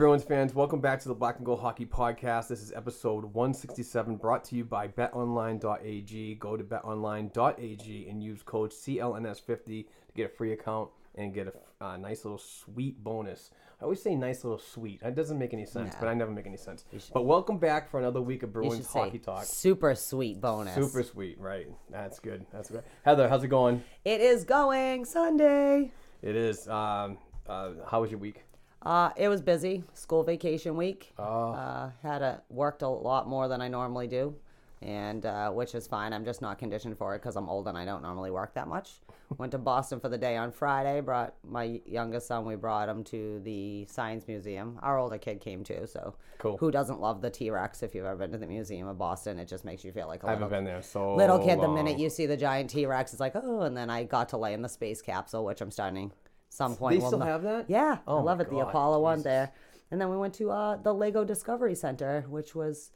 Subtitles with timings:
[0.00, 2.48] Bruins fans, welcome back to the Black and Gold Hockey Podcast.
[2.48, 6.36] This is episode 167 brought to you by betonline.ag.
[6.36, 9.84] Go to betonline.ag and use code CLNS50 to
[10.14, 13.50] get a free account and get a uh, nice little sweet bonus.
[13.78, 15.02] I always say nice little sweet.
[15.02, 16.86] That doesn't make any sense, but I never make any sense.
[17.12, 19.44] But welcome back for another week of Bruins Hockey Talk.
[19.44, 20.76] super sweet bonus.
[20.76, 21.66] Super sweet, right?
[21.90, 22.46] That's good.
[22.50, 22.84] That's good.
[23.04, 23.84] Heather, how's it going?
[24.06, 25.92] It is going Sunday.
[26.22, 26.66] It is.
[26.68, 28.44] Um, uh, how was your week?
[28.82, 29.84] Uh, it was busy.
[29.94, 31.12] School vacation week.
[31.18, 34.34] Uh, had a, worked a lot more than I normally do,
[34.80, 36.12] and uh, which is fine.
[36.14, 38.68] I'm just not conditioned for it because I'm old and I don't normally work that
[38.68, 38.92] much.
[39.36, 41.00] Went to Boston for the day on Friday.
[41.02, 42.44] Brought my youngest son.
[42.46, 44.78] We brought him to the Science Museum.
[44.82, 45.86] Our older kid came too.
[45.86, 46.56] So Cool.
[46.56, 47.82] who doesn't love the T Rex?
[47.82, 50.22] If you've ever been to the museum of Boston, it just makes you feel like
[50.24, 51.60] a I little haven't been there so little kid.
[51.60, 53.60] The minute you see the giant T Rex, it's like oh.
[53.60, 56.10] And then I got to lay in the space capsule, which I'm starting
[56.50, 57.00] some point.
[57.00, 57.64] They still have that?
[57.68, 58.50] Yeah, Oh I love it.
[58.50, 59.50] The God, Apollo one there,
[59.90, 62.90] and then we went to uh, the Lego Discovery Center, which was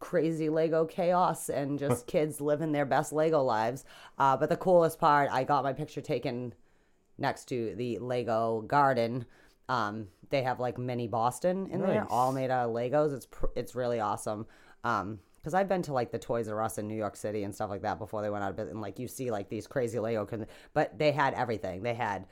[0.00, 3.84] crazy Lego chaos and just kids living their best Lego lives.
[4.18, 6.52] Uh, but the coolest part, I got my picture taken
[7.18, 9.24] next to the Lego garden.
[9.68, 12.06] Um, they have like mini Boston in there, Nice.
[12.10, 13.14] all made out of Legos.
[13.14, 14.46] It's pr- it's really awesome.
[14.82, 17.54] Um, because I've been to like the Toys R Us in New York City and
[17.54, 18.72] stuff like that before they went out of business.
[18.72, 21.82] And like you see like these crazy Lego, con- but they had everything.
[21.82, 22.26] They had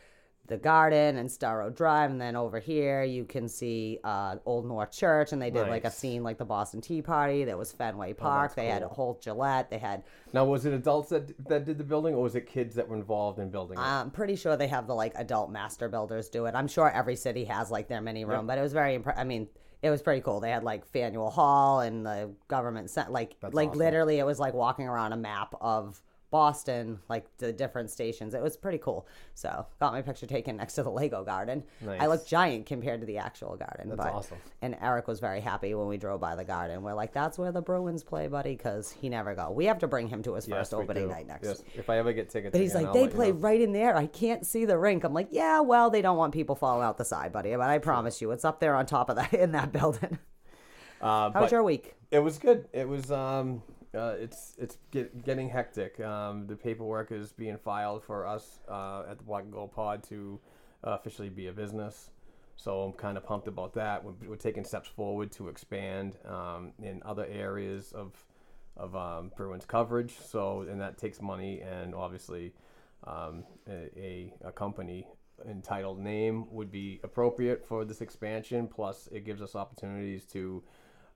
[0.52, 4.92] the garden and Storrow Drive, and then over here you can see uh, Old North
[4.92, 5.96] Church, and they did like a Nice.
[5.96, 7.44] scene like the Boston Tea Party.
[7.44, 8.54] There was Fenway Park.
[8.54, 8.94] they had Oh, cool.
[8.94, 9.70] whole Gillette.
[9.70, 10.02] They had.
[10.32, 12.96] Now, was it adults that that did the building, or was it kids that were
[12.96, 13.82] involved in building it?
[13.82, 16.54] I'm pretty sure they have the like adult master builders do it.
[16.54, 18.98] I'm sure every city has like their mini room, but it was very.
[18.98, 19.48] Impre- I mean,
[19.82, 20.40] it was pretty cool.
[20.40, 23.78] They had like Faneuil Hall and the government cent- like like awesome.
[23.78, 26.00] literally it was like walking around a map of
[26.32, 28.34] Boston, like the different stations.
[28.34, 29.06] It was pretty cool.
[29.34, 31.62] So got my picture taken next to the Lego garden.
[31.82, 32.08] I Nice.
[32.08, 33.90] look giant compared to the actual garden.
[33.90, 34.38] That's but, awesome.
[34.62, 36.82] And Eric was very happy when we drove by the garden.
[36.82, 39.50] We're like, that's where the Bruins play, buddy, because he never go.
[39.52, 41.10] We have to bring him to his first Yes, we opening do.
[41.10, 41.46] night next.
[41.46, 41.62] Yes.
[41.74, 43.38] If I ever get tickets, But he's again, like, I'll they let you play know.
[43.38, 43.94] right in there.
[43.96, 45.04] I can't see the rink.
[45.04, 47.50] I'm like, yeah, well, they don't want people falling out the side, buddy.
[47.54, 50.18] But I promise you, it's up there on top of that in that building.
[51.00, 51.94] Uh, How was your week?
[52.10, 52.68] It was good.
[52.72, 53.62] It was um
[53.94, 56.00] uh, it's it's get, getting hectic.
[56.00, 60.02] Um, the paperwork is being filed for us uh, at the Black and Gold Pod
[60.04, 60.40] to
[60.86, 62.10] uh, officially be a business.
[62.56, 64.04] So I'm kind of pumped about that.
[64.04, 68.12] We're, we're taking steps forward to expand um, in other areas of
[68.76, 70.14] of um, Bruins coverage.
[70.18, 72.52] So and that takes money and obviously
[73.04, 75.06] um, a, a, a company
[75.48, 78.68] entitled name would be appropriate for this expansion.
[78.68, 80.62] Plus, it gives us opportunities to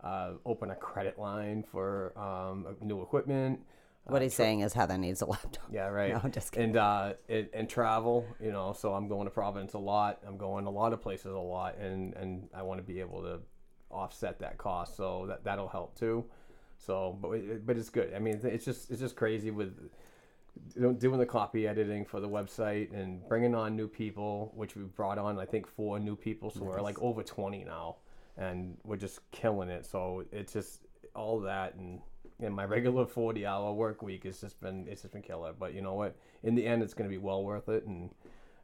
[0.07, 3.61] uh, open a credit line for um, new equipment.
[4.05, 5.69] What he's saying is Heather needs a laptop.
[5.73, 6.13] Yeah, right.
[6.13, 6.71] No, I'm just kidding.
[6.71, 8.73] And uh, and, and travel, you know.
[8.73, 10.21] So I'm going to Providence a lot.
[10.27, 13.23] I'm going a lot of places a lot, and and I want to be able
[13.23, 13.41] to
[13.91, 14.97] offset that cost.
[14.97, 16.25] So that that'll help too.
[16.79, 18.15] So, but it, but it's good.
[18.15, 19.91] I mean, it's just it's just crazy with
[20.75, 25.19] doing the copy editing for the website and bringing on new people, which we brought
[25.19, 27.97] on I think four new people, so we're like over twenty now,
[28.37, 29.87] and we're just killing it.
[29.87, 30.81] So it's just
[31.15, 32.01] all that and
[32.41, 35.53] and my regular forty hour work week has just been it's just been killer.
[35.59, 36.17] But you know what?
[36.43, 38.11] In the end, it's going to be well worth it, and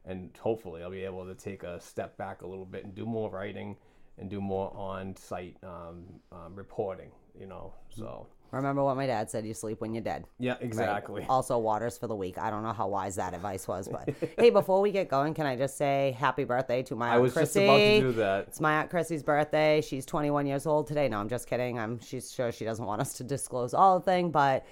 [0.05, 3.05] and hopefully I'll be able to take a step back a little bit and do
[3.05, 3.77] more writing
[4.17, 7.11] and do more on site um, um, reporting.
[7.39, 10.25] You know, so Remember what my dad said: you sleep when you're dead.
[10.39, 10.61] yeah, Right.
[10.63, 11.25] exactly.
[11.29, 12.37] Also, waters for the week.
[12.37, 15.45] I don't know how wise that advice was, but hey, before we get going, can
[15.45, 17.59] I just say happy birthday to my I aunt was Chrissy?
[17.59, 18.45] just about to do that.
[18.47, 19.81] It's my aunt Chrissy's birthday.
[19.81, 21.07] She's 21 years old today.
[21.09, 21.79] No, I'm just kidding.
[21.79, 24.65] I'm she's sure she doesn't want us to disclose all the thing, but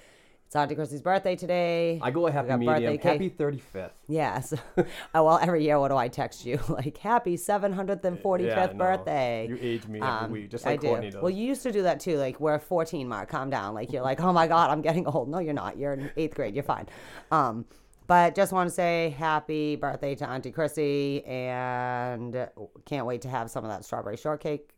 [0.52, 1.98] it's Auntie Chrissy's birthday today.
[2.02, 2.74] I go a happy medium.
[2.92, 2.96] birthday.
[2.98, 3.94] Happy thirty fifth.
[4.06, 4.52] Yes.
[4.76, 4.84] oh,
[5.24, 6.60] well, every year, what do I text you?
[6.68, 8.74] Like, happy 745th Yeah, no.
[8.74, 9.46] birthday.
[9.48, 10.88] You age me every Um, week, just I like do.
[10.88, 11.22] Courtney does.
[11.22, 12.18] Well, you used to do that too.
[12.18, 13.30] Like, we're 14, Mark.
[13.30, 13.72] Calm down.
[13.72, 15.30] Like, you're like, oh my God, I'm getting old.
[15.30, 15.78] No, you're not.
[15.78, 16.54] You're in eighth grade.
[16.54, 16.86] You're fine.
[17.30, 17.64] Um,
[18.06, 22.46] but just want to say happy birthday to Auntie Chrissy and
[22.84, 24.74] can't wait to have some of that strawberry shortcake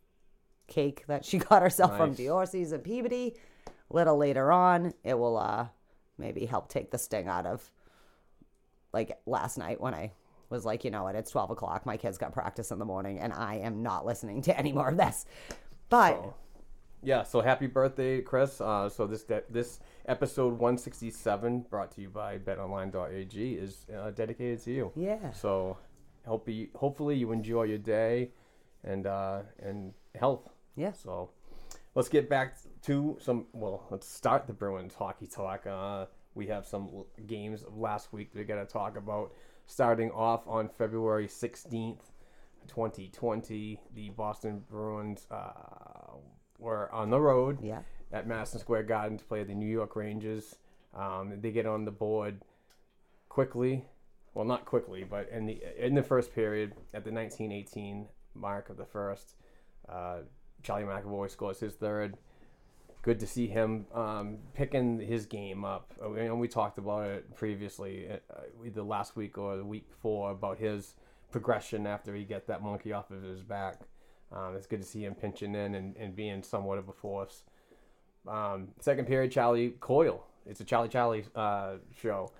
[0.69, 2.19] cake that she got herself from Nice.
[2.19, 3.35] Diorce's and Peabody.
[3.95, 5.69] Little later on, it will uh
[6.19, 7.71] maybe help take the sting out of
[8.93, 10.11] like last night when I
[10.51, 11.87] was like, you know what, it's 12 o'clock.
[11.87, 14.89] My kids got practice in the morning and I am not listening to any more
[14.89, 15.27] of this.
[15.91, 16.35] But So,
[17.05, 18.61] yeah, so happy birthday, Chris.
[18.61, 24.61] Uh, so this de- this episode 167, brought to you by BetOnline.ag, is uh, dedicated
[24.65, 24.93] to you.
[24.97, 25.31] Yeah.
[25.33, 25.77] So
[26.27, 28.31] hope you, hopefully you enjoy your day
[28.83, 30.49] and uh, and health.
[30.77, 30.93] Yeah.
[30.93, 31.31] So
[31.95, 33.47] let's get back to some.
[33.53, 35.67] Well, let's start the Bruins hockey talk.
[35.67, 39.33] Uh, we have some games of last week that we got to talk about.
[39.67, 42.01] Starting off on February 16th,
[42.69, 46.17] 2020, the Boston Bruins uh,
[46.59, 47.81] were on the road Yeah.
[48.13, 50.57] at Madison Square Garden to play the New York Rangers.
[50.93, 52.43] Um, they get on the board
[53.29, 53.87] quickly.
[54.35, 58.77] Well, not quickly, but in the in the first period, at the 1918 mark of
[58.77, 59.37] the first,
[59.89, 60.19] uh,
[60.65, 62.17] Charlie McAvoy scores his third.
[63.03, 65.93] Good to see him um, picking his game up.
[66.03, 68.35] Uh, And we talked about it previously, uh,
[68.65, 70.95] either last week or the week before, about his
[71.31, 73.83] progression after he get that monkey off of his back.
[74.33, 77.43] Um, it's good to see him pinching in and, and being somewhat of a force.
[78.27, 80.25] Um, second period, Charlie Coyle.
[80.47, 82.33] It's a Charlie Charlie uh, show.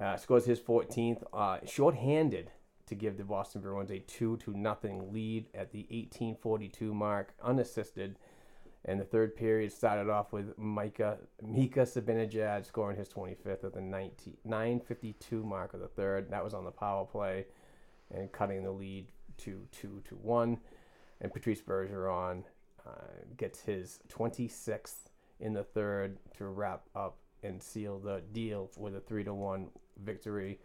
[0.00, 2.50] Uh, scores his 14th, uh, shorthanded
[2.86, 8.18] to give the Boston Bruins a two to nothing lead at the 1842 mark, unassisted.
[8.84, 13.80] And the third period started off with Micah Mika Zibanejad scoring his 25th at the
[13.80, 16.30] 19, 952 mark of the third.
[16.30, 17.46] That was on the power play
[18.14, 19.08] and cutting the lead
[19.38, 20.58] to two to one.
[21.20, 22.44] And Patrice Bergeron
[22.86, 22.90] uh,
[23.36, 29.00] gets his 26th in the third to wrap up and seal the deal with a
[29.00, 29.68] three to one
[30.04, 30.60] victory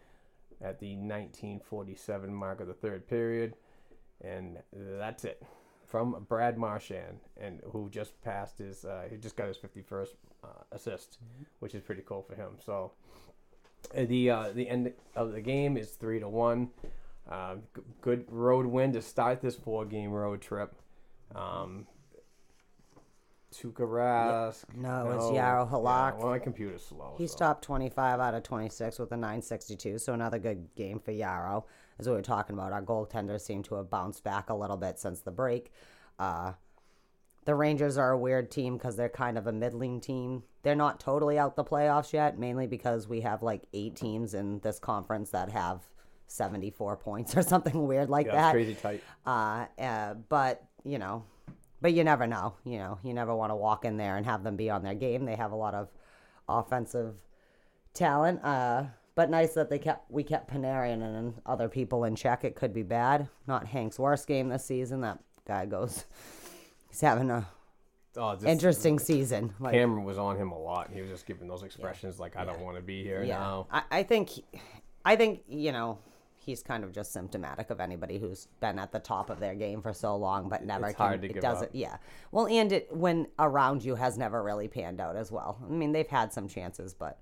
[0.62, 3.54] at the 1947 mark of the third period.
[4.22, 5.42] And that's it
[5.92, 10.08] from Brad Marchand, and who just passed his, uh, he just got his 51st
[10.42, 11.18] uh, assist,
[11.58, 12.52] which is pretty cool for him.
[12.64, 12.92] So
[13.94, 16.70] uh, the uh, the end of the game is three to one.
[17.28, 20.74] G- good road win to start this four game road trip.
[21.34, 21.86] Um,
[23.52, 24.64] Tuukka Rask.
[24.74, 26.12] No, it's Jaro Halak.
[26.12, 27.14] Yeah, well, my computer's slow.
[27.18, 27.32] He so.
[27.36, 31.64] stopped 25 out of 26 with a 962, so another good game for Jaro.
[31.98, 34.98] As we were talking about, our goaltenders seem to have bounced back a little bit
[34.98, 35.72] since the break.
[36.18, 36.52] Uh,
[37.44, 40.44] the Rangers are a weird team because they're kind of a middling team.
[40.62, 44.60] They're not totally out the playoffs yet, mainly because we have like eight teams in
[44.60, 45.80] this conference that have
[46.28, 48.52] 74 points or something weird like Yeah, that.
[48.52, 49.02] crazy tight.
[49.26, 51.24] Uh, uh, but you know,
[51.82, 52.54] but you never know.
[52.64, 54.94] You know, you never want to walk in there and have them be on their
[54.94, 55.26] game.
[55.26, 55.88] They have a lot of
[56.48, 57.16] offensive
[57.92, 58.42] talent.
[58.42, 58.84] Uh,
[59.14, 62.44] but nice that they kept we kept Panarin and other people in check.
[62.44, 63.28] It could be bad.
[63.46, 65.02] Not Hank's worst game this season.
[65.02, 66.06] That guy goes.
[66.88, 67.46] He's having a
[68.14, 69.54] Oh, just, interesting season.
[69.58, 70.90] Like, Cameron was on him a lot.
[70.92, 73.66] He was just giving those expressions like, "I don't want to be here yeah, now."
[73.70, 74.30] I, I think,
[75.04, 75.98] I think you know.
[76.44, 79.80] He's kind of just symptomatic of anybody who's been at the top of their game
[79.80, 81.06] for so long, but never It's can.
[81.06, 81.66] hard to it give doesn't.
[81.68, 81.70] up.
[81.72, 81.98] Yeah.
[82.32, 85.58] Well, and it when around you has never really panned out as well.
[85.64, 87.20] I mean, they've had some chances, but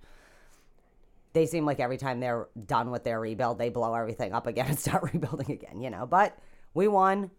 [1.32, 4.66] they seem like every time they're done with their rebuild, they blow everything up again
[4.70, 5.80] and start rebuilding again.
[5.80, 6.06] You know.
[6.06, 6.38] But
[6.74, 7.30] we won,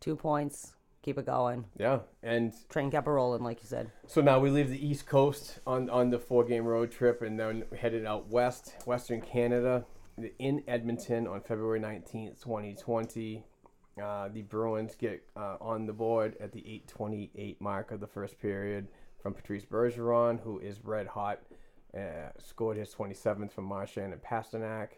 [0.00, 0.74] two points.
[1.02, 1.64] Keep it going.
[1.78, 3.90] Yeah, and Train kept it rolling, like you said.
[4.06, 7.40] So now we leave the East Coast on, on the four game road trip and
[7.40, 9.86] then headed out west, Western Canada,
[10.38, 13.44] in Edmonton on February 19th, 2020.
[14.02, 18.40] Uh, the Bruins get uh, on the board at the 828 mark of the first
[18.40, 18.88] period
[19.22, 21.40] from Patrice Bergeron, who is red hot.
[21.96, 24.90] Uh, scored his 27th from Marchand and Pastrnak.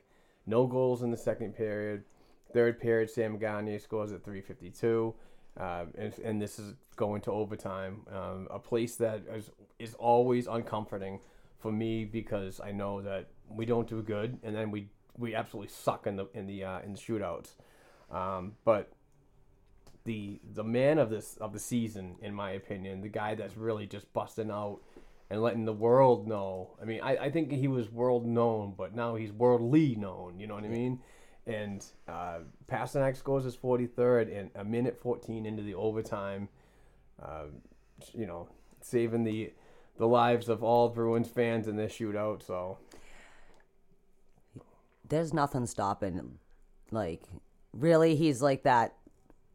[0.47, 2.05] No goals in the second period.
[2.53, 5.15] Third period, Sam Gagne scores at 352.
[5.59, 8.03] Uh, and, and this is going to overtime.
[8.13, 11.21] Um, a place that is, is always uncomforting
[11.59, 14.89] for me because I know that we don't do good, and then we
[15.19, 17.51] we absolutely suck in the in the uh, in the shootouts.
[18.11, 18.93] Um, but
[20.05, 23.87] the the man of this of the season, in my opinion, the guy that's really
[23.87, 24.81] just busting out
[25.31, 26.77] and letting the world know.
[26.81, 30.39] I mean, I, I think he was world known, but now he's worldly known.
[30.39, 31.01] You know what I mean?
[31.47, 32.41] And uh,
[32.71, 36.49] Pastrnak scores his 43rd and a minute 14 into the overtime.
[37.21, 37.45] Uh,
[38.13, 38.49] you know,
[38.81, 39.53] saving the
[39.99, 42.45] the lives of all Bruins fans in this shootout.
[42.45, 42.79] So
[45.13, 46.39] there's nothing stopping him.
[46.91, 47.23] like
[47.73, 48.95] really he's like that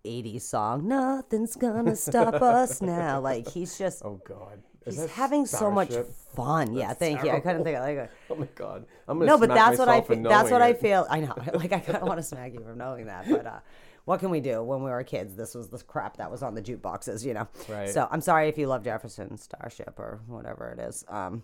[0.06, 3.20] 80s song nothing's gonna stop us now.
[3.20, 5.94] Like he's just oh god, Is he's having so much
[6.36, 6.74] fun.
[6.74, 7.32] Yeah That's thank you.
[7.32, 10.00] I couldn't think of like Oh my god, I'm gonna no but that's what i
[10.02, 11.08] feel that's what knowing i feel.
[11.10, 11.36] I know.
[11.54, 13.60] Like i kind of want to smack you for knowing that but uh
[14.06, 14.64] what can we do?
[14.64, 17.48] When we were kids this was the crap that was on the jukeboxes you know?
[17.68, 17.90] Right.
[17.90, 21.44] so i'm sorry if you love jefferson starship or whatever it is um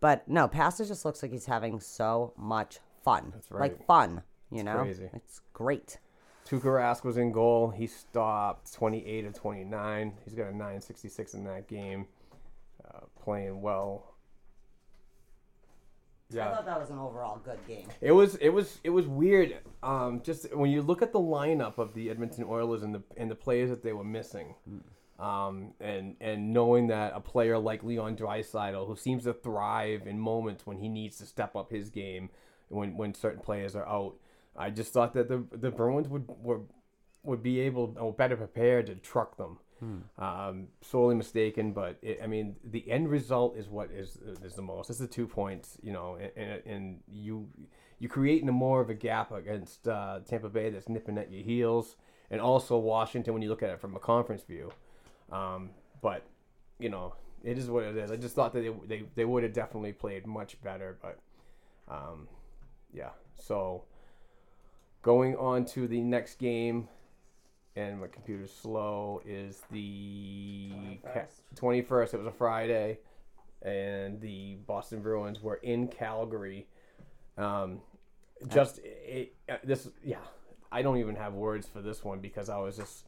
[0.00, 3.60] but no pastor just looks like he's having so much fun That's right.
[3.60, 5.10] like fun you know crazy.
[5.14, 5.98] it's great
[6.48, 7.70] Tuukka Rask was in goal.
[7.70, 10.12] He stopped 28 of 29.
[10.24, 12.06] He's got a 966 in that game.
[12.84, 14.14] Uh, playing well.
[16.30, 16.50] Yeah.
[16.50, 17.88] I thought that was an overall good game.
[18.00, 19.56] It was it was it was weird.
[19.82, 23.30] Um, just when you look at the lineup of the Edmonton Oilers and the and
[23.30, 24.54] the players that they were missing,
[25.18, 30.18] um, and and knowing that a player like Leon Draisaitl, who seems to thrive in
[30.18, 32.30] moments when he needs to step up his game,
[32.74, 34.14] when when certain players are out,
[34.56, 36.60] I just thought that the the Bruins would were
[37.22, 39.58] would be able or better prepared to truck them.
[40.18, 44.62] Um, sorely mistaken, but it, I mean the end result is what is is the
[44.62, 44.88] most.
[44.90, 47.48] It's the two points, you know, and, and, and you
[47.98, 51.42] you creating a more of a gap against uh, Tampa Bay that's nipping at your
[51.42, 51.96] heels,
[52.30, 54.72] and also Washington when you look at it from a conference view.
[55.30, 56.24] Um, but
[56.78, 58.10] you know, it is what it is.
[58.10, 61.18] I just thought that they they, they would have definitely played much better, but
[61.88, 62.28] um,
[62.94, 63.10] yeah.
[63.36, 63.84] So
[65.02, 66.88] going on to the next game,
[67.76, 70.98] and my computer's slow, is the
[71.56, 72.14] twenty first.
[72.14, 72.98] It was a Friday,
[73.62, 76.66] and the Boston Bruins were in Calgary.
[77.36, 77.80] Um,
[78.48, 79.34] just it,
[79.64, 80.18] this, yeah.
[80.70, 83.06] I don't even have words for this one because I was just.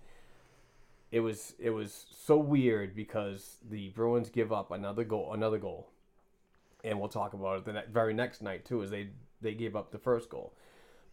[1.12, 5.88] It was it was so weird because the Bruins give up another goal, another goal,
[6.82, 8.82] and we'll talk about it the ne- very next night too.
[8.82, 10.54] As they they gave up the first goal,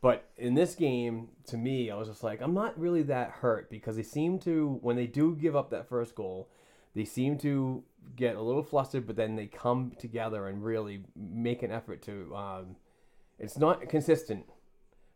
[0.03, 3.69] but in this game, to me, I was just like, I'm not really that hurt
[3.69, 6.49] because they seem to, when they do give up that first goal,
[6.93, 7.83] they seem to
[8.17, 12.35] get a little flustered, but then they come together and really make an effort to.
[12.35, 12.75] Um,
[13.39, 14.45] it's not consistent,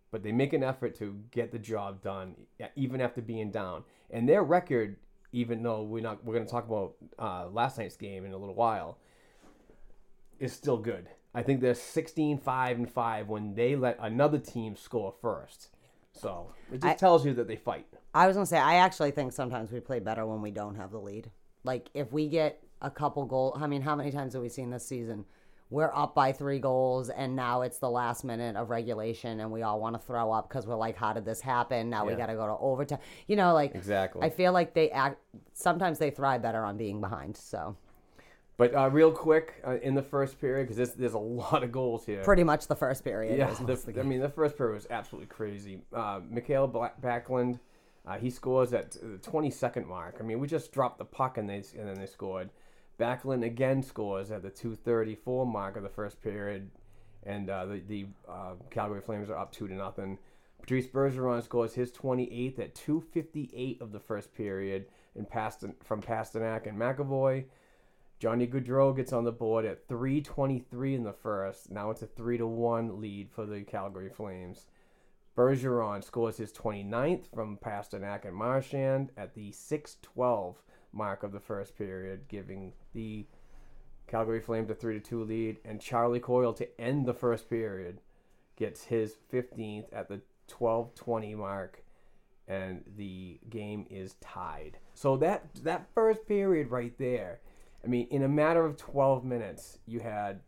[0.09, 2.35] but they make an effort to get the job done,
[2.77, 3.83] even after being down.
[4.09, 4.95] And their record,
[5.33, 8.37] even though we're not, we're going to talk about uh, last night's game in a
[8.37, 8.99] little while,
[10.39, 11.09] is still good.
[11.38, 15.70] I think they're 16 5 and 5 when they let another team score first.
[16.12, 17.86] So it just I- tells you that they fight.
[18.15, 20.89] I was gonna say I actually think sometimes we play better when we don't have
[20.89, 21.29] the lead.
[21.63, 24.72] Like if we get a couple goals, I mean, how many times have we seen
[24.72, 25.25] this season?
[25.70, 29.62] We're up by three goals, and now it's the last minute of regulation, and we
[29.62, 32.27] all want to throw up because we're like, "How did this happen?" Now we got
[32.27, 33.00] to go to overtime.
[33.27, 34.24] You know, like Exactly.
[34.25, 35.20] I feel like they act
[35.53, 37.38] sometimes they thrive better on being behind.
[37.38, 37.75] So
[38.57, 42.05] But uh, real quick, uh, in the first period, because there's a lot of goals
[42.05, 42.23] here.
[42.23, 43.37] pretty much the first period.
[43.37, 45.81] yeah, the, the I mean, the first period was absolutely crazy.
[45.93, 47.59] Uh, Mikael Black- Backlund,
[48.07, 50.17] uh, he scores at the 22nd mark.
[50.19, 52.49] I mean, we just dropped the puck and they and then they scored.
[52.99, 56.71] Backlund again scores at the 2:34 mark of the first period,
[57.23, 60.17] and uh, the the uh, Calgary Flames are up two to nothing.
[60.59, 66.65] Patrice Bergeron scores his 28th at 2:58 of the first period, and Paston, from Pastrnak
[66.65, 67.45] and McAvoy.
[68.19, 71.69] Johnny Gaudreau gets on the board at 3:23 in the first.
[71.69, 74.65] Now it's a three to one lead for the Calgary Flames.
[75.36, 81.77] Bergeron scores his 29th from Pastrnak and Marchand at the 6:12 mark of the first
[81.77, 83.27] period, giving the
[84.07, 85.59] Calgary Flames a three to two lead.
[85.63, 88.01] And Charlie Coyle to end the first period
[88.55, 91.83] gets his 15th at the 12:20 mark,
[92.47, 94.79] and the game is tied.
[94.95, 97.41] So that that first period right there,
[97.88, 100.41] I mean, in a matter of 12 minutes, you had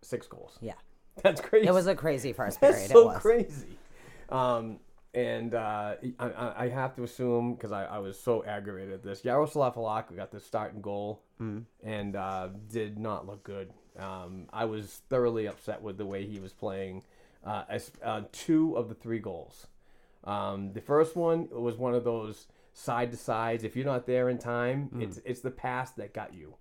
[0.00, 0.56] six goals.
[0.62, 0.72] yeah,
[1.22, 1.66] That's crazy.
[1.68, 2.78] it was a crazy first period.
[2.78, 3.22] That's so it was.
[3.22, 3.78] crazy.
[4.30, 4.80] Um,
[5.12, 9.02] and uh, I, I I have to assume because I, I was so aggravated at
[9.02, 9.20] this.
[9.20, 11.22] Jaroslav Halak got the starting goal
[11.82, 13.72] and uh, did not look good.
[13.98, 17.02] Um, I was thoroughly upset with the way he was playing.
[17.44, 19.66] Uh, as, uh, two of the three goals.
[20.24, 23.64] Um, the first one was one of those side to sides.
[23.64, 26.54] If you're not there in time, it's it's the pass that got you,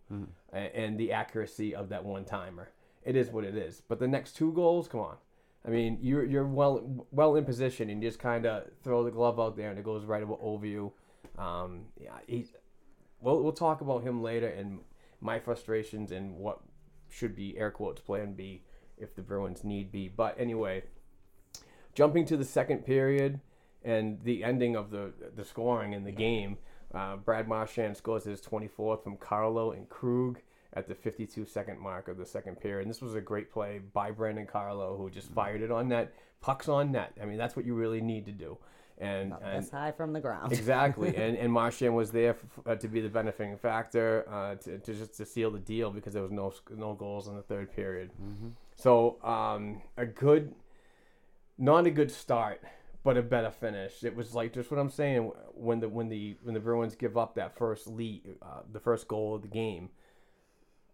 [0.54, 2.70] A- and the accuracy of that one timer.
[3.04, 3.82] It is what it is.
[3.88, 5.18] But the next two goals, come on.
[5.66, 9.12] I mean, you're you're well well in position, and you just kind of throw the
[9.12, 10.94] glove out there, and it goes right over you.
[11.38, 12.48] Um, yeah, he,
[13.22, 14.80] we'll we'll talk about him later and
[15.22, 16.60] my frustrations and what
[17.10, 18.64] should be air quotes plan B
[18.98, 20.08] if the Bruins need be.
[20.08, 20.84] But anyway,
[21.94, 23.40] jumping to the second period
[23.84, 26.58] and the ending of the the scoring in the game,
[26.94, 30.40] uh, Brad Marchand scores his 24th from Carlo and Krug
[30.74, 32.84] at the 52 second mark of the second period.
[32.84, 36.14] And this was a great play by Brandon Carlo, who just fired it on net.
[36.42, 37.14] Pucks on net.
[37.22, 38.58] I mean, that's what you really need to do.
[39.00, 39.34] And,
[39.72, 40.52] high from the ground.
[40.52, 44.78] exactly, and and Marchand was there f uh, to be the benefiting factor uh, to,
[44.78, 47.74] to just to seal the deal because there was no no goals in the third
[47.74, 48.12] period.
[48.76, 50.54] So um, a good,
[51.58, 52.62] not a good start,
[53.04, 54.04] but a better finish.
[54.04, 57.18] It was like just what I'm saying when the when the when the Bruins give
[57.18, 59.90] up that first lead, uh, the first goal of the game.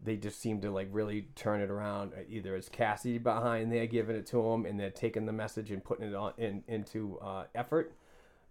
[0.04, 2.12] They just seem to like really turn it around.
[2.30, 5.84] Either it's Cassidy behind there giving it to them, and they're taking the message and
[5.84, 7.94] putting it on in, into uh, effort.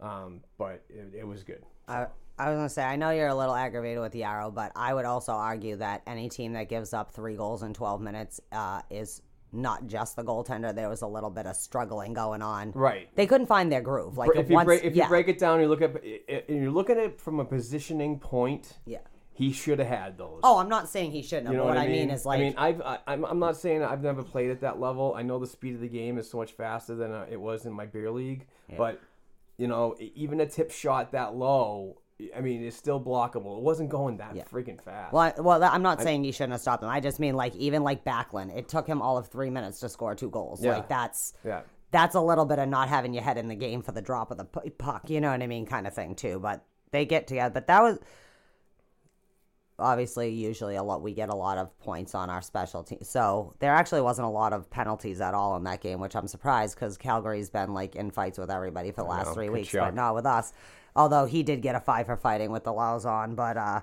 [0.00, 1.62] Um, but it, it was good.
[1.86, 2.06] I,
[2.38, 4.94] I was gonna say I know you're a little aggravated with the arrow, but I
[4.94, 8.80] would also argue that any team that gives up three goals in 12 minutes uh,
[8.90, 9.22] is
[9.54, 10.74] not just the goaltender.
[10.74, 12.72] There was a little bit of struggling going on.
[12.72, 13.08] Right.
[13.14, 14.16] They couldn't find their groove.
[14.18, 16.20] Like if you once, break if yeah, you break it down, you look at i-
[16.28, 18.78] i- and you're looking at it from a positioning point.
[18.86, 18.98] yeah.
[19.36, 20.38] He should have had those.
[20.44, 21.46] Oh, I'm not saying he shouldn't.
[21.48, 23.38] have, you know what what I mean is like I mean, I've I, I'm I'm
[23.40, 25.12] not saying I've never played at that level.
[25.16, 27.66] I know the speed of the game is so much faster than uh, it was
[27.66, 28.46] in my beer league,
[28.78, 29.00] but
[29.56, 32.00] you know, even a tip shot that low,
[32.36, 33.56] I mean, it's still blockable.
[33.58, 35.12] It wasn't going that freaking fast.
[35.12, 36.88] Well, I- well, I'm not saying you shouldn't have stopped him.
[36.88, 39.88] I just mean like even like Backlund, it took him all of three minutes to
[39.88, 40.62] score two goals.
[40.62, 40.74] Yeah.
[40.74, 41.62] Like that's Yeah.
[41.90, 44.30] that's a little bit of not having your head in the game for the drop
[44.30, 45.10] of the puck.
[45.10, 46.38] You know what I mean, kind of thing too.
[46.38, 47.52] But they get together.
[47.52, 47.98] But that was
[49.78, 51.02] obviously usually a lot.
[51.02, 53.00] We get a lot of points on our special team.
[53.02, 56.28] So there actually wasn't a lot of penalties at all in that game, which I'm
[56.28, 59.72] surprised because Calgary's been like in fights with everybody for the last know, three weeks,
[59.72, 60.52] but not with us.
[60.96, 63.80] Although he did get a five for fighting with the Lauzon, but uh,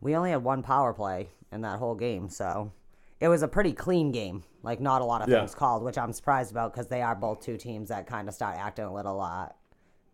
[0.00, 2.72] we only had one power play in that whole game, so
[3.20, 4.42] it was a pretty clean game.
[4.62, 5.38] Like not a lot of Yeah.
[5.38, 8.34] things called, which I'm surprised about because they are both two teams that kind of
[8.34, 9.48] start acting a little uh,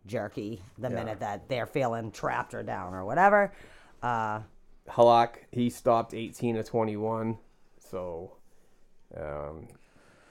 [0.05, 3.51] jerky the minute that they're feeling trapped or down or whatever.
[4.01, 4.41] Uh,
[4.89, 7.37] Halak, he stopped 18 to 21,
[7.79, 8.31] so
[9.17, 9.67] um,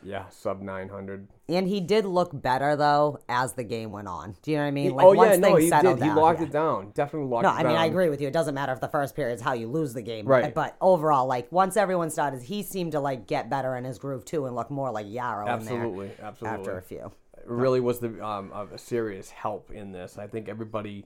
[0.06, 1.28] yeah, sub 900.
[1.48, 4.36] and he did look better though as the game went on.
[4.42, 4.92] Do you know what I mean?
[4.98, 5.82] oh once yeah, no, he did.
[5.84, 6.46] He down, locked yeah.
[6.46, 6.90] it down.
[6.94, 7.54] Definitely locked it down.
[7.54, 7.72] No, I down.
[7.72, 8.28] mean I agree with you.
[8.28, 10.54] It doesn't matter if the first period is how you lose the game, Right.
[10.54, 14.24] But overall, like once everyone started, he seemed to like get better in his groove
[14.24, 16.58] too, and look more like Jaro Absolutely, in there absolutely.
[16.60, 17.12] after a few.
[17.36, 20.18] It really was the um, a serious help in this.
[20.18, 21.04] I think everybody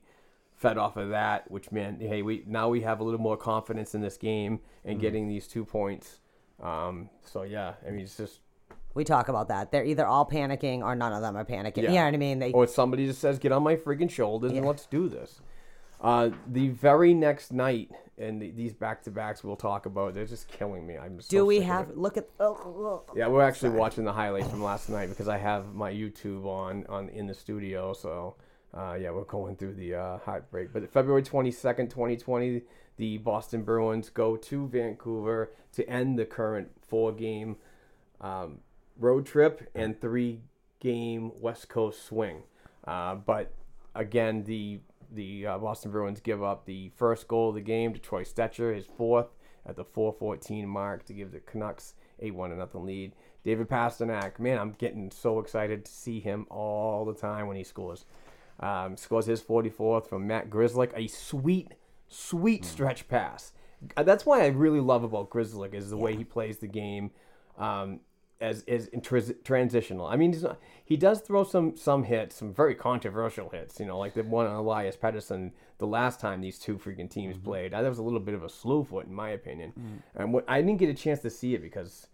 [0.54, 3.94] fed off of that, which meant hey, we now we have a little more confidence
[3.94, 5.00] in this game and Mm-hmm.
[5.00, 6.18] getting these two points.
[6.62, 8.40] Um, so yeah, I mean it's just
[8.94, 9.70] We talk about that.
[9.70, 11.84] They're either all panicking or none of them are panicking.
[11.84, 12.38] You know what I mean?
[12.38, 15.40] They or somebody just says, "Get on my freaking shoulders and let's do this."
[16.00, 20.24] Uh, the very next night, and the, these back to backs we'll talk about, they're
[20.24, 20.96] just killing me.
[20.96, 22.56] I'm do we have look at oh,
[23.08, 23.12] oh.
[23.14, 26.86] Yeah, we're actually watching the highlights from last night because I have my YouTube on
[26.88, 27.92] on in the studio.
[27.92, 28.36] So
[28.72, 30.72] Uh, yeah, we're going through the uh, heartbreak.
[30.72, 32.62] But February 22nd, 2020,
[32.98, 37.56] the Boston Bruins go to Vancouver to end the current four game
[38.20, 38.58] um,
[39.00, 40.42] road trip and three
[40.78, 42.42] game West Coast swing.
[42.86, 43.52] Uh, but
[43.94, 44.80] again, the
[45.12, 48.74] the uh, Boston Bruins give up the first goal of the game to Troy Stecher,
[48.74, 49.28] his fourth
[49.66, 53.12] at the 4:14 mark to give the Canucks a one to nothing lead.
[53.42, 57.64] David Pastrnak, man, I'm getting so excited to see him all the time when he
[57.64, 58.04] scores.
[58.60, 61.68] Um, scores his 44th from Matt Grzelcyk, a sweet,
[62.08, 63.52] sweet stretch pass.
[63.96, 67.10] Uh, That's why I really love about Grzelcyk is the way he plays the game.
[67.56, 68.00] Um,
[68.40, 70.06] as is in transitional.
[70.06, 73.78] I mean, not, he does throw some some hits, some very controversial hits.
[73.78, 77.36] You know, like the one on Elias Pettersson the last time these two freaking teams
[77.36, 77.72] played.
[77.72, 80.02] That was a little bit of a slow foot, in my opinion.
[80.14, 82.08] And what, I didn't get a chance to see it because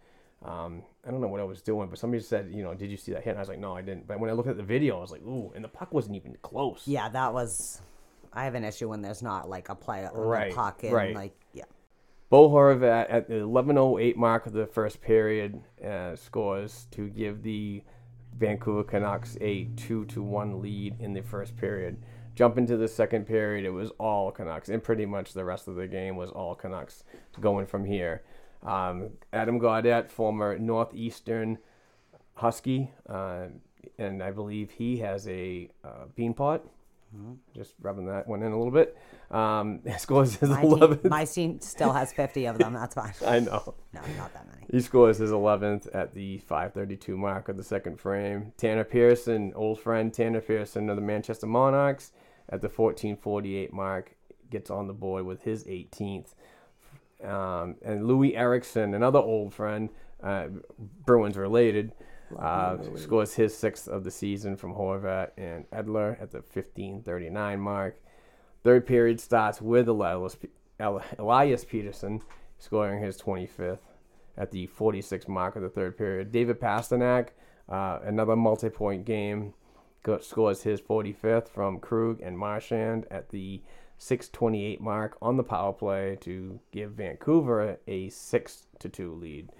[0.44, 1.88] um, I don't know what I was doing.
[1.88, 3.30] But somebody said, you know, did you see that hit?
[3.30, 4.06] And I was like, no, I didn't.
[4.06, 6.16] But when I looked at the video, I was like, ooh, and the puck wasn't
[6.16, 6.82] even close.
[6.86, 7.80] Yeah, that was.
[8.32, 10.92] I have an issue when there's not like a play on Right, the puck and
[10.92, 11.14] right.
[11.14, 11.64] like yeah.
[12.28, 17.82] Bo Horvat at the 11:08 mark of the first period uh, scores to give the
[18.36, 22.02] Vancouver Canucks a two to one lead in the first period.
[22.34, 25.76] Jump into the second period, it was all Canucks, and pretty much the rest of
[25.76, 27.04] the game was all Canucks
[27.40, 28.22] going from here.
[28.62, 31.58] Um, Adam Gaudette, former Northeastern
[32.34, 33.46] Husky, uh,
[33.98, 36.34] and I believe he has a uh, bean
[37.16, 37.36] pot.
[37.54, 38.96] Just rubbing that one in a little bit.
[39.30, 41.08] Um, scores his My team, 11th.
[41.08, 42.72] my team still has 50 of them.
[42.74, 43.12] That's fine.
[43.26, 43.74] I know.
[43.92, 44.66] No, not that many.
[44.70, 48.52] He scores his 11th at the 5:32 mark of the second frame.
[48.56, 52.12] Tanner Pearson, old friend Tanner Pearson of the Manchester Monarchs,
[52.48, 54.16] at the 14:48 mark,
[54.50, 56.34] gets on the board with his 18th.
[57.24, 59.88] Um, and Loui Eriksson, another old friend,
[60.22, 60.48] uh,
[60.78, 61.92] Bruins related,
[62.38, 68.00] uh, scores his sixth of the season from Horvat and Edler at the 15:39 mark.
[68.64, 70.36] Third period starts with Elias,
[70.80, 72.22] El- Elias Pettersson
[72.58, 73.80] scoring his 25th
[74.36, 76.32] at the 46 mark of the third period.
[76.32, 77.28] David Pastrnak,
[77.68, 79.54] uh, another multi-point game,
[80.20, 83.62] scores his 45th from Krug and Marchand at the
[83.98, 89.50] 6:28 mark on the power play to give Vancouver a six to two lead.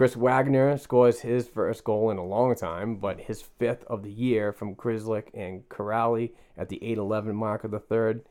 [0.00, 4.10] Chris Wagner scores his first goal in a long time, but his fifth of the
[4.10, 8.22] year from Grzelcyk and Kuraly at the 8-11 mark of the third,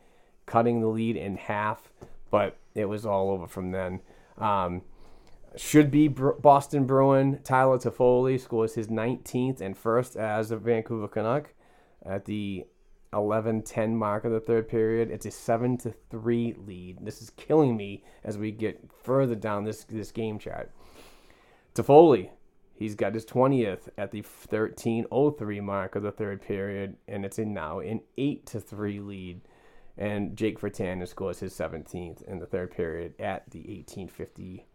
[0.47, 1.91] cutting the lead in half.
[2.31, 3.99] But it was all over from then.
[4.39, 4.81] Um,
[5.55, 11.53] should be Boston Bruin Tyler Toffoli scores his 19th and first as a Vancouver Canuck
[12.03, 12.65] at the
[13.13, 15.11] 11-10 mark of the third period.
[15.11, 17.05] It's a seven to three lead.
[17.05, 20.71] This is killing me as we get further down this this game chart.
[21.79, 22.29] Toffoli,
[22.73, 27.53] he's got his 20th at the 13:03 mark of the third period, and it's in
[27.53, 29.41] now an eight to three lead.
[29.97, 34.65] And Jake Virtanen scores his 17th in the third period at the 1850,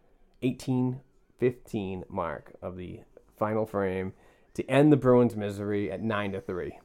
[0.41, 3.01] 1815 mark of the
[3.37, 4.13] final frame
[4.53, 6.79] to end the Bruins' misery at nine to three.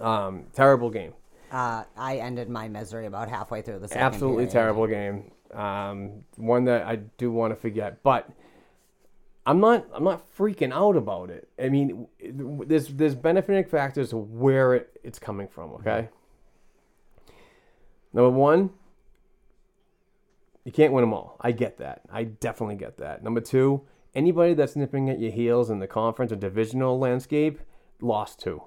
[0.00, 1.12] Um, terrible game.
[1.52, 4.50] Uh, I ended my misery about halfway through the second Absolutely period.
[4.52, 5.30] terrible game.
[5.52, 8.28] Um, one that I do want to forget, but
[9.46, 9.86] I'm not.
[9.92, 11.48] I'm not freaking out about it.
[11.62, 15.70] I mean, there's there's benefiting factors of where it, it's coming from.
[15.70, 15.88] Mm-hmm.
[15.88, 16.08] Okay.
[18.12, 18.70] Number one,
[20.64, 21.36] you can't win them all.
[21.40, 22.02] I get that.
[22.10, 23.22] I definitely get that.
[23.22, 23.82] Number two,
[24.14, 27.60] anybody that's nipping at your heels in the conference or divisional landscape
[28.00, 28.62] lost too.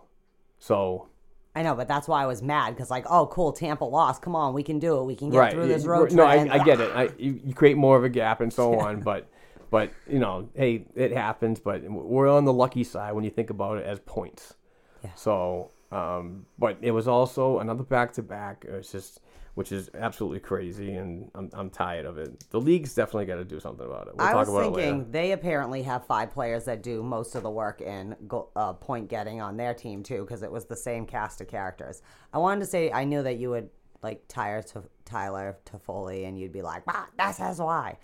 [0.60, 1.08] So
[1.56, 4.22] I know, but that's why I was mad because like, oh, cool, Tampa lost.
[4.22, 5.06] Come on, we can do it.
[5.06, 5.54] We can get right.
[5.54, 6.52] through this road No, trip.
[6.52, 6.92] I, I get it.
[6.96, 9.28] I, you create more of a gap and so on, but
[9.70, 11.60] but you know, hey, it happens.
[11.60, 14.56] But we're on the lucky side when you think about it as points.
[15.04, 15.14] Yeah.
[15.16, 18.66] So, um, but it was also another back to back.
[18.68, 19.22] It's just.
[19.56, 22.48] Which is absolutely crazy, and I'm, I'm tired of it.
[22.52, 24.16] The league's definitely got to do something about it.
[24.16, 27.34] We'll I talk was about it thinking they apparently have five players that do most
[27.34, 30.66] of the work in go, uh, point getting on their team too, because it was
[30.66, 32.04] the same cast of characters.
[32.32, 33.72] I wanted to say I knew that you would
[34.04, 37.98] like Tyler to Tyler Toffoli, and you'd be like, "Wow, that says why."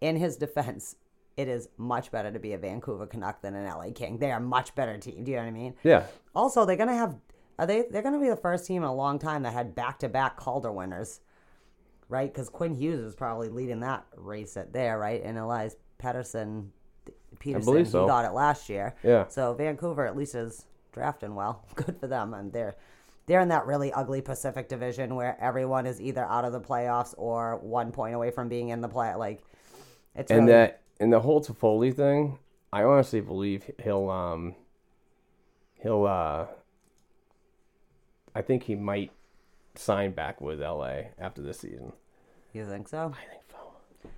[0.00, 0.94] In his defense,
[1.36, 4.18] it is much better to be a Vancouver Canuck than an LA King.
[4.18, 5.24] They are a much better team.
[5.24, 5.74] Do you know what I mean?
[5.82, 7.16] Yeah, Also, they're gonna have
[7.58, 9.98] are they they're gonna be the first team in a long time that had back
[10.00, 11.20] to back Calder winners,
[12.08, 12.32] right?
[12.32, 15.22] Because Quinn Hughes is probably leading that race at there, right?
[15.22, 16.68] And Elias Pettersson,
[17.38, 18.06] Peterson, so.
[18.06, 18.94] got it last year.
[19.02, 19.28] Yeah.
[19.28, 21.64] So Vancouver at least is drafting well.
[21.74, 22.74] Good for them, and they're
[23.26, 27.14] they're in that really ugly Pacific Division where everyone is either out of the playoffs
[27.16, 29.14] or one point away from being in the play.
[29.14, 29.40] Like
[30.14, 32.38] it's and really, that and the whole Toffoli thing,
[32.72, 34.54] I honestly believe he'll um
[35.82, 36.46] he'll uh
[38.34, 39.10] I think he might
[39.74, 41.92] sign back with LA after this season.
[42.52, 43.12] You think so?
[43.14, 44.10] I think so.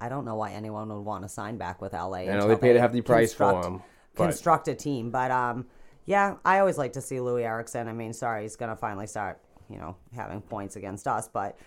[0.00, 2.20] I don't know why anyone would want to sign back with LA.
[2.20, 3.82] I know they paid a hefty price for him,
[4.14, 5.66] but- Construct a team, but um,
[6.06, 7.86] yeah, I always like to see Loui Eriksson.
[7.86, 11.58] I mean, sorry, he's gonna finally start, you know, having points against us, but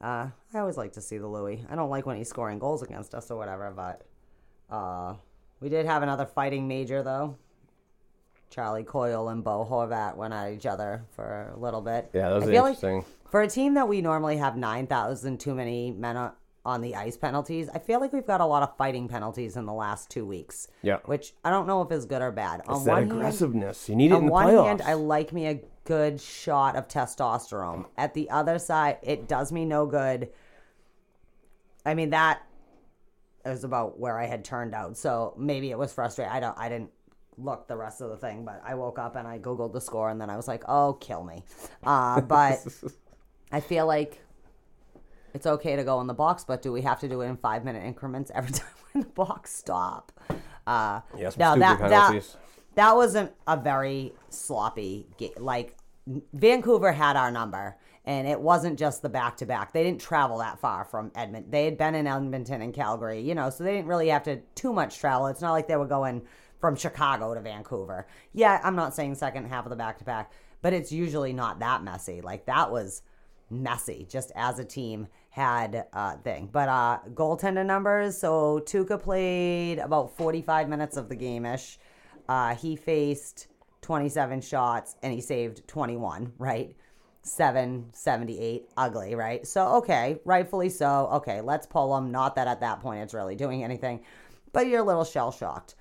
[0.00, 1.64] uh, I always like to see the Loui.
[1.70, 4.02] I don't like when he's scoring goals against us or whatever, but
[4.74, 5.14] uh,
[5.60, 7.36] we did have another fighting major though.
[8.50, 12.10] Charlie Coyle and Bo Horvat went at each other for a little bit.
[12.12, 13.04] Yeah, that was I feel like interesting.
[13.28, 16.30] for a team that we normally have 9,000 too many men
[16.64, 19.66] on the ice penalties, I feel like we've got a lot of fighting penalties in
[19.66, 20.68] the last two weeks.
[20.82, 20.98] Yeah.
[21.06, 22.60] Which I don't know if is good or bad.
[22.60, 23.88] It's on that one hand, aggressiveness.
[23.88, 24.66] you need it in on the one playoffs.
[24.66, 27.86] hand, I like me a good shot of testosterone.
[27.96, 30.28] At the other side, it does me no good.
[31.84, 32.42] I mean that
[33.44, 34.96] is about where I had turned out.
[34.96, 36.32] So maybe it was frustrating.
[36.32, 36.58] I don't.
[36.58, 36.90] I didn't
[37.38, 40.10] look the rest of the thing, but I woke up and I googled the score,
[40.10, 41.44] and then I was like, "Oh, kill me."
[41.84, 42.66] Uh, but
[43.52, 44.20] I feel like
[45.34, 47.36] it's okay to go in the box, but do we have to do it in
[47.36, 50.12] five minute increments every time when the box stop?
[50.66, 52.36] Uh, Yeah, some no, stupid that,
[52.76, 55.32] that wasn't a very sloppy game.
[55.38, 55.76] Like
[56.32, 59.72] Vancouver had our number, and it wasn't just the back to back.
[59.72, 61.50] They didn't travel that far from Edmonton.
[61.50, 64.40] They had been in Edmonton and Calgary, you know, so they didn't really have to
[64.54, 65.26] too much travel.
[65.26, 66.22] It's not like they were going
[66.60, 68.06] from Chicago to Vancouver.
[68.32, 71.58] Yeah, I'm not saying second half of the back to back, but it's usually not
[71.58, 72.20] that messy.
[72.20, 73.02] Like that was
[73.50, 79.78] messy just as a team had uh thing but uh goaltender numbers so Tuukka played
[79.78, 81.78] about 45 minutes of the game-ish
[82.28, 83.46] uh he faced
[83.82, 86.74] 27 shots and he saved 21 right
[87.22, 92.80] 778 ugly right so okay rightfully so okay let's pull him not that at that
[92.80, 94.00] point it's really doing anything
[94.52, 95.74] but you're a little shell shocked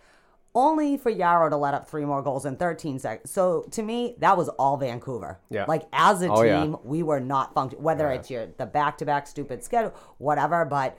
[0.57, 3.29] only for Jaro to let up three more goals in 13 seconds.
[3.29, 5.37] So to me, that was all Vancouver.
[5.49, 5.65] Yeah.
[5.67, 6.61] Like as a Oh, yeah.
[6.61, 7.83] team, we were not functioning.
[7.83, 10.63] Whether it's your the back to back stupid schedule, whatever.
[10.63, 10.97] But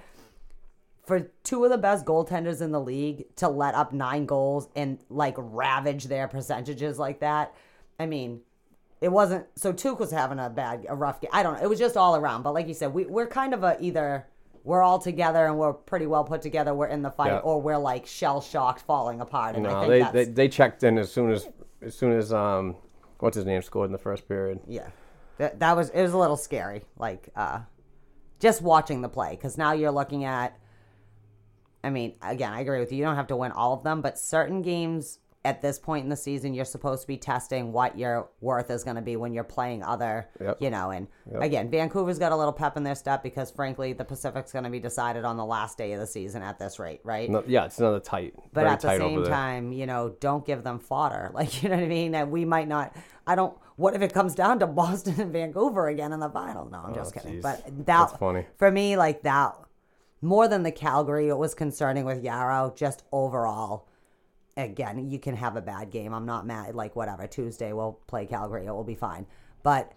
[1.06, 4.98] for two of the best goaltenders in the league to let up nine goals and
[5.08, 7.54] like ravage their percentages like that,
[7.98, 8.40] I mean,
[9.00, 9.46] it wasn't.
[9.54, 11.30] So Tuke was having a bad, a rough game.
[11.32, 11.62] I don't know.
[11.62, 12.42] It was just all around.
[12.42, 14.26] But like you said, we we're kind of a either.
[14.64, 16.74] We're all together and we're pretty well put together.
[16.74, 17.38] We're in the fight, Yeah.
[17.38, 19.54] or we're like shell shocked, falling apart.
[19.54, 21.48] And I No, think they, that's they they checked in as soon as
[21.82, 22.74] as soon as um
[23.20, 24.58] what's his name scored in the first period.
[24.66, 24.88] yeah
[25.38, 27.60] that, that was it was a little scary like uh
[28.40, 30.58] just watching the play because now you're looking at
[31.86, 34.00] i mean again i agree with you you don't have to win all of them
[34.02, 37.96] but certain games at this point in the season you're supposed to be testing what
[37.96, 40.56] your worth is going to be when you're playing other Yep.
[40.60, 41.06] you know and
[41.40, 44.70] again vancouver's got a little pep in their step because frankly the pacific's going to
[44.70, 47.66] be decided on the last day of the season at this rate right No, yeah,
[47.66, 48.34] it's another tight.
[48.52, 51.30] but at the tight over same time, you know, don't give them fodder.
[51.34, 52.10] Like, you know what I mean?
[52.12, 52.96] That we might not.
[53.26, 53.56] I don't.
[53.76, 56.68] What if it comes down to Boston and Vancouver again in the final?
[56.70, 57.34] No, I'm oh, just kidding.
[57.36, 57.42] jeez.
[57.42, 58.46] But that That's funny.
[58.56, 58.96] for me.
[58.96, 59.54] Like that,
[60.26, 62.74] more than the Calgary, it was concerning with Jaro.
[62.76, 63.88] Just overall,
[64.56, 66.12] again, you can have a bad game.
[66.12, 66.74] I'm not mad.
[66.74, 67.26] Like whatever.
[67.26, 68.66] Tuesday we'll play Calgary.
[68.66, 69.26] It will be fine.
[69.62, 69.92] But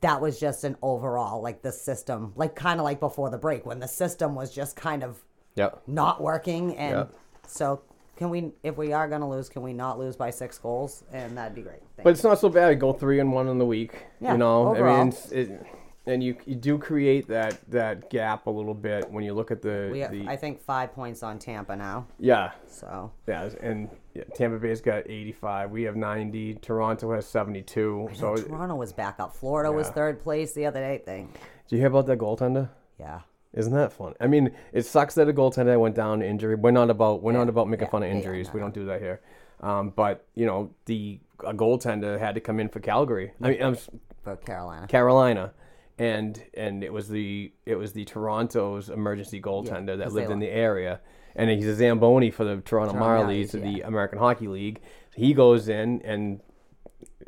[0.00, 3.66] that was just an overall like the system, like kind of like before the break
[3.66, 5.22] when the system was just kind of
[5.56, 5.70] Yeah.
[5.86, 7.04] not working and Yeah.
[7.48, 7.80] so
[8.16, 11.02] can we if we are going to lose can we not lose by six goals
[11.12, 12.78] and that'd be great Thank But it's not so bad.
[12.78, 14.06] Go three and one in the week.
[14.20, 14.98] Yeah, you know, I overall.
[14.98, 15.66] mean, it's, it,
[16.08, 19.62] and you you do create that that gap a little bit when you look at
[19.62, 23.90] the, we have, the i think five points on tampa now yeah so yeah and
[24.14, 25.70] yeah, Tampa Bay's got 85.
[25.70, 26.54] We have 90.
[26.54, 28.10] Toronto has 72.
[28.14, 31.32] So toronto was back up florida was third place the other day thing
[31.68, 32.68] Do you hear about that goaltender?
[32.98, 33.20] yeah
[33.54, 34.14] Isn't that fun?
[34.20, 36.56] I mean, it sucks that a goaltender went down injury.
[36.56, 38.52] We're not about we're not about making yeah, fun of yeah, yeah, injuries.
[38.52, 39.20] we don't do that here.
[39.60, 43.32] Um, but you know, the a goaltender had to come in for Calgary.
[43.40, 43.76] I mean, um,
[44.22, 45.52] for carolina Carolina,
[45.98, 50.32] and and it was the it was the Toronto's emergency goaltender that 'cause they lived
[50.32, 51.00] in the area,
[51.36, 53.82] and he's a Zamboni for the Toronto, Toronto Marlies, of the.
[53.82, 54.80] American Hockey League.
[55.14, 56.40] He goes in and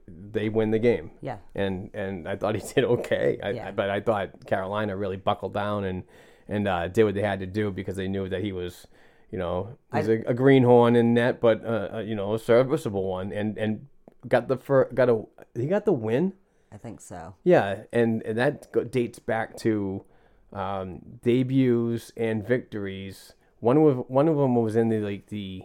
[0.09, 1.11] they win the game.
[1.21, 1.39] Yeah.
[1.55, 3.39] and and I thought he did okay.
[3.43, 3.69] I, Yeah.
[3.69, 6.05] I- but I thought Carolina really buckled down and
[6.49, 8.87] and uh, did what they had to do because they knew that he was.
[9.33, 13.05] You know, he's a a greenhorn in net, but uh, uh, you know, a serviceable
[13.09, 13.87] one, and and
[14.27, 15.23] got the fir- got a
[15.55, 16.33] he got the win.
[16.73, 20.05] I think so Yeah, and, and that dates back to
[20.53, 23.35] um, debuts and victories.
[23.61, 25.63] One of one of them was in the like the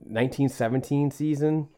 [0.00, 1.68] 1917 season,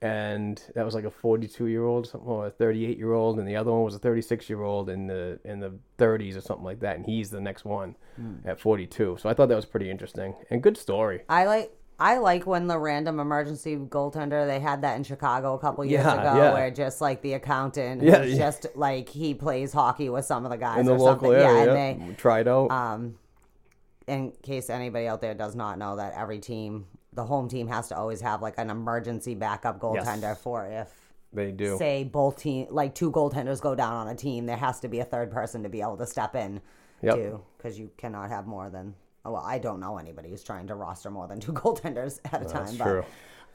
[0.00, 3.48] and that was like a 42 year old something or a 38 year old, and
[3.48, 6.64] the other one was a 36 year old in the in the 30s or something
[6.64, 7.96] like that, and he's the next one
[8.44, 9.18] at 42.
[9.20, 11.22] So I thought that was pretty interesting and good story.
[11.28, 15.58] i like I like when the random emergency goaltender they had that in Chicago a
[15.58, 16.52] couple years Yeah, ago, yeah.
[16.52, 18.36] where just like the accountant, Yeah, yeah.
[18.36, 21.32] just like he plays hockey with some of the guys in the or local something.
[21.32, 21.64] area.
[21.74, 22.70] Yeah, and they tried out.
[22.70, 23.16] um,
[24.06, 27.88] in case anybody out there does not know that every team, the home team has
[27.88, 30.40] to always have like an emergency backup goaltender Yes.
[30.40, 30.88] for if
[31.32, 31.76] they do.
[31.78, 35.00] say both team like two goaltenders go down on a team, there has to be
[35.00, 36.60] a third person to be able to step in
[37.02, 37.14] Yep.
[37.16, 38.94] too, because you cannot have more than.
[39.30, 42.44] Well, I don't know anybody who's trying to roster more than two goaltenders at a
[42.44, 42.64] time.
[42.66, 43.04] That's but, true.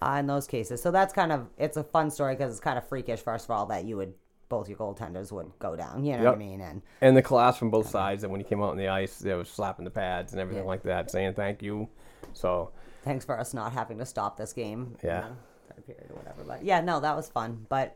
[0.02, 2.78] Uh, in those cases, so that's kind of it's a fun story because it's kind
[2.78, 3.22] of freakish.
[3.22, 4.14] First of all, that you would
[4.50, 6.04] both your goaltenders would go down.
[6.04, 6.60] You know what I mean?
[6.62, 9.20] And and the class from both sides that when he came out on the ice,
[9.20, 10.68] they were slapping the pads and everything Yeah.
[10.70, 11.88] like that, saying thank you.
[12.34, 12.72] So
[13.04, 14.98] thanks for us not having to stop this game.
[15.02, 15.22] you Yeah.
[15.22, 15.36] know,
[15.74, 16.44] third period or whatever.
[16.46, 17.66] But yeah, no, that was fun.
[17.70, 17.96] But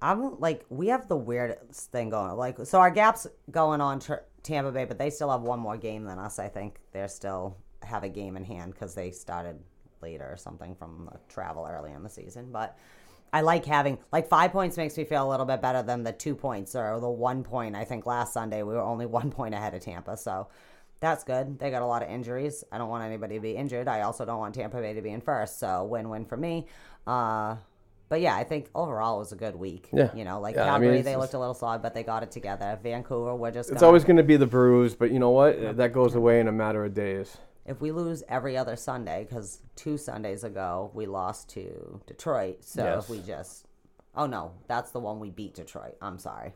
[0.00, 2.36] I'm like, we have the weirdest thing going.
[2.36, 5.76] Like, so our gaps going on tr- Tampa Bay, but they still have one more
[5.76, 6.38] game than us.
[6.38, 9.58] I think they're still have a game in hand because they started
[10.02, 12.50] later or something from the travel early in the season.
[12.50, 12.76] But
[13.32, 16.12] I like having like five points makes me feel a little bit better than the
[16.12, 17.76] two points or the one point.
[17.76, 20.48] I think last Sunday we were only one point ahead of Tampa, so
[21.00, 21.58] that's good.
[21.58, 22.64] They got a lot of injuries.
[22.72, 23.86] I don't want anybody to be injured.
[23.86, 26.66] I also don't want Tampa Bay to be in first, so win-win for me.
[27.06, 27.56] Uh,
[28.08, 29.88] but yeah, I think overall it was a good week.
[29.92, 30.10] Yeah.
[30.14, 32.22] you know, like Yeah, I mean, Calgary, they looked a little solid, but they got
[32.22, 32.78] it together.
[32.82, 35.76] Vancouver, we're just it's gonna- always going to be the bruise, but you know what?
[35.76, 37.36] That goes away in a matter of days.
[37.66, 42.64] if we lose every other Sunday, because two Sundays ago we lost to Detroit.
[42.64, 43.04] So Yes.
[43.04, 43.66] if we just,
[44.16, 45.94] oh no, that's the one we beat Detroit.
[46.00, 46.54] I'm sorry.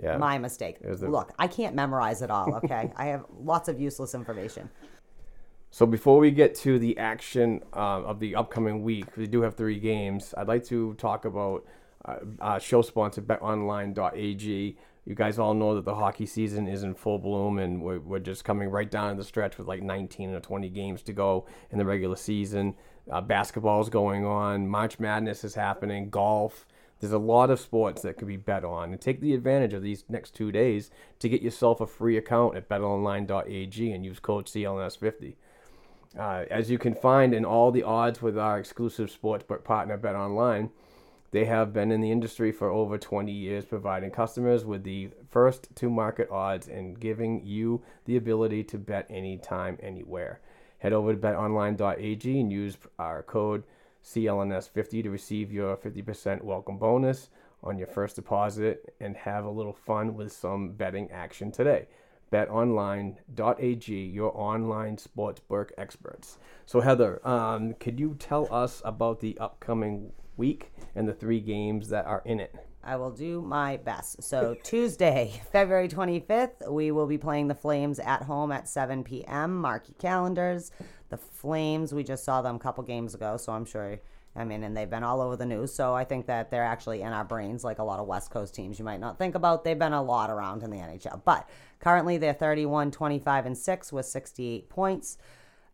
[0.00, 0.16] Yeah.
[0.18, 0.78] My mistake.
[0.80, 2.92] the- Look, I can't memorize it all, okay?
[2.96, 4.70] I have lots of useless information.
[5.74, 9.54] So before we get to the action um, of the upcoming week, we do have
[9.54, 10.34] three games.
[10.36, 11.64] I'd like to talk about
[12.04, 14.76] uh, uh, show sponsor BetOnline.ag.
[15.06, 18.18] You guys all know that the hockey season is in full bloom, and we're, we're
[18.18, 21.46] just coming right down to the stretch with like 19 or 20 games to go
[21.70, 22.74] in the regular season.
[23.10, 26.66] Uh, is going on, March Madness is happening, golf.
[27.00, 29.82] There's a lot of sports that could be bet on, and take the advantage of
[29.82, 34.44] these next two days to get yourself a free account at BetOnline.ag and use code
[34.44, 35.36] CLNS50.
[36.18, 40.14] Uh, as you can find in all the odds with our exclusive sportsbook partner Bet
[40.14, 40.70] Online,
[41.30, 45.74] they have been in the industry for over 20 years, providing customers with the first
[45.76, 50.40] to market odds and giving you the ability to bet anytime, anywhere.
[50.78, 53.64] Head over to betonline.ag and use our code
[54.04, 57.30] CLNS50 to receive your 50% welcome bonus
[57.62, 61.86] on your first deposit and have a little fun with some betting action today
[62.32, 66.38] betonline.ag, your online sportsbook experts.
[66.66, 71.88] So, Heather, um, could you tell us about the upcoming week and the three games
[71.90, 72.54] that are in it?
[72.84, 74.22] I will do my best.
[74.22, 79.54] So, Tuesday, February 25th, we will be playing the Flames at home at 7 p.m.
[79.56, 80.72] Mark your calendars.
[81.10, 84.00] The Flames, we just saw them a couple games ago, so I'm sure,
[84.34, 85.72] I mean, and they've been all over the news.
[85.72, 88.54] So, I think that they're actually in our brains like a lot of West Coast
[88.54, 89.62] teams you might not think about.
[89.62, 91.22] They've been a lot around in the NHL.
[91.24, 91.48] But
[91.82, 95.18] currently, they're 31, 25, and 6 with 68 points.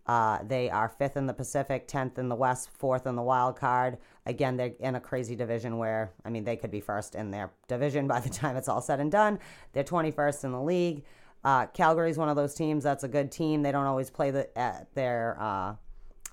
[0.08, 3.56] Uh, they are fifth in the Pacific, tenth in the West, fourth in the wild
[3.56, 3.98] card.
[4.24, 7.52] Again, they're in a crazy division where I mean they could be first in their
[7.68, 9.38] division by the time it's all said and done.
[9.74, 11.04] They're twenty first in the league.
[11.44, 13.62] Uh, Calgary's one of those teams that's a good team.
[13.62, 15.74] They don't always play the, at their uh,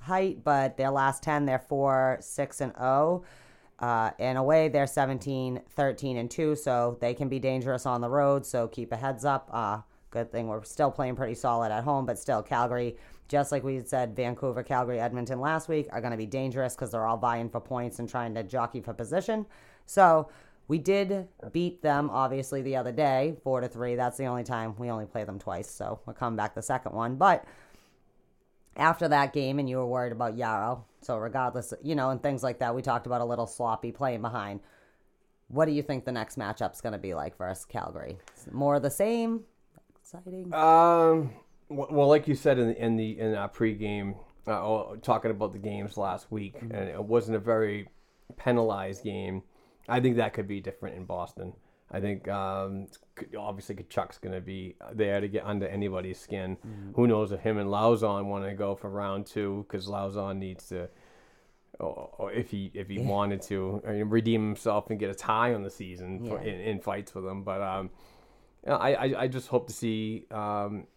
[0.02, 3.26] height, but their last ten, they're four, six, and zero.
[3.80, 8.02] Uh, in a way, they're 17, 13, and 2, so they can be dangerous on
[8.02, 8.46] the road.
[8.46, 9.50] So keep a heads up.
[9.52, 12.96] Uh, good thing we're still playing pretty solid at home, but still, Calgary,
[13.28, 16.92] just like we said, Vancouver, Calgary, Edmonton last week, are going to be dangerous because
[16.92, 19.46] they're all vying for points and trying to jockey for position.
[19.86, 20.30] So
[20.68, 23.96] we did beat them, obviously, the other day, 4 to 3.
[23.96, 26.94] That's the only time we only play them twice, so we're coming back the second
[26.94, 27.16] one.
[27.16, 27.46] But
[28.76, 30.84] after that game and you were worried about Jaro.
[31.02, 34.22] So regardless, you know, and things like that, we talked about a little sloppy playing
[34.22, 34.60] behind.
[35.48, 38.18] What do you think the next matchup's going to be like versus Calgary?
[38.52, 39.42] More of the same?
[40.02, 40.54] Exciting?
[40.54, 41.32] Um,
[41.70, 44.16] well, like you said in the in the in our pregame,
[44.48, 47.90] uh, oh, talking about the games last week, and it wasn't a very
[48.38, 49.44] penalized game.
[49.88, 51.54] I think that could be different in Boston.
[51.92, 52.88] I think um,
[53.38, 56.58] obviously Tkachuk's going to be there to get under anybody's skin.
[56.96, 60.68] Who knows if him and Lauzon want to go for round two because Lauzon needs
[60.70, 60.90] to,
[61.80, 65.16] or, or if he if he wanted to, I mean, redeem himself and get a
[65.16, 67.44] tie on the season for, in, in fights with him.
[67.44, 67.92] But um,
[68.68, 70.88] I, I I just hope to see um,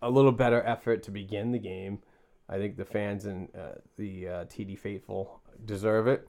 [0.00, 2.00] a little better effort to begin the game.
[2.48, 6.26] I think the fans and uh, the uh, TD faithful deserve it,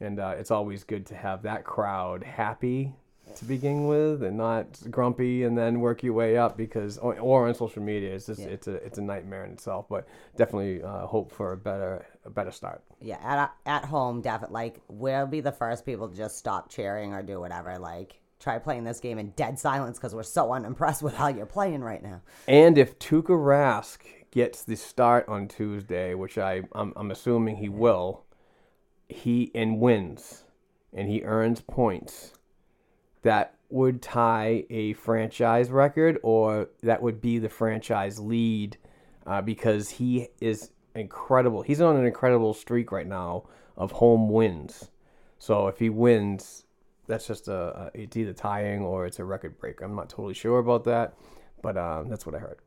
[0.00, 2.94] and uh, it's always good to have that crowd happy
[3.36, 7.48] to begin with, and not grumpy, and then work your way up because or, or
[7.48, 8.14] on social media.
[8.14, 8.48] It's just Yeah.
[8.48, 9.86] it's a it's a nightmare in itself.
[9.88, 10.06] But
[10.36, 12.82] definitely uh, hope for a better a better start.
[13.00, 14.54] Yeah, at at home, definitely.
[14.54, 17.78] Like we'll be the first people to just stop cheering or do whatever.
[17.78, 21.46] Like try playing this game in dead silence because we're so unimpressed with how you're
[21.46, 22.20] playing right now.
[22.48, 23.98] And if Tuukka Rask
[24.32, 28.24] gets the start on Tuesday, which I I'm, I'm assuming he will,
[29.08, 30.44] he and wins,
[30.92, 32.32] and he earns points,
[33.22, 38.76] that would tie a franchise record, or that would be the franchise lead,
[39.26, 41.62] uh, because he is incredible.
[41.62, 43.44] He's on an incredible streak right now
[43.76, 44.90] of home wins.
[45.38, 46.64] So if he wins,
[47.06, 49.80] that's just a, a it's either tying or it's a record break.
[49.80, 51.14] I'm not totally sure about that,
[51.62, 52.58] but um, that's what I heard.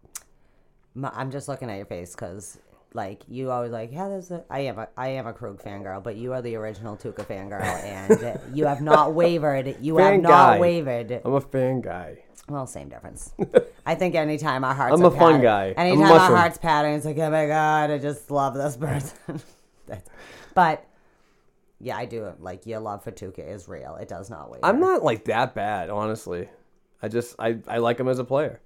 [1.04, 2.58] I'm just looking at your face because,
[2.96, 4.44] like, you always like, yeah, there's a.
[4.50, 7.62] I am a, I am a Krug fangirl, but you are the original Tuukka fangirl,
[7.62, 9.76] and you have not wavered.
[9.82, 10.60] You have not guy.
[10.60, 11.22] wavered.
[11.26, 12.20] I'm a fan guy.
[12.48, 13.34] Well, same difference.
[13.86, 15.74] I think anytime our hearts, I'm a fun guy.
[15.78, 16.38] I'm Anytime our mushroom.
[16.38, 19.42] hearts patting, it's like, oh my god, I just love this person.
[20.56, 20.88] But
[21.82, 22.32] yeah, I do.
[22.40, 23.98] Like your love for Tuukka is real.
[23.98, 24.66] It does not waver.
[24.66, 26.48] I'm not like that bad, honestly.
[27.04, 28.62] I just I, I like him as a player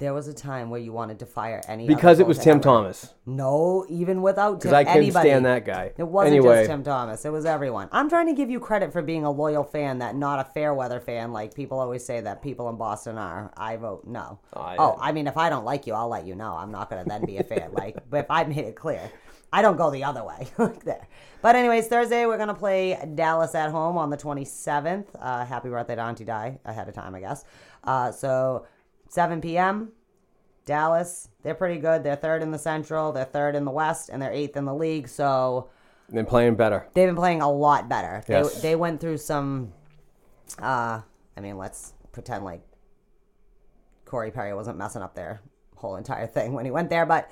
[0.00, 2.42] There was a time where you wanted to fire any because other it was goaltender.
[2.44, 3.14] Tim Thomas.
[3.26, 5.28] No, even without Tim, Because I couldn't anybody.
[5.28, 5.92] stand that guy.
[5.96, 7.24] It wasn't anyway, just Tim Thomas.
[7.24, 7.88] It was everyone.
[7.92, 10.74] I'm trying to give you credit for being a loyal fan, that not a fair
[10.74, 13.52] weather fan, like people always say that people in Boston are.
[13.56, 14.40] I vote no.
[14.54, 16.56] I- oh, I mean, if I don't like you, I'll let you know.
[16.56, 17.70] I'm not going to then be a fan.
[17.74, 19.10] like, but if I made it clear,
[19.52, 20.48] I don't go the other way.
[20.58, 21.06] like there.
[21.42, 25.06] But anyways, Thursday we're gonna play Dallas at home on the 27th.
[25.18, 27.44] Uh, happy birthday to Auntie Di ahead of time, I guess.
[27.82, 28.66] Uh, so
[29.10, 29.90] 7 p.m.
[30.64, 32.04] Dallas, they're pretty good.
[32.04, 34.74] They're third in the Central, they're third in the West, and they're eighth in the
[34.74, 35.08] league.
[35.08, 35.68] So
[36.08, 36.86] They're playing better.
[36.94, 38.22] they've been playing a lot better.
[38.28, 38.54] Yes.
[38.54, 39.72] They, they went through some.
[40.62, 41.00] Uh,
[41.36, 42.62] I mean, let's pretend like
[44.04, 45.40] Corey Perry wasn't messing up their
[45.74, 47.28] whole entire thing when he went there, but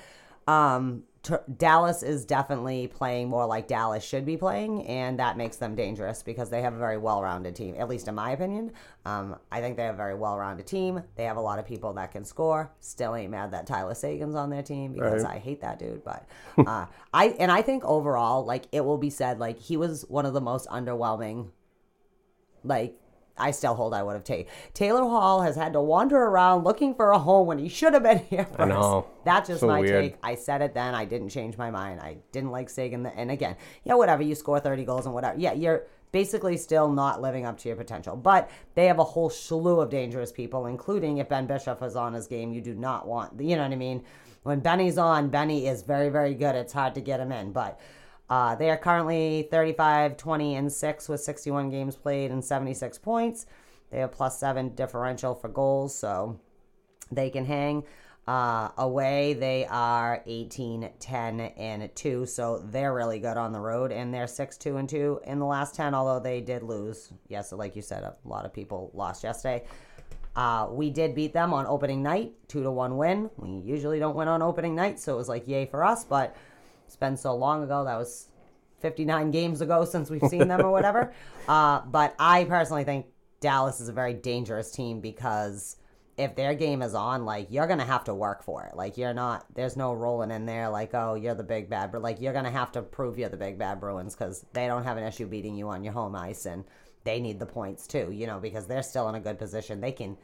[0.49, 5.57] um, t- Dallas is definitely playing more like Dallas should be playing, and that makes
[5.57, 7.75] them dangerous because they have a very well-rounded team.
[7.79, 8.73] At least in my opinion,
[9.05, 11.03] um, I think they have a very well-rounded team.
[11.17, 12.71] They have a lot of people that can score.
[12.81, 15.37] Still ain't mad that Tyler Seguin's on their team because Right.
[15.37, 16.05] I hate that dude.
[16.05, 16.27] But
[16.67, 20.27] uh, I and I think overall, like it will be said, like he was one
[20.27, 21.51] of the most underwhelming
[22.65, 22.95] like
[23.39, 24.53] I still hold I would have taken.
[24.75, 28.03] Taylor Hall has had to wander around looking for a home when he should have
[28.03, 28.61] been here first.
[28.61, 29.07] I know.
[29.25, 30.05] That's just So my weird.
[30.05, 30.17] take.
[30.23, 30.95] I said it then.
[30.95, 32.01] I didn't change my mind.
[32.01, 33.05] I didn't like Seguin.
[33.05, 34.23] th- And again, yeah, whatever.
[34.23, 35.39] You score 30 goals and whatever.
[35.39, 38.17] Yeah, you're basically still not living up to your potential.
[38.17, 42.15] But they have a whole slew of dangerous people, including if Ben Bishop is on
[42.15, 44.03] his game, you do not want, you know what I mean?
[44.45, 46.55] When Benny's on, Benny is very, very good.
[46.55, 47.53] It's hard to get him in.
[47.53, 47.79] But
[48.31, 53.47] uh, they are currently 35, 20, and 6 with 61 games played and 76 points.
[53.91, 56.39] They have plus 7 differential for goals, so
[57.11, 57.85] they can hang.
[58.27, 63.91] Uh, away, they are 18, 10, and 2, so they're really good on the road,
[63.91, 67.11] and they're 6, 2, and 2 in the last 10, although they did lose.
[67.29, 69.65] Yes, like you said, a lot of people lost yesterday.
[70.37, 73.31] Uh, we did beat them on opening night, 2 to 1 win.
[73.39, 76.37] We usually don't win on opening night, so it was like yay for us, but
[76.89, 77.85] it's been so long ago.
[77.85, 78.29] That was
[78.81, 81.13] 59 games ago since we've seen them or whatever.
[81.49, 83.07] Uh, but I personally think
[83.41, 85.77] Dallas is a very dangerous team because
[86.19, 88.77] if their game is on, like you're gonna have to work for it.
[88.77, 89.47] Like you're not.
[89.55, 91.91] There's no rolling in there like, oh, you're the big bad.
[91.91, 94.85] But like you're gonna have to prove you're the big bad Bruins because they don't
[94.85, 96.65] have an issue beating you on your home ice, and
[97.05, 98.11] they need the points too.
[98.13, 99.81] You know because they're still in a good position.
[99.81, 100.19] They can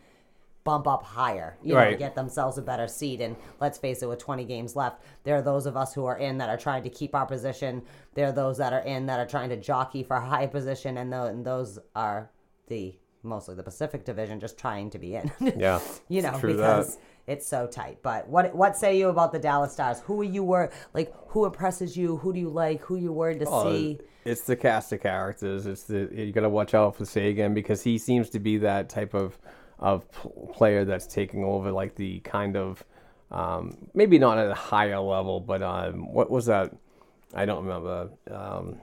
[0.64, 3.20] bump up higher, you know, get themselves a better seed.
[3.20, 6.16] And let's face it, with 20 games left, there are those of us who are
[6.18, 7.82] in that are trying to keep our position.
[8.14, 10.96] There are those that are in that are trying to jockey for a high position,
[10.98, 12.30] and, tho- and those are
[12.68, 15.30] the mostly the Pacific Division just trying to be in.
[15.56, 17.02] Yeah, you know, because that.
[17.26, 17.98] it's so tight.
[18.02, 20.00] But what what say you about the Dallas Stars?
[20.00, 21.12] Who are you were like?
[21.28, 22.16] Who impresses you?
[22.18, 22.82] Who do you like?
[22.82, 23.98] Who you were to Oh, see?
[24.26, 25.66] It's the cast of characters.
[25.66, 28.88] It's the you got to watch out for Seguin because he seems to be that
[28.90, 29.38] type of
[29.78, 32.84] of pl- player that's taking over like the kind of
[33.30, 36.72] um, maybe not at a higher level, but um, what was that?
[37.34, 38.10] I don't remember.
[38.30, 38.76] Um,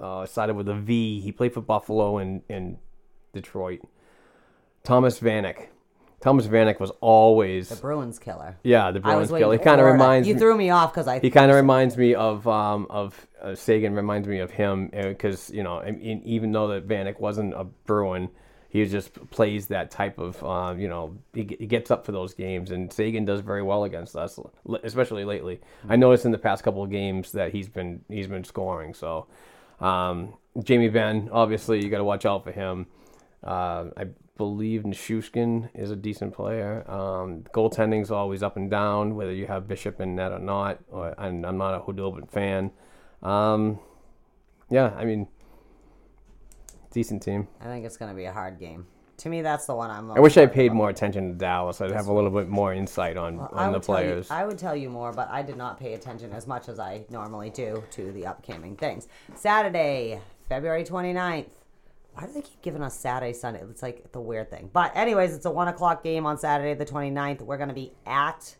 [0.00, 1.20] uh, started with a V.
[1.20, 2.78] He played for Buffalo and in
[3.32, 3.80] Detroit.
[4.82, 5.68] Thomas Vanek.
[6.20, 8.56] Thomas Vanek was always The Bruins killer.
[8.62, 9.52] yeah the Bruins killer.
[9.56, 10.40] He kind of reminds you me.
[10.40, 13.94] threw me off because I He kind of reminds me of um, of uh, Seguin.
[13.94, 15.84] Reminds me of him because you know,
[16.24, 18.30] even though that Vanek wasn't a Bruin,
[18.76, 21.16] he just plays that type of uh, you know.
[21.32, 24.38] He, he gets up for those games, and Seguin does very well against us,
[24.82, 25.60] especially lately.
[25.88, 28.94] I noticed in the past couple of games that he's been he's been scoring.
[28.94, 29.26] So,
[29.80, 32.86] um, Jamie Benn, obviously, you got to watch out for him.
[33.42, 34.06] Uh, I
[34.36, 36.88] believe Nichushkin is a decent player.
[36.90, 40.78] Um, goaltending's always up and down, whether you have Bishop in net or not.
[40.90, 42.72] Or, and I'm not a Khudobin fan.
[43.22, 43.78] Um,
[44.68, 45.28] yeah, I mean,
[46.96, 47.46] decent team.
[47.60, 48.86] I think it's going to be a hard game.
[49.18, 50.10] To me, that's the one I'm.
[50.10, 51.80] I wish I paid worried more attention to Dallas.
[51.82, 53.52] I'd have a little bit more insight on, about.
[53.54, 54.30] I on the tell you- players.
[54.30, 57.04] I would tell you more, but I did not pay attention as much as I
[57.10, 59.08] normally do to the upcoming things.
[59.34, 61.50] Saturday, February 29th.
[62.14, 63.60] Why do they keep giving us Saturday, Sunday?
[63.70, 64.70] It's like the weird thing.
[64.72, 67.42] But, anyways, it's a 1 o'clock game on Saturday, the 29th.
[67.42, 68.56] We're going to be at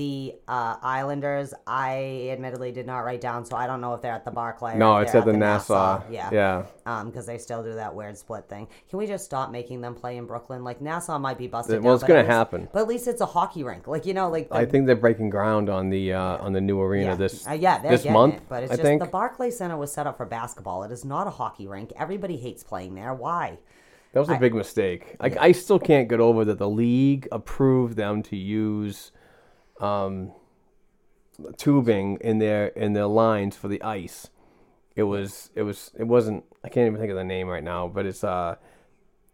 [0.00, 1.52] the uh, Islanders.
[1.66, 4.78] I admittedly did not write down, so I don't know if they're at the Barclay.
[4.78, 6.02] no, it's they're at the Nassau.
[6.10, 6.30] Yeah.
[6.32, 6.64] Yeah.
[6.86, 8.66] Um, because they still do that weird split thing.
[8.88, 10.64] Can we just stop making them play in Brooklyn?
[10.64, 11.82] Like Nassau might be busted.
[11.82, 12.68] Well, down, it's gonna happen.
[12.72, 13.86] But at least it's a hockey rink.
[13.86, 16.62] Like you know, like the, I think they're breaking ground on the uh, on the
[16.62, 18.36] new arena yeah, this uh, yeah, this month.
[18.36, 20.82] It, but it's I just think the Barclay Center was set up for basketball.
[20.84, 21.92] It is not a hockey rink.
[21.96, 23.12] Everybody hates playing there.
[23.12, 23.58] Why?
[24.12, 25.16] that was a big mistake.
[25.20, 29.12] Like I still can't get over that the league approved them to use
[29.80, 30.32] um,
[31.56, 34.28] tubing in their in their lines for the ice.
[34.96, 37.88] It was it was it wasn't I can't even think of the name right now,
[37.88, 38.56] but it's uh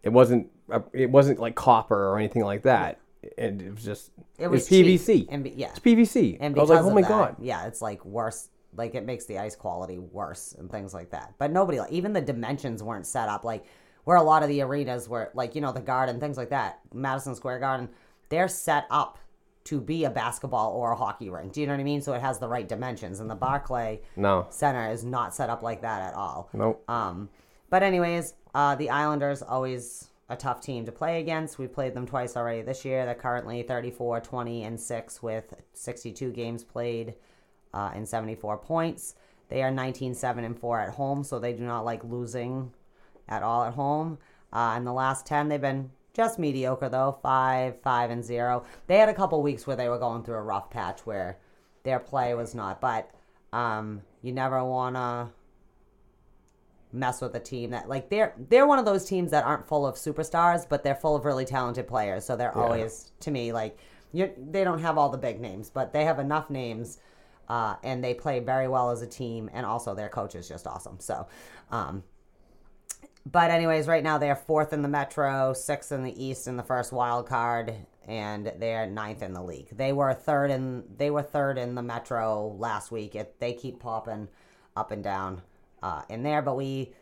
[0.03, 3.01] it wasn't uh, it wasn't like copper or anything like that.
[3.39, 5.27] And it was just It was PVC.
[5.29, 6.37] And be, yeah, It's PVC.
[6.41, 7.37] and I was like, oh my that, god.
[7.41, 8.49] yeah, it's like worse.
[8.77, 11.35] Like it makes the ice quality worse and things like that.
[11.39, 13.65] But nobody, like, even the dimensions weren't set up like
[14.05, 16.81] where a lot of the arenas were, like you know, the Garden, things like that,
[16.95, 17.89] Madison Square Garden,
[18.29, 19.19] they're set up
[19.67, 21.53] to be a basketball or a hockey rink.
[21.53, 22.01] Do you know what I mean?
[22.01, 23.21] So it has the right dimensions.
[23.21, 24.47] And the Barclay No.
[24.51, 26.49] Center is not set up like that at all.
[26.53, 26.83] Nope.
[26.89, 27.29] Um,
[27.69, 31.59] but anyways, uh, the Islanders always a tough team to play against.
[31.59, 33.05] We played them twice already this year.
[33.05, 37.15] They're currently 34, 20, and 6 with 62 games played
[37.73, 39.15] uh, and 74 points.
[39.49, 42.73] They are 19, 7, and 4 at home, so they do not like losing
[43.29, 44.19] at all at home.
[44.53, 48.65] Uh, in the last 10, they've been just mediocre, though 5, 5, and 0.
[48.87, 51.39] They had a couple weeks where they were going through a rough patch where
[51.83, 53.11] their play was not, but
[53.53, 55.29] um, you never want to
[56.93, 59.87] mess with a team that like they're they're one of those teams that aren't full
[59.87, 62.25] of superstars, but they're full of really talented players.
[62.25, 63.79] So they're always to me like
[64.13, 66.99] you they don't have all the big names, but they have enough names.
[67.49, 70.67] Uh, and they play very well as a team, and also their coach is just
[70.67, 70.99] awesome.
[70.99, 71.29] So,
[71.71, 72.03] um,
[73.31, 76.63] but anyways, right now they're fourth in the Metro, sixth in the East in the
[76.63, 77.75] first wild card,
[78.07, 79.69] and they're ninth in the league.
[79.77, 83.17] They were third in they were third in the Metro last week.
[83.17, 84.29] It, they keep popping
[84.77, 85.43] up and down
[85.83, 86.93] uh, in there, but we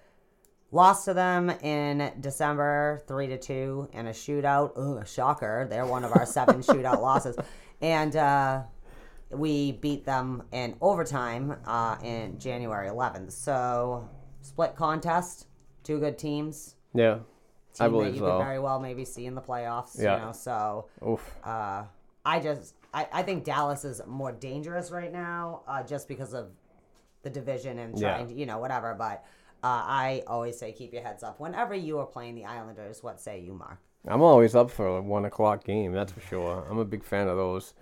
[0.73, 4.73] lost to them in December three to two in a shootout.
[4.77, 5.67] Ugh, a shocker!
[5.69, 7.37] They're one of our seven shootout losses,
[7.83, 8.63] and uh,
[9.31, 13.33] we beat them in overtime uh, in January 11th.
[13.33, 14.09] So
[14.41, 15.49] split contest,
[15.85, 16.75] two good teams.
[16.95, 17.19] Yeah.
[17.81, 18.39] I believe that you so.
[18.39, 20.01] could very well maybe see in the playoffs.
[20.01, 20.17] Yeah.
[20.19, 21.35] You know, so Oof.
[21.45, 21.85] uh,
[22.25, 26.49] I just I, I think Dallas is more dangerous right now, uh, just because of
[27.23, 28.15] the division and Yeah.
[28.15, 28.95] trying to you know whatever.
[28.95, 29.25] But
[29.63, 33.03] uh, I always say keep your heads up whenever you are playing the Islanders.
[33.03, 33.79] What say you, Mark?
[34.07, 35.93] I'm always up for a one o'clock game.
[35.93, 36.67] That's for sure.
[36.71, 37.75] I'm a big fan of those.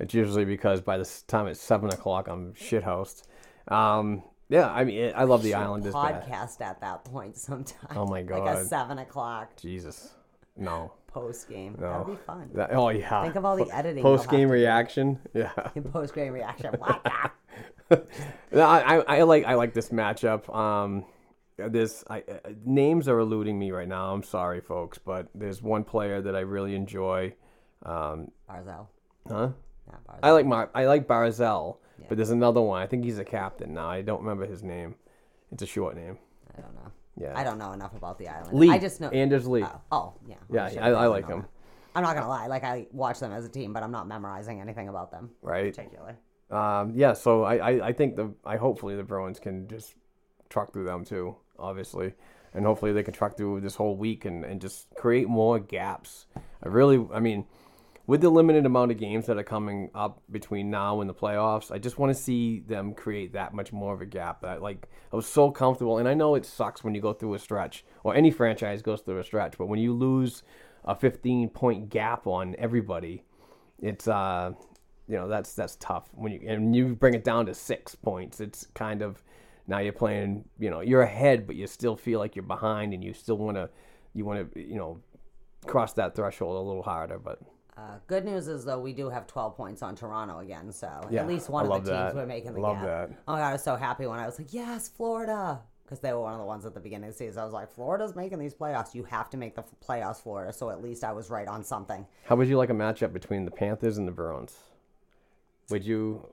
[0.00, 3.22] It's usually because by the time it's seven o'clock, I'm shithoused.
[3.68, 5.92] Um, yeah, I mean, I love the Islanders.
[5.94, 6.24] bad.
[6.28, 7.96] podcast at that point sometimes.
[7.96, 10.10] Oh my god, Like a seven o'clock Jesus,
[10.56, 11.76] no, post game.
[11.80, 11.90] no.
[11.90, 12.50] That'd be fun.
[12.54, 13.22] That- oh yeah.
[13.22, 14.62] Think of all the editing Post game have to do.
[14.62, 15.18] reaction.
[15.34, 15.50] Yeah.
[15.92, 16.74] Post game reaction.
[16.78, 17.32] What?
[18.52, 20.54] No, I, I, like I like this matchup.
[20.54, 21.06] Um,
[21.56, 24.12] this I, uh, names are eluding me right now.
[24.12, 27.34] I'm sorry, folks, but there's one player that I really enjoy.
[27.82, 28.88] Um, Barzal.
[29.26, 29.48] huh?
[29.90, 30.18] Not Barzal.
[30.22, 31.78] I like Mar- I like Barzal,
[32.08, 32.82] but there's another one.
[32.82, 33.88] I think he's a captain now.
[33.88, 34.94] I don't remember his name.
[35.50, 36.18] It's a short name.
[36.56, 36.92] I don't know.
[37.16, 37.32] Yeah.
[37.36, 38.56] I don't know enough about the island.
[38.56, 38.70] Lee.
[38.70, 39.64] I just know Anders Lee.
[39.64, 40.36] Oh, oh, yeah.
[40.50, 41.40] Yeah, should I- I like him.
[41.40, 41.48] that.
[41.94, 42.46] I'm not gonna lie.
[42.46, 45.74] Like I watch them as a team, but I'm not memorizing anything about them right?
[45.74, 46.14] particularly.
[46.50, 47.12] Um, yeah.
[47.14, 49.94] So I, I, I think the I hopefully the Bruins can just
[50.48, 52.12] truck through them too, obviously,
[52.54, 56.26] and hopefully they can truck through this whole week and, and just create more gaps.
[56.62, 57.46] I really, I mean,
[58.08, 61.70] with the limited amount of games that are coming up between now and the playoffs,
[61.70, 64.42] I just want to see them create that much more of a gap.
[64.42, 67.38] Like I was so comfortable, and I know it sucks when you go through a
[67.38, 70.42] stretch, or any franchise goes through a stretch, but when you lose
[70.86, 73.24] a 15 point gap on everybody,
[73.78, 74.52] it's uh
[75.06, 78.40] you know that's that's tough when you and you bring it down to six points
[78.40, 79.22] it's kind of
[79.66, 83.02] now you're playing you know you're ahead but you still feel like you're behind and
[83.02, 83.70] you still want to
[84.12, 85.00] you want to you know
[85.66, 87.40] cross that threshold a little harder but
[87.78, 91.20] Uh, good news is though we do have 12 points on Toronto again, so Yeah,
[91.20, 92.14] at least one I of the teams that.
[92.16, 92.84] we're making the Love gap.
[93.10, 93.10] that.
[93.28, 95.60] Oh my god, I was so happy when I was like, yes, Florida.
[95.84, 97.40] because they were one of the ones at the beginning of the season.
[97.40, 98.94] I was like, Florida's making these playoffs.
[98.94, 100.52] You have to make the playoffs, Florida.
[100.52, 102.04] So at least I was right on something.
[102.24, 104.56] How would you like a matchup between the Panthers and the Bruins?
[105.70, 106.26] Would you?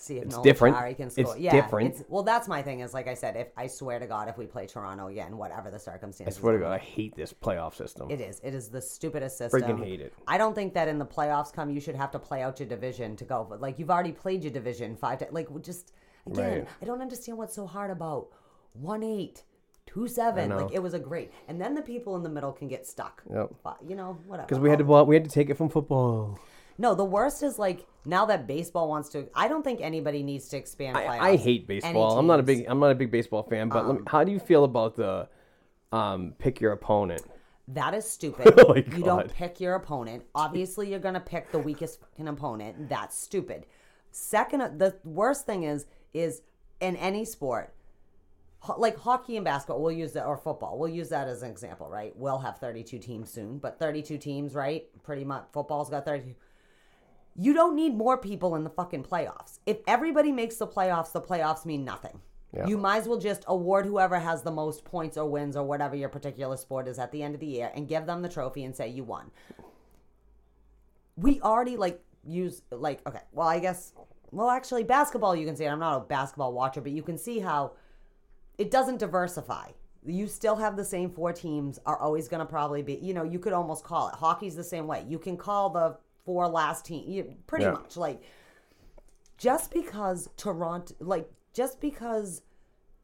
[0.00, 0.76] See if It's Nolan different.
[0.76, 1.36] Tari can It's score.
[1.36, 1.94] yeah, different.
[1.94, 2.80] It's, well, that's my thing.
[2.80, 5.70] Is like I said, if I swear to God, if we play Toronto again, whatever
[5.70, 8.10] the circumstances I circumstances, swear to God, I hate this playoff system.
[8.10, 8.40] It is.
[8.44, 9.60] It is the stupidest system.
[9.60, 10.14] Freaking hate it.
[10.26, 12.68] I don't think that in the playoffs come you should have to play out your
[12.68, 13.44] division to go.
[13.48, 15.18] But like you've already played your division five.
[15.18, 15.32] times.
[15.32, 15.92] like just
[16.30, 16.68] again, Right.
[16.80, 18.28] I don't understand what's so hard about
[18.74, 19.42] one eight,
[19.86, 20.50] two seven.
[20.50, 20.58] know.
[20.58, 23.22] Like it was a great, and then the people in the middle can get stuck.
[23.32, 23.50] Yep.
[23.64, 24.46] But, you know whatever.
[24.46, 26.38] Because we had to well, we had to take it from football.
[26.78, 29.28] No, the worst is like now that baseball wants to.
[29.34, 30.96] I don't think anybody needs to expand.
[30.96, 31.20] I, playoffs.
[31.20, 32.18] I hate baseball.
[32.18, 33.68] I'm not a big I'm not a big baseball fan.
[33.68, 35.28] But let me, how do you feel about the
[35.92, 37.22] um, pick your opponent?
[37.68, 38.54] That is stupid.
[38.68, 40.24] Oh you don't pick your opponent.
[40.34, 42.88] Obviously, you're gonna pick the weakest fucking opponent.
[42.88, 43.66] That's stupid.
[44.10, 46.42] Second, the worst thing is is
[46.80, 47.74] in any sport,
[48.76, 50.78] like hockey and basketball, we'll use that or football.
[50.78, 52.12] We'll use that as an example, right?
[52.16, 54.86] We'll have 32 teams soon, but 32 teams, right?
[55.02, 56.34] Pretty much, football's got 32.
[57.40, 59.60] You don't need more people in the fucking playoffs.
[59.64, 62.20] If everybody makes the playoffs, the playoffs mean nothing.
[62.52, 62.66] Yeah.
[62.66, 65.94] You might as well just award whoever has the most points or wins or whatever
[65.94, 68.64] your particular sport is at the end of the year and give them the trophy
[68.64, 69.30] and say you won.
[71.16, 73.92] We already like use like okay, well I guess
[74.32, 75.66] well actually basketball you can see.
[75.66, 77.72] I'm not a basketball watcher, but you can see how
[78.56, 79.68] it doesn't diversify.
[80.04, 83.24] You still have the same four teams are always going to probably be, you know,
[83.24, 84.14] you could almost call it.
[84.14, 85.04] Hockey's the same way.
[85.06, 87.70] You can call the four last team you, pretty Yeah.
[87.72, 88.20] much like
[89.38, 92.42] just because Toronto like just because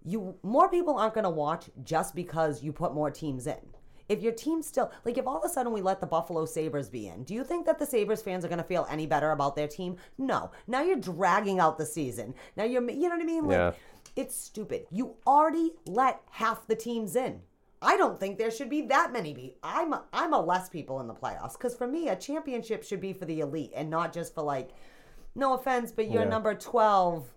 [0.04, 3.62] you more people aren't going to watch just because you put more teams in.
[4.10, 6.90] If your team still like if all of a sudden we let the Buffalo Sabres
[6.90, 9.30] be in, do you think that the Sabres fans are going to feel any better
[9.30, 9.96] about their team?
[10.18, 10.50] No.
[10.66, 12.34] Now you're dragging out the season.
[12.58, 13.46] Now you're you know what I mean?
[13.46, 13.72] Like Yeah.
[14.16, 14.86] it's stupid.
[14.90, 17.40] You already let half the teams in.
[17.84, 19.34] I don't think there should be that many.
[19.34, 22.82] Be I'm a, I'm a less people in the playoffs because for me a championship
[22.82, 24.70] should be for the elite and not just for like,
[25.34, 26.28] no offense, but you're Yeah.
[26.30, 27.28] number twelve.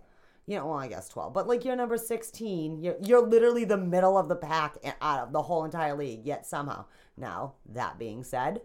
[0.46, 2.78] You know, well I guess twelve, but like you're number sixteen.
[2.82, 6.24] You're you're literally the middle of the pack out of the whole entire league.
[6.24, 6.86] Yet somehow,
[7.16, 8.62] now that being said,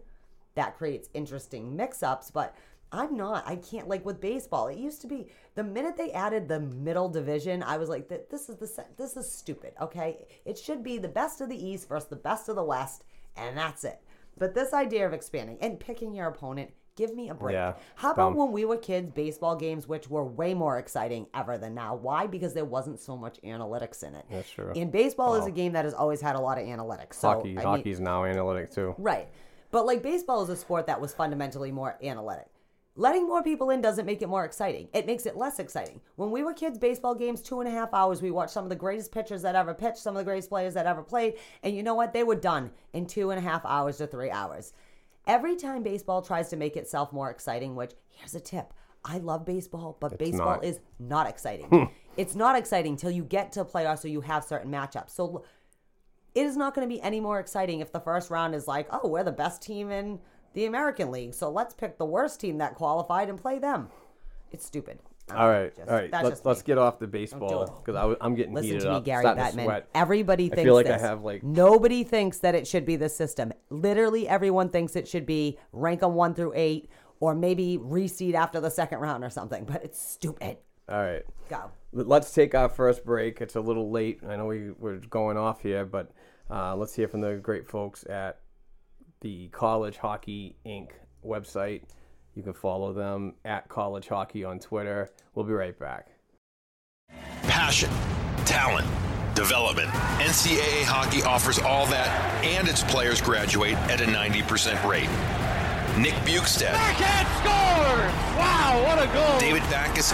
[0.55, 2.55] that creates interesting mix-ups but
[2.93, 6.47] i'm not i can't like with baseball it used to be the minute they added
[6.47, 10.57] the middle division i was like "Th- this is the this is stupid okay it
[10.57, 13.03] should be the best of the east versus the best of the west
[13.35, 13.99] and that's it
[14.37, 18.11] but this idea of expanding and picking your opponent give me a break Yeah, how
[18.11, 21.95] about when we were kids baseball games which were way more exciting ever than now
[21.95, 24.71] why because there wasn't so much analytics in it That's true.
[24.75, 27.53] and baseball is a game that has always had a lot of analytics so Hockey,
[27.53, 28.93] I mean- hockey's now analytic too.
[28.99, 29.27] Right.
[29.71, 32.45] But like baseball is a sport that was fundamentally more analytic.
[32.95, 34.87] Letting more people in doesn't make it more exciting.
[34.93, 35.99] It makes it less exciting.
[36.15, 38.69] When we were kids, baseball games, two and a half hours, we watched some of
[38.69, 41.35] the greatest pitchers that ever pitched, some of the greatest players that ever played.
[41.63, 42.13] And you know what?
[42.13, 44.73] They were done in two and a half hours to three hours.
[45.25, 48.73] Every time baseball tries to make itself more exciting, which here's a tip.
[49.03, 50.63] I love baseball, but baseball not.
[50.63, 51.65] is not exciting.
[51.67, 51.83] Hmm.
[52.15, 55.09] it's not exciting till you get to playoffs or you have certain matchups.
[55.09, 55.43] So
[56.35, 58.87] it is not going to be any more exciting if the first round is like,
[58.91, 60.19] oh, we're the best team in
[60.53, 63.89] the American League, so let's pick the worst team that qualified and play them.
[64.51, 64.99] It's stupid.
[65.29, 66.11] I don't All right, just- all right.
[66.11, 69.05] Let's let's get off the baseball because I'm getting Listen heated to me, up.
[69.05, 69.63] Gary Bettman.
[69.63, 69.87] sweat.
[69.95, 71.01] Everybody I thinks feel like I this.
[71.01, 73.53] have, like- nobody thinks that it should be the system.
[73.69, 76.89] Literally, everyone thinks it should be rank them one through eight,
[77.21, 79.63] or maybe reseed after the second round or something.
[79.65, 80.57] But it's stupid.
[80.89, 81.23] All right.
[81.49, 81.71] Go.
[81.93, 83.39] Let- Let's take our first break.
[83.39, 84.19] It's a little late.
[84.27, 86.11] I know we, we're going off here, but
[86.51, 88.39] uh, let's hear from the great folks at
[89.23, 90.89] the College Hockey Inc.
[91.25, 91.81] website.
[92.35, 95.09] You can follow them at College Hockey on Twitter.
[95.33, 96.09] We'll be right back.
[97.43, 97.89] Passion,
[98.45, 98.87] talent,
[99.33, 99.89] development.
[100.19, 105.09] NCAA hockey offers all that, and its players graduate at a 90% rate.
[105.97, 108.13] Nick Bjugstad, Backhand scores!
[108.37, 109.39] Wow, what a goal!
[109.39, 110.11] David Backes,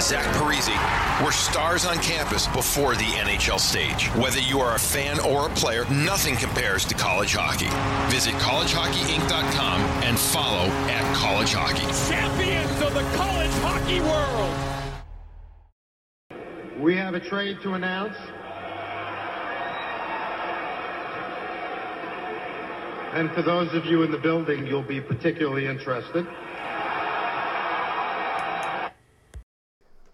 [0.00, 4.06] and Zach Parise were stars on campus before the NHL stage.
[4.16, 7.68] Whether you are a fan or a player, nothing compares to college hockey.
[8.10, 11.84] Visit collegehockeyinc.com and follow at college hockey.
[12.10, 14.56] Champions of the college hockey world!
[16.80, 18.16] We have a trade to announce.
[23.12, 26.26] And for those of you in the building, you'll be particularly interested.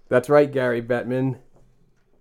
[0.09, 1.39] That's right, Gary Bettman.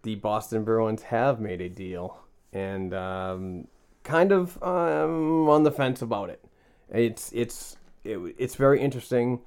[0.03, 2.17] The Boston Bruins have made a deal,
[2.53, 3.67] and um,
[4.03, 6.43] kind of um, on the fence about it.
[6.89, 9.41] It's it's it, it's very interesting.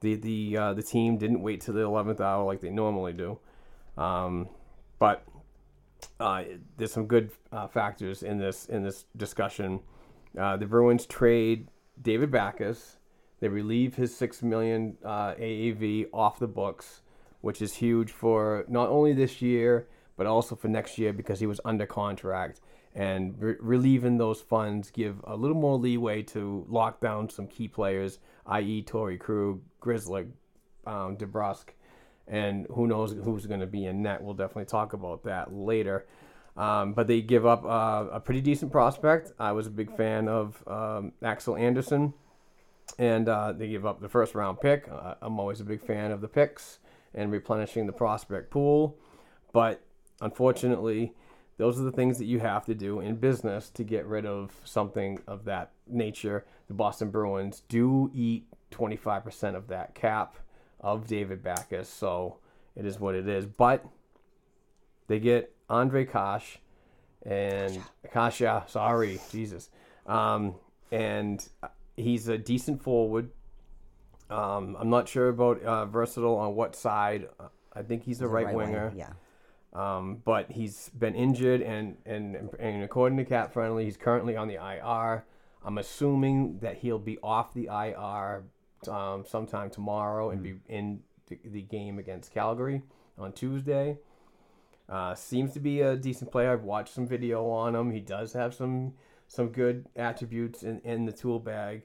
[0.00, 3.38] The the uh, the team didn't wait till the eleventh hour like they normally do.
[3.96, 4.48] Um,
[4.98, 5.24] but
[6.18, 6.44] uh,
[6.76, 9.80] there's some good uh, factors in this in this discussion.
[10.38, 11.68] Uh, the Bruins trade
[12.00, 12.96] David Backes.
[13.40, 17.01] They relieve his six million uh, AAV off the books,
[17.42, 19.86] which is huge for not only this year
[20.16, 22.60] but also for next year because he was under contract.
[22.94, 27.68] And re- relieving those funds give a little more leeway to lock down some key
[27.68, 30.26] players, i.e., Torey Krug, Grizzly,
[30.86, 31.70] um, DeBrusk,
[32.28, 34.22] and who knows who's going to be in net.
[34.22, 36.06] We'll definitely talk about that later.
[36.54, 39.32] Um, but they give up uh, a pretty decent prospect.
[39.38, 42.12] I was a big fan of um, Axel Andersson,
[42.98, 44.86] and uh, they give up the first round pick.
[44.86, 46.78] Uh, I'm always a big fan of the picks
[47.14, 48.96] and replenishing the prospect pool.
[49.52, 49.82] But
[50.20, 51.14] unfortunately,
[51.58, 54.52] those are the things that you have to do in business to get rid of
[54.64, 56.44] something of that nature.
[56.68, 60.36] The Boston Bruins do eat 25% of that cap
[60.80, 62.38] of David Backes, so
[62.74, 63.46] it is what it is.
[63.46, 63.84] But
[65.06, 66.58] they get Andre Kosh
[67.24, 69.70] and Kasha, sorry, Jesus.
[70.06, 70.54] Um,
[70.90, 71.46] and
[71.96, 73.30] he's a decent forward.
[74.32, 77.28] Um, I'm not sure about uh, versatile on what side.
[77.74, 78.92] I think he's a He's a right, right winger, winger.
[78.96, 79.12] yeah.
[79.74, 84.48] Um, but he's been injured, and, and and according to Cap Friendly, he's currently on
[84.48, 85.24] the IR.
[85.64, 88.44] I'm assuming that he'll be off the IR
[88.90, 92.82] um, sometime tomorrow and be in the, the game against Calgary
[93.16, 93.98] on Tuesday.
[94.88, 96.52] Uh, seems to be a decent player.
[96.52, 97.92] I've watched some video on him.
[97.92, 98.92] He does have some
[99.28, 101.82] some good attributes in, in the tool bag.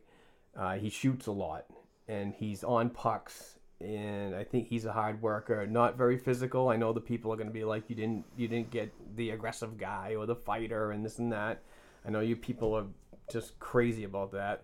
[0.58, 1.66] Uh, he shoots a lot,
[2.08, 3.56] and he's on pucks.
[3.80, 5.68] And I think he's a hard worker.
[5.68, 6.70] Not very physical.
[6.70, 9.32] I know the people are going to be like, you didn't you didn't get the
[9.32, 11.62] aggressive guy or the fighter and this and that.
[12.06, 12.86] I know you people are
[13.32, 14.64] just crazy about that.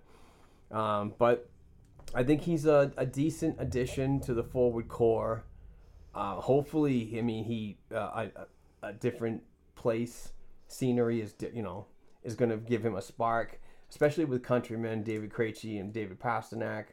[0.71, 1.47] Um, but
[2.15, 5.43] I think he's a, a decent addition to the forward core.
[6.15, 9.41] Uh, hopefully, I mean, he uh, a, a- different
[9.75, 10.33] place,
[10.67, 11.85] scenery is you know
[12.23, 16.85] is going to give him a spark, especially with countrymen David Krejci and David Pastrnak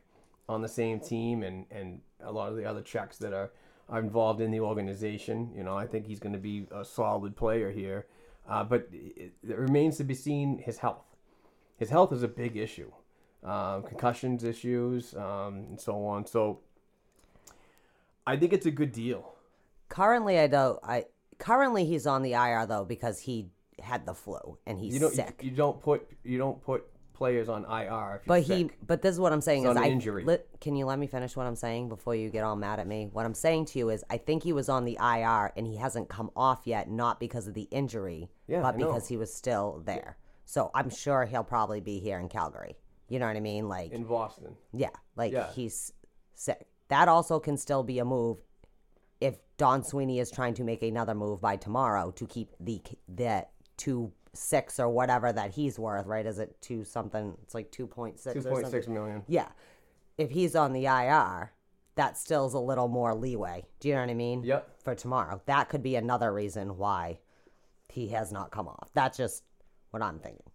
[0.50, 3.52] on the same team, and and a lot of the other Czechs that are
[3.88, 5.50] are involved in the organization.
[5.56, 8.06] You know, I think he's going to be a solid player here,
[8.48, 11.04] uh, but it, it remains to be seen his health.
[11.76, 12.90] His health is a big issue,
[13.44, 16.26] um, concussions issues, um, and so on.
[16.26, 16.60] So
[18.26, 19.34] I think it's a good deal.
[19.88, 20.78] Currently, I don't.
[20.82, 21.06] I
[21.38, 23.48] currently he's on the IR though because he
[23.80, 25.40] had the flu and he's you don't sick.
[25.40, 26.89] You, you don't put you don't put
[27.20, 29.88] players on IR But he, but this is what I'm saying It's is I.
[29.88, 30.24] injury.
[30.24, 32.86] Let, can you let me finish what I'm saying before you get all mad at
[32.86, 33.10] me?
[33.12, 35.76] What I'm saying to you is, I think he was on the IR and he
[35.76, 38.86] hasn't come off yet, not because of the injury, Yeah, but I know.
[38.86, 40.16] because he was still there.
[40.46, 42.78] So I'm sure he'll probably be here in Calgary.
[43.10, 43.68] You know what I mean?
[43.68, 44.56] Like, in Boston.
[44.72, 45.52] yeah, like Yeah.
[45.52, 45.92] he's
[46.34, 46.66] sick.
[46.88, 48.38] That also can still be a move
[49.20, 53.46] if Don Sweeney is trying to make another move by tomorrow to keep the the
[53.76, 56.06] two six or whatever that he's worth.
[56.06, 56.26] Right?
[56.26, 57.36] Is it two something?
[57.42, 58.42] It's like two point six.
[58.42, 59.22] Two point six million.
[59.28, 59.48] Yeah.
[60.18, 61.52] If he's on the IR,
[61.94, 63.64] that still's a little more leeway.
[63.80, 64.42] Do you know what I mean?
[64.44, 64.82] Yep.
[64.82, 65.40] For tomorrow.
[65.46, 67.18] That could be another reason why
[67.88, 68.90] he has not come off.
[68.94, 69.42] That's just
[69.90, 70.50] what I'm thinking.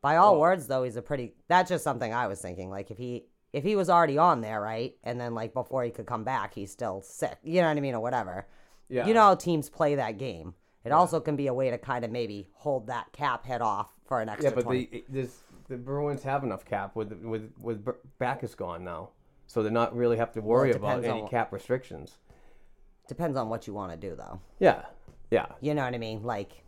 [0.00, 2.70] By all words though, he's a pretty that's just something I was thinking.
[2.70, 3.24] Like if he
[3.54, 4.94] if he was already on there, right?
[5.02, 7.38] And then like before he could come back, he's still sick.
[7.42, 8.46] You know what I mean, or whatever.
[8.88, 9.06] Yeah.
[9.06, 10.54] You know how teams play that game.
[10.84, 13.88] It also can be a way to kind of maybe hold that cap head off
[14.06, 14.84] for an extra Yeah, but 20.
[14.86, 17.86] the this, the Bruins have enough cap with with with
[18.18, 19.10] Backes gone now,
[19.46, 22.18] so they're not really have to worry it about any on- cap restrictions.
[23.08, 24.40] Depends on what you want to do though.
[24.58, 24.84] Yeah,
[25.30, 26.22] yeah, You know what I mean?
[26.22, 26.63] Like,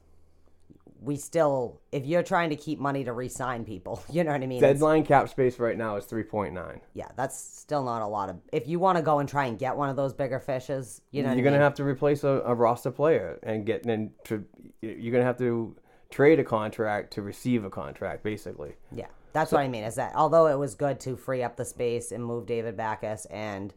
[1.00, 4.46] we still, if you're trying to keep money to re-sign people, you know what I
[4.46, 4.60] mean?
[4.60, 6.80] Deadline cap space right now is three point nine.
[6.94, 8.36] yeah, that's still not a lot of.
[8.52, 11.22] If you want to go and try and get one of those bigger fishes, you
[11.22, 11.62] know, You're gonna mean?
[11.62, 14.44] have to replace a, a roster player and get and to
[14.82, 15.76] you're gonna have to
[16.10, 18.74] trade a contract to receive a contract, basically.
[18.92, 19.84] Yeah, that's what I mean.
[19.84, 23.26] Is that although it was good to free up the space and move David Backes
[23.26, 23.74] and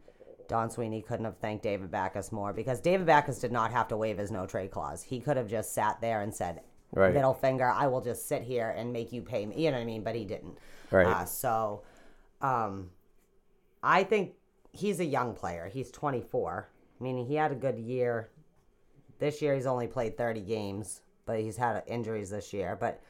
[0.48, 3.98] Don Sweeney couldn't have thanked David Backes more because David Backes did not have to
[3.98, 5.04] waive his no trade clause.
[5.04, 6.62] He could have just sat there and said,
[6.94, 7.14] Right.
[7.14, 9.84] "Middle finger, I will just sit here and make you pay me." You know what
[9.84, 10.04] I mean?
[10.04, 10.58] But he didn't.
[10.92, 11.06] Right.
[11.08, 11.84] Uh, so,
[12.42, 12.90] um,
[13.84, 14.34] I think
[14.72, 15.68] he's a young player.
[15.68, 16.68] He's 24.
[17.00, 18.30] I mean, he had a good year.
[19.20, 22.76] This year, he's only played 30 games, but he's had injuries this year.
[22.80, 23.02] But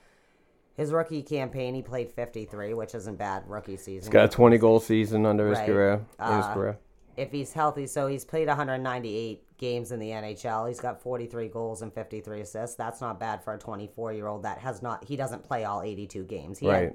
[0.76, 4.02] his rookie campaign, he played 53, which isn't bad rookie season.
[4.08, 5.68] He's got a 20 goal season under his Right.
[5.68, 5.96] career.
[5.98, 6.78] his Uh, career.
[7.18, 10.68] If he's healthy, so he's played 198 games in the NHL.
[10.68, 12.76] He's got 43 goals and 53 assists.
[12.76, 15.04] That's not bad for a 24 year old that has not.
[15.04, 16.58] He doesn't play all 82 games.
[16.58, 16.94] He Right.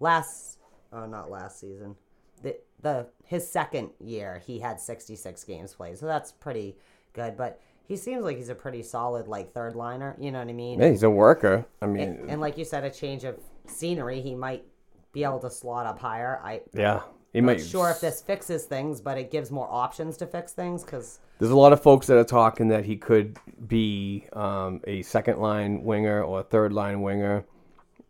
[0.00, 0.58] last,
[0.92, 1.96] oh, not last season.
[2.42, 6.76] The the his second year, he had 66 games played, so that's pretty
[7.12, 7.36] good.
[7.36, 10.16] But he seems like he's a pretty solid like third liner.
[10.18, 10.80] You know what I mean?
[10.80, 11.66] Yeah, he's a worker.
[11.82, 14.64] I mean, and, and like you said, a change of scenery, he might
[15.12, 16.40] be able to slot up higher.
[16.44, 17.00] I yeah,
[17.32, 17.60] he might.
[17.62, 21.50] sure if this fixes things, but it gives more options to fix things because There's
[21.50, 25.82] a lot of folks that are talking that he could be um, a second line
[25.82, 27.44] winger or a third line winger.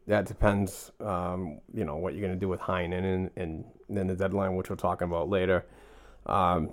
[0.07, 4.07] That depends, um, you know, what you're going to do with Heinen and, and then
[4.07, 5.65] the deadline, which we're talking about later.
[6.27, 6.73] Um,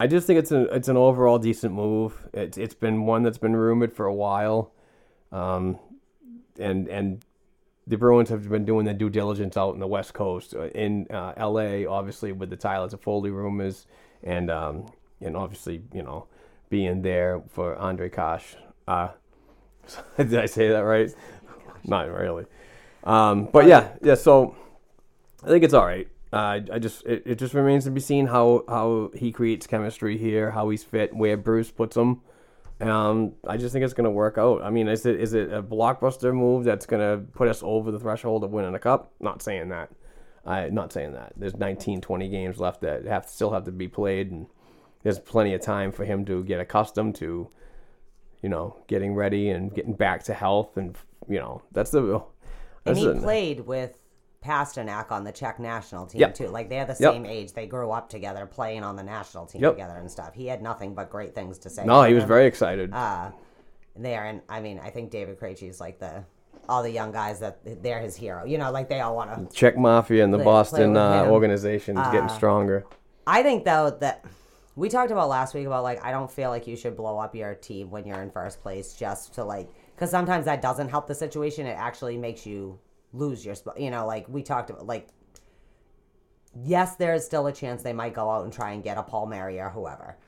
[0.00, 2.16] I just think it's an it's an overall decent move.
[2.32, 4.72] It's it's been one that's been rumored for a while,
[5.30, 5.78] um,
[6.58, 7.24] and and
[7.86, 11.06] the Bruins have been doing their due diligence out in the West Coast, uh, in
[11.10, 11.86] uh, L.A.
[11.86, 13.86] Obviously with the Tyler Toffoli rumors,
[14.22, 14.86] and um,
[15.24, 16.26] and obviously you know
[16.70, 18.56] being there for Andre Kosh.
[18.88, 19.08] Uh,
[20.16, 21.12] did I say that right?
[21.84, 22.46] Not really.
[23.04, 24.14] Um, but yeah, yeah.
[24.14, 24.56] So
[25.42, 26.08] I think it's all right.
[26.32, 30.16] Uh, I just it, it just remains to be seen how how he creates chemistry
[30.16, 32.22] here, how he's fit, where Bruce puts him.
[32.80, 34.62] Um, I just think it's going to work out.
[34.62, 37.90] I mean, is it is it a blockbuster move that's going to put us over
[37.90, 39.12] the threshold of winning a cup?
[39.20, 39.90] Not saying that.
[40.46, 41.34] I not saying that.
[41.36, 44.46] There's 19, 20 games left that have still have to be played, and
[45.02, 47.48] there's plenty of time for him to get accustomed to,
[48.42, 50.96] you know, getting ready and getting back to health, and
[51.28, 52.22] you know, that's the.
[52.86, 53.98] and he the- played with
[54.44, 56.34] Pastrnak on the Czech national team Yep.
[56.34, 56.48] too.
[56.48, 57.12] Like they're the Yep.
[57.12, 57.52] same age.
[57.52, 59.72] They grew up together, playing on the national team Yep.
[59.74, 60.34] together and stuff.
[60.34, 61.84] He had nothing but great things to say.
[61.84, 62.28] No, he was him.
[62.28, 62.92] very excited.
[62.92, 63.30] uh,
[63.94, 64.24] there.
[64.24, 66.24] And I mean, I think David Krejci is like the
[66.68, 68.44] all the young guys that they're his hero.
[68.44, 69.54] You know, like they all want to.
[69.54, 72.84] Czech Mafia and the Play- play Boston with uh, organization is getting Uh, stronger.
[73.26, 74.24] I think though that
[74.76, 77.34] we talked about last week about like I don't feel like you should blow up
[77.34, 81.06] your team when you're in first place just to like because sometimes that doesn't help
[81.06, 81.66] the situation.
[81.66, 82.78] It actually makes you
[83.12, 83.78] lose your spot.
[83.80, 85.08] You know, like we talked about like.
[86.64, 89.26] Yes, there's still a chance they might go out and try and get a Paul
[89.26, 90.18] Mary or whoever.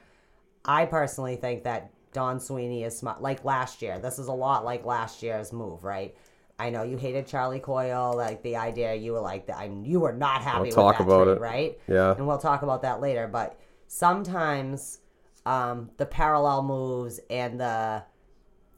[0.64, 3.20] I personally think that Don Sweeney is smart.
[3.20, 6.16] Like last year, this is a lot like last year's move, right?
[6.58, 10.12] I know you hated Charlie Coyle, like the idea you were like, I you were
[10.14, 11.40] not happy We'll with talk that about trade, it.
[11.40, 11.78] right?
[11.88, 12.14] Yeah.
[12.16, 13.28] and we'll talk about that later.
[13.28, 13.58] But
[13.98, 14.98] sometimes
[15.46, 18.02] um, the parallel moves and the,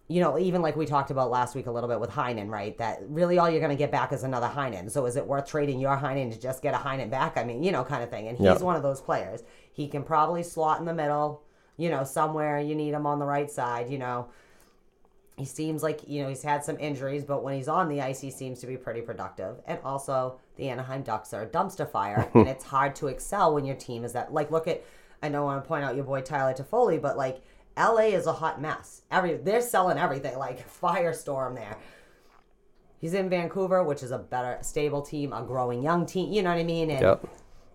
[0.09, 2.77] you know, even like we talked about last week a little bit with Heinen, right?
[2.77, 4.91] That really all you're going to get back is another Heinen.
[4.91, 7.39] So is it worth trading your Heinen to just get a Heinen back?
[7.39, 8.29] I mean, you know, kind of thing.
[8.29, 8.59] And he's Yeah.
[8.59, 9.43] one of those players.
[9.73, 11.43] He can probably slot in the middle,
[11.79, 14.27] you know, somewhere you need him on the right side, you know.
[15.39, 18.21] He seems like, you know, he's had some injuries, but when he's on the ice,
[18.21, 19.57] he seems to be pretty productive.
[19.67, 23.65] And also, the Anaheim Ducks are a dumpster fire, and it's hard to excel when
[23.65, 24.33] your team is that.
[24.33, 24.83] Like, look at,
[25.23, 27.43] I don't want to point out your boy Tyler Toffoli, but like,
[27.77, 29.03] LA is a hot mess.
[29.11, 31.77] Every They're selling everything, like, firestorm there.
[32.99, 36.33] He's in Vancouver, which is a better, stable team, a growing young team.
[36.33, 36.91] You know what I mean?
[36.91, 37.27] And Yep.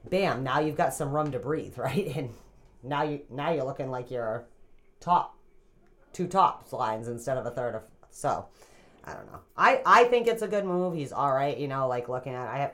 [0.09, 2.15] bam, now you've got some room to breathe, right?
[2.15, 2.33] And
[2.83, 4.45] now you now you're looking like you're
[4.99, 5.37] top
[6.13, 8.47] two tops lines instead of a third of so
[9.03, 9.39] I don't know.
[9.55, 10.95] I I think it's a good move.
[10.95, 12.73] He's all right, you know, like looking at I have,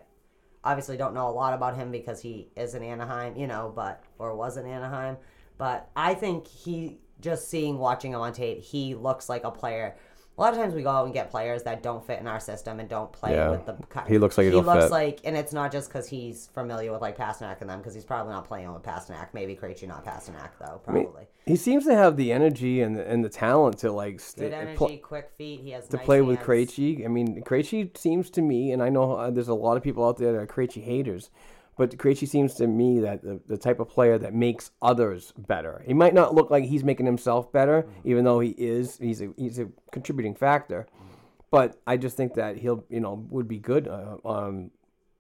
[0.68, 4.04] obviously don't know a lot about him because he is in Anaheim, you know, but
[4.20, 5.18] or was in Anaheim,
[5.58, 9.96] but I think he just seeing watching him on tape, he looks like a player.
[10.38, 12.40] A lot of times we go out and get players that don't fit in our
[12.40, 13.50] system and don't play Yeah.
[13.50, 13.76] with the.
[14.08, 14.92] He looks like he looks fit.
[14.92, 18.06] like, and it's not just because he's familiar with like Pastrnak and them, because he's
[18.06, 19.30] probably not playing with Pastrnak.
[19.34, 20.80] Maybe Krejci, not Pastrnak though.
[20.88, 23.92] I mean, Probably he seems to have the energy and the, and the talent to
[23.92, 25.62] like good energy, pl- quick feet.
[25.62, 26.48] He has to nice play with hands.
[26.48, 27.04] Krejci.
[27.04, 30.06] I mean, Krejci seems to me, and I know uh, there's a lot of people
[30.08, 31.32] out there that are Krejci haters,
[31.78, 35.84] but Krejci seems to me that the, the type of player that makes others better.
[35.86, 38.10] He might not look like he's making himself better, Mm-hmm.
[38.10, 38.98] even though he is.
[38.98, 40.88] He's a he's a contributing factor,
[41.52, 44.72] but I just think that he'll you know would be good, uh, um,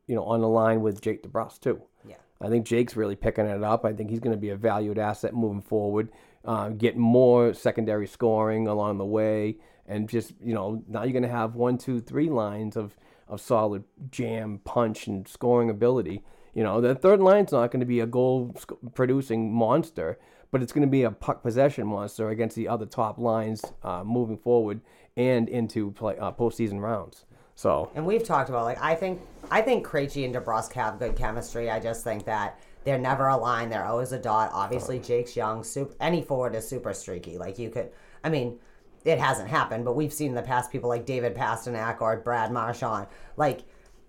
[0.07, 1.81] you know, on the line with Jake DeBrusk too.
[2.07, 2.15] Yeah.
[2.41, 3.85] I think Jake's really picking it up.
[3.85, 6.09] I think he's going to be a valued asset moving forward.
[6.45, 11.23] Uh, get more secondary scoring along the way, and just you know now you're going
[11.23, 12.97] to have one, two, three lines of
[13.27, 16.23] of solid jam, punch, and scoring ability.
[16.57, 18.55] You know the third line's not going to be a goal
[18.95, 20.17] producing monster,
[20.49, 24.03] but it's going to be a puck possession monster against the other top lines uh,
[24.03, 24.81] moving forward
[25.15, 27.25] and into play uh, postseason rounds.
[27.53, 31.15] So And we've talked about like I think I think Krejci and DeBrusk have good
[31.15, 31.69] chemistry.
[31.69, 33.69] I just think that they're never a line.
[33.69, 34.49] They're always a dot.
[34.51, 35.63] Obviously, Jake's young.
[35.63, 37.37] Super, any forward is super streaky.
[37.37, 37.91] Like you could,
[38.23, 38.57] I mean,
[39.05, 42.51] it hasn't happened, but we've seen in the past people like David Pastrnak or Brad
[42.51, 43.05] Marchand
[43.35, 43.59] like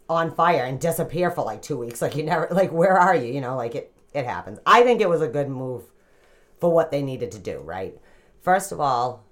[0.09, 2.01] on fire and disappear for like two weeks.
[2.01, 3.33] Like you never, like where are you?
[3.33, 4.59] You know, like it it happens.
[4.67, 5.85] I think it was a good move
[6.59, 7.59] for what they needed to do.
[7.61, 7.99] Right.
[8.41, 9.25] First of all,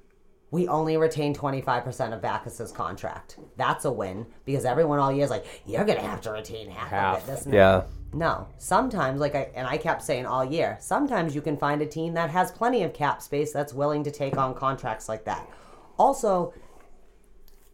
[0.50, 3.36] we only retain 25% of Backes's contract.
[3.56, 6.70] That's a win because everyone all year is like, you're going to have to retain
[6.70, 7.26] half, Half, of it.
[7.32, 7.82] This and that." yeah.
[8.12, 8.48] No.
[8.58, 12.14] Sometimes, like I and I kept saying all year, sometimes you can find a team
[12.14, 15.48] that has plenty of cap space that's willing to take on contracts like that.
[15.98, 16.54] Also,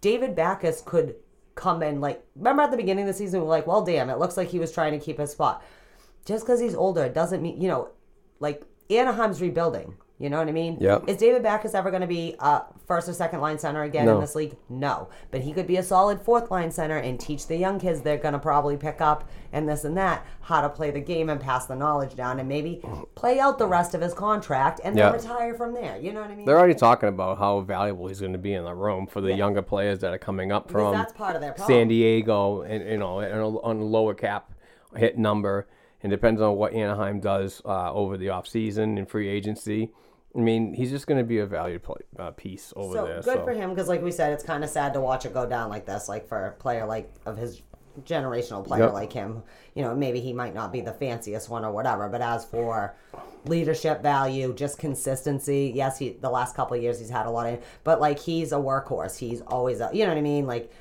[0.00, 1.14] David Backus could
[1.54, 4.10] come in like remember at the beginning of the season we were like, well damn,
[4.10, 5.62] it looks like he was trying to keep his spot.
[6.24, 7.90] Just because he's older doesn't mean you know,
[8.40, 9.94] like Anaheim's rebuilding.
[10.22, 10.76] You know what I mean?
[10.80, 11.08] Yep.
[11.08, 14.14] Is David Backes ever going to be a first or second line center again No.
[14.14, 14.54] in this league?
[14.68, 15.08] No.
[15.32, 18.18] But he could be a solid fourth line center and teach the young kids they're
[18.18, 21.40] going to probably pick up and this and that how to play the game and
[21.40, 22.80] pass the knowledge down and maybe
[23.16, 25.98] play out the rest of his contract and then retire from there.
[25.98, 26.46] You know what I mean?
[26.46, 29.30] They're already talking about how valuable he's going to be in the room for the
[29.30, 29.36] Yeah.
[29.36, 31.76] younger players that are coming up from that's part of their problem.
[31.78, 34.52] San Diego and you know and a- on a lower cap
[34.96, 35.66] hit number.
[36.04, 39.92] And depends on what Anaheim does uh, over the offseason and free agency.
[40.34, 43.06] I mean, he's just going to be a valued play, uh, piece over there so
[43.06, 43.22] there.
[43.22, 43.44] good so.
[43.44, 45.68] for him because, like we said, it's kind of sad to watch it go down
[45.68, 46.08] like this.
[46.08, 47.62] Like for a player like of his
[48.04, 48.92] generational player Yep.
[48.94, 49.42] like him,
[49.74, 52.08] you know, maybe he might not be the fanciest one or whatever.
[52.08, 52.94] But as for
[53.44, 55.70] leadership value, just consistency.
[55.74, 58.52] Yes, he the last couple of years he's had a lot of, but like he's
[58.52, 59.18] a workhorse.
[59.18, 60.46] He's always, a, you know what I mean?
[60.46, 60.72] Like,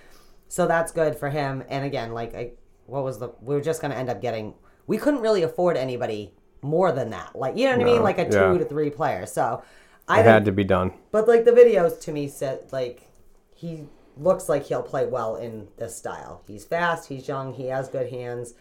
[0.48, 1.64] so that's good for him.
[1.68, 2.52] And again, like, I,
[2.86, 3.30] what was the?
[3.42, 4.54] We were just gonna end up getting.
[4.88, 7.36] We couldn't really afford anybody more than that.
[7.36, 8.04] Like, you know what I mean?
[8.04, 8.58] Like a two yeah.
[8.58, 9.26] to three player.
[9.26, 9.64] So.
[10.08, 10.92] I It had to be done.
[11.12, 13.08] but like the videos to me said like
[13.56, 13.86] he
[14.18, 16.44] looks like he'll play well in this style.
[16.48, 18.56] He's fast, he's young, he has good hands.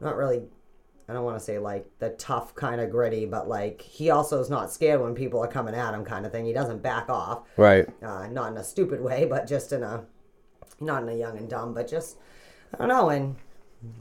[0.00, 0.44] Not really
[1.08, 4.40] I don't want to say like the tough kind of gritty, but like he also
[4.40, 6.46] is not scared when people are coming at him kind of thing.
[6.46, 7.42] He doesn't back off.
[7.56, 7.86] Right.
[8.02, 10.04] Uh, not in a stupid way, but just in a
[10.80, 12.16] not in a young and dumb, but just
[12.74, 13.36] I don't know, and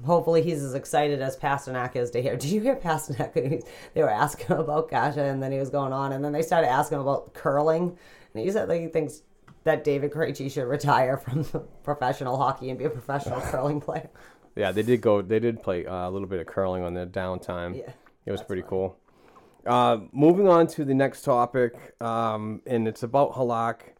[0.05, 2.35] hopefully he's as excited as Pastrnak is to hear.
[2.37, 3.63] Did you hear Pastrnak?
[3.93, 6.41] They were asking him about Kase, and then he was going on, and then they
[6.41, 7.97] started asking him about curling,
[8.33, 9.23] and he said like he thinks
[9.63, 11.45] that David Krejci should retire from
[11.83, 14.09] professional hockey and be a professional curling player.
[14.55, 15.21] Yeah, they did go.
[15.21, 17.77] They did play uh, a little bit of curling on their downtime.
[17.77, 17.93] Yeah,
[18.25, 18.97] it was pretty cool.
[19.65, 23.93] Uh, moving on to the next topic, um, and it's about Halak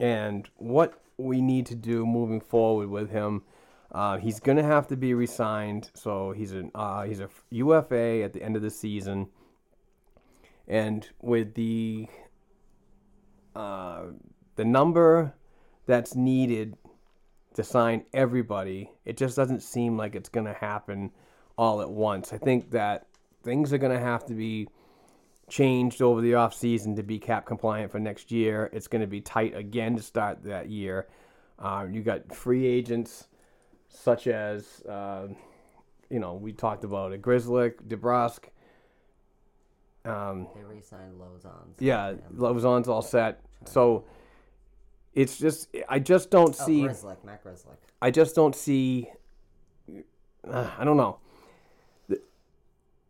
[0.00, 3.42] and what we need to do moving forward with him.
[3.94, 8.22] Uh, he's going to have to be re-signed, so he's an uh, he's a UFA
[8.24, 9.28] at the end of the season,
[10.66, 12.08] and with the
[13.54, 14.06] uh,
[14.56, 15.32] the number
[15.86, 16.76] that's needed
[17.54, 21.12] to sign everybody, it just doesn't seem like it's going to happen
[21.56, 22.32] all at once.
[22.32, 23.06] I think that
[23.44, 24.66] things are going to have to be
[25.48, 28.70] changed over the offseason to be cap compliant for next year.
[28.72, 31.06] It's going to be tight again to start that year.
[31.60, 33.28] Uh, you got free agents
[33.94, 35.28] such as, uh,
[36.10, 38.44] you know, we talked about it, Grzelcyk, DeBrusk.
[40.04, 41.74] Um, They re-signed Lauzons.
[41.78, 43.40] yeah, Lauzon's all set.
[43.64, 44.04] So
[45.14, 46.82] it's just, I just don't Oh, see.
[46.82, 47.76] Grzelcyk, not Grzelcyk.
[48.02, 49.10] I just don't see.
[50.46, 51.18] Uh, I don't know.
[52.08, 52.20] The,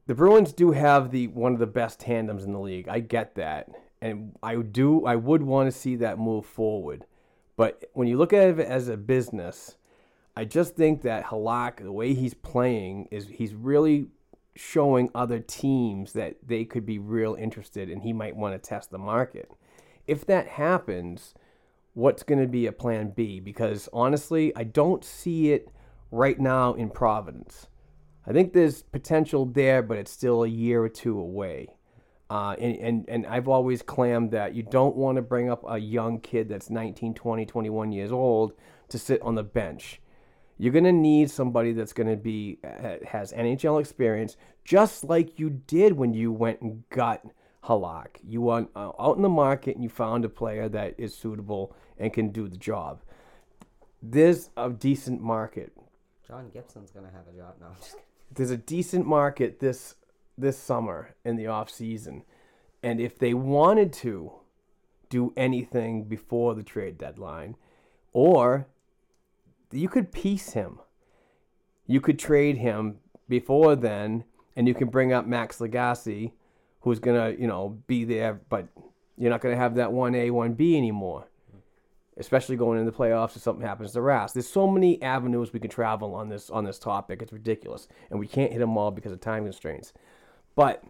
[0.07, 2.87] the Bruins do have the one of the best tandems in the league.
[2.87, 3.71] I get that,
[4.01, 5.05] and I do.
[5.05, 7.07] I would want to see that move forward.
[7.57, 9.77] But when you look at it as a business,
[10.37, 14.09] I just think that Halak, the way he's playing, is he's really
[14.57, 18.91] showing other teams that they could be real interested, and he might want to test
[18.91, 19.51] the market.
[20.07, 21.35] If that happens,
[21.95, 23.41] what's going to be a plan B?
[23.41, 25.71] Because honestly, I don't see it
[26.11, 27.69] right now in Providence.
[28.27, 31.77] I think there's potential there, but it's still a year or two away.
[32.31, 35.79] Uh, and, and, and I've always clammed that you don't want to bring up a
[35.79, 38.55] young kid that's 19, 20, 21 years old
[38.89, 40.01] to sit on the bench.
[40.57, 42.59] You're going to need somebody that's going to be
[43.07, 47.25] has NHL experience, just like you did when you went and got
[47.65, 48.19] Halak.
[48.23, 51.75] You went uh, out in the market and you found a player that is suitable
[51.99, 53.03] and can do the job.
[54.03, 55.73] There's a decent market.
[56.27, 57.69] John Gibson's gonna have a job now.
[57.69, 58.05] I'm just kidding.
[58.35, 59.97] There's a decent market this
[60.37, 62.25] this summer in the off season,
[62.83, 64.33] and if they wanted to
[65.09, 67.57] do anything before the trade deadline,
[68.13, 68.67] or
[69.77, 70.81] you could piece him.
[71.87, 72.99] You could trade him
[73.29, 74.25] before then,
[74.57, 76.33] and you can bring up Max Lagacé,
[76.81, 78.69] who's gonna, you know, be there, but
[79.17, 81.27] you're not gonna have that one A, one B anymore.
[82.17, 84.33] Especially going into the playoffs if something happens to Ras.
[84.33, 87.21] There's so many avenues we can travel on this on this topic.
[87.21, 89.93] It's ridiculous, and we can't hit them all because of time constraints.
[90.55, 90.85] But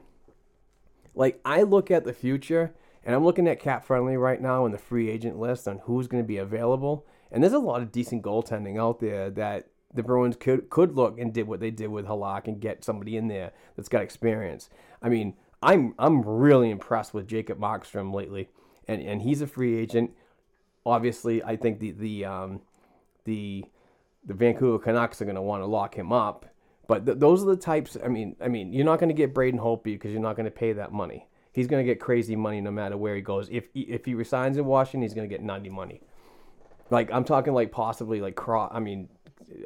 [1.15, 2.75] like I look at the future,
[3.05, 6.23] and I'm looking at CapFriendly right now in the free agent list on who's going
[6.23, 7.07] to be available.
[7.35, 11.19] And there's a lot of decent goaltending out there that the Bruins could could look
[11.19, 14.71] and did what they did with Halak and get somebody in there that's got experience.
[15.03, 18.49] I mean, I'm I'm really impressed with Jacob Markstrom lately.
[18.87, 20.13] and and he's a free agent.
[20.87, 22.61] Obviously, I think the the um,
[23.25, 23.65] the
[24.25, 26.47] the Vancouver Canucks are going to want to lock him up.
[26.87, 27.97] But th- those are the types.
[28.03, 30.45] I mean, I mean, you're not going to get Braden Holtby because you're not going
[30.45, 31.27] to pay that money.
[31.53, 33.49] He's going to get crazy money no matter where he goes.
[33.51, 36.03] If if he resigns in Washington, he's going to get 90 money.
[36.95, 39.09] Like I'm talking like possibly like Cro- I mean,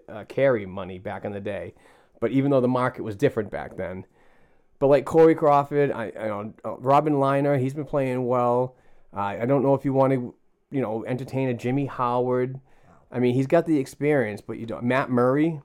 [0.09, 1.75] uh, Carey money back in the day.
[2.21, 4.05] But even though the market was different back then,
[4.79, 8.77] but like Corey Crawford, I, I know uh, Robin Lehner, he's been playing well.
[9.17, 10.35] Uh, I don't know if you want to,
[10.71, 12.61] you know, entertain a Jimmy Howard.
[13.11, 14.85] I mean, he's got the experience, but you don't.
[14.85, 15.61] Matt Murray,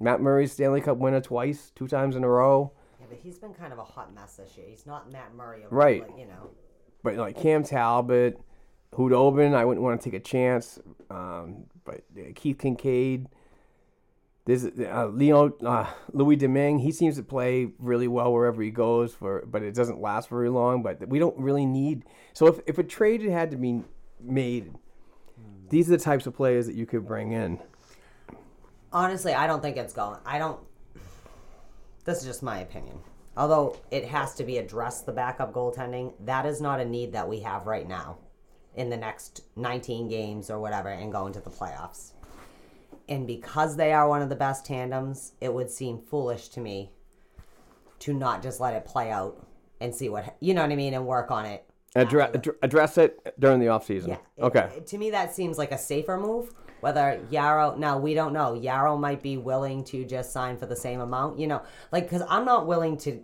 [0.00, 2.72] Matt Murray's Stanley Cup winner twice, two times in a row.
[2.98, 4.66] Yeah, but he's been kind of a hot mess this year.
[4.68, 6.02] He's not Matt Murray, of, Right.
[6.02, 6.50] Like, you know.
[7.02, 8.40] But like Cam Talbot,
[8.92, 10.78] Khudobin, I wouldn't want to take a chance.
[11.10, 13.26] Um, but uh, Keith Kinkaid,
[14.46, 16.80] there's uh, Leo uh, Louis Domingue.
[16.80, 19.14] He seems to play really well wherever he goes.
[19.14, 20.82] For but it doesn't last very long.
[20.82, 22.04] But we don't really need.
[22.32, 23.82] So if if a trade had to be
[24.20, 24.74] made,
[25.68, 27.60] these are the types of players that you could bring in.
[28.92, 30.18] Honestly, I don't think it's going.
[30.26, 30.58] I don't.
[32.04, 32.98] This is just my opinion.
[33.36, 37.28] Although it has to be addressed, the backup goaltending, that is not a need that
[37.28, 38.18] we have right now
[38.74, 42.12] in the next 19 games or whatever and go into the playoffs.
[43.08, 46.90] And because they are one of the best tandems, it would seem foolish to me
[48.00, 49.44] to not just let it play out
[49.80, 51.64] and see what, you know what I mean, and work on it.
[51.96, 54.08] Address address it during the offseason.
[54.08, 54.44] yeah.
[54.44, 54.70] Okay.
[54.76, 56.54] it- to me, that seems like a safer move.
[56.80, 58.52] Whether Jaro, now we don't know.
[58.54, 61.62] Jaro might be willing to just sign for the same amount, you know,
[61.92, 63.20] like because I'm not willing to.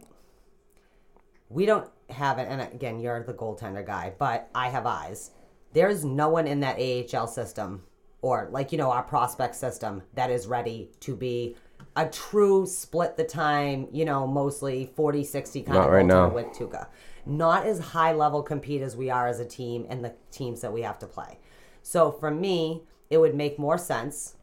[1.49, 5.31] We don't have it, and again, you're the goaltender guy, but I have eyes.
[5.77, 7.83] There's no one in that AHL system,
[8.23, 11.55] or like you know our prospect system, that is ready to be
[11.95, 16.31] a true split the time, you know, mostly 40-60 kind Not of right now.
[16.31, 16.87] with Tuukka.
[17.27, 20.73] Not as high level compete as we are as a team and the teams that
[20.73, 21.39] we have to play.
[21.83, 24.37] So for me, it would make more sense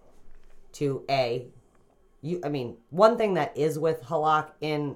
[0.73, 1.47] to a
[2.21, 4.95] you I mean, one thing that is with Halak in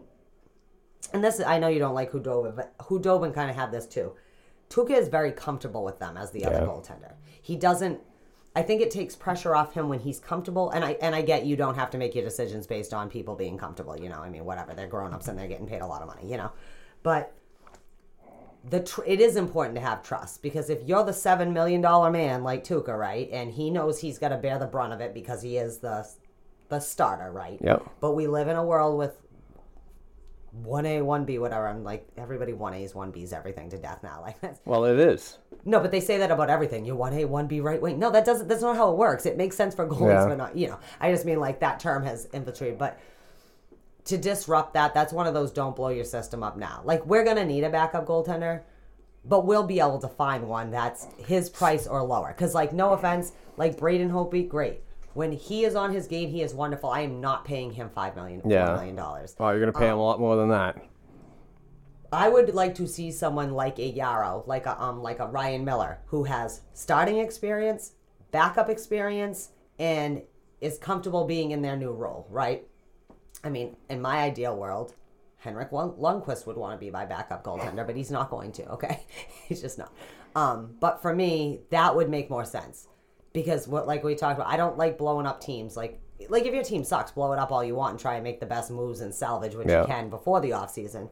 [1.14, 4.14] and this I know you don't like Khudobin, but Khudobin kind of had this too.
[4.70, 6.66] Tuukka is very comfortable with them as the other Yeah.
[6.66, 7.14] goaltender.
[7.42, 8.02] He doesn't
[8.56, 11.46] I think it takes pressure off him when he's comfortable and I and I get
[11.46, 14.20] you don't have to make your decisions based on people being comfortable, you know.
[14.20, 14.74] I mean, whatever.
[14.74, 16.52] They're grown-ups and they're getting paid a lot of money, you know.
[17.04, 17.34] But
[18.68, 22.10] the tr- it is important to have trust because if you're the seven million dollar
[22.10, 25.14] man like Tuukka, right, and he knows he's got to bear the brunt of it
[25.14, 26.08] because he is the
[26.70, 27.60] the starter, right?
[27.62, 27.84] Yep.
[28.02, 29.16] But we live in a world with
[30.64, 31.68] one A, one B, whatever.
[31.68, 34.22] I'm like everybody one A's, one B's, everything to death now.
[34.26, 35.38] Like that's Well, it is.
[35.66, 36.86] no, but they say that about everything.
[36.86, 38.00] You one A, one B, right wing.
[38.00, 38.48] No, that doesn't.
[38.48, 39.26] That's not how it works.
[39.26, 40.28] It makes sense for goalies, Yeah.
[40.28, 40.58] but not.
[40.58, 43.00] You know, I just mean like that term has infiltrated, but
[44.06, 46.82] to disrupt that, that's one of those don't blow your system up now.
[46.86, 48.62] Like we're gonna need a backup goaltender,
[49.26, 52.30] but we'll be able to find one that's his price or lower.
[52.30, 54.82] Because like no offense, like Braden Holtby, great.
[55.18, 56.92] When he is on his game, he is wonderful.
[56.92, 58.76] I am not paying him five million, Yeah.
[58.76, 59.36] million dollars.
[59.40, 60.78] Oh, you're gonna pay him a lot more than that.
[62.14, 65.66] I would like to see someone like a Jaro, like a um, like a Ryan
[65.66, 67.94] Miller, who has starting experience,
[68.30, 69.50] backup experience,
[69.80, 70.22] and
[70.62, 72.28] is comfortable being in their new role.
[72.30, 72.68] Right?
[73.44, 74.94] I mean, in my ideal world,
[75.38, 78.70] Henrik Lund- Lundqvist would want to be my backup goaltender, but he's not going to.
[78.74, 79.00] Okay,
[79.48, 79.92] he's just not.
[80.36, 82.88] Um, but for me, that would make more sense
[83.38, 85.78] because what like we talked about, I don't like blowing up teams.
[85.78, 88.24] Like like if your team sucks, blow it up all you want and try and
[88.24, 89.82] make the best moves and salvage what Yeah.
[89.82, 91.08] you can before the offseason.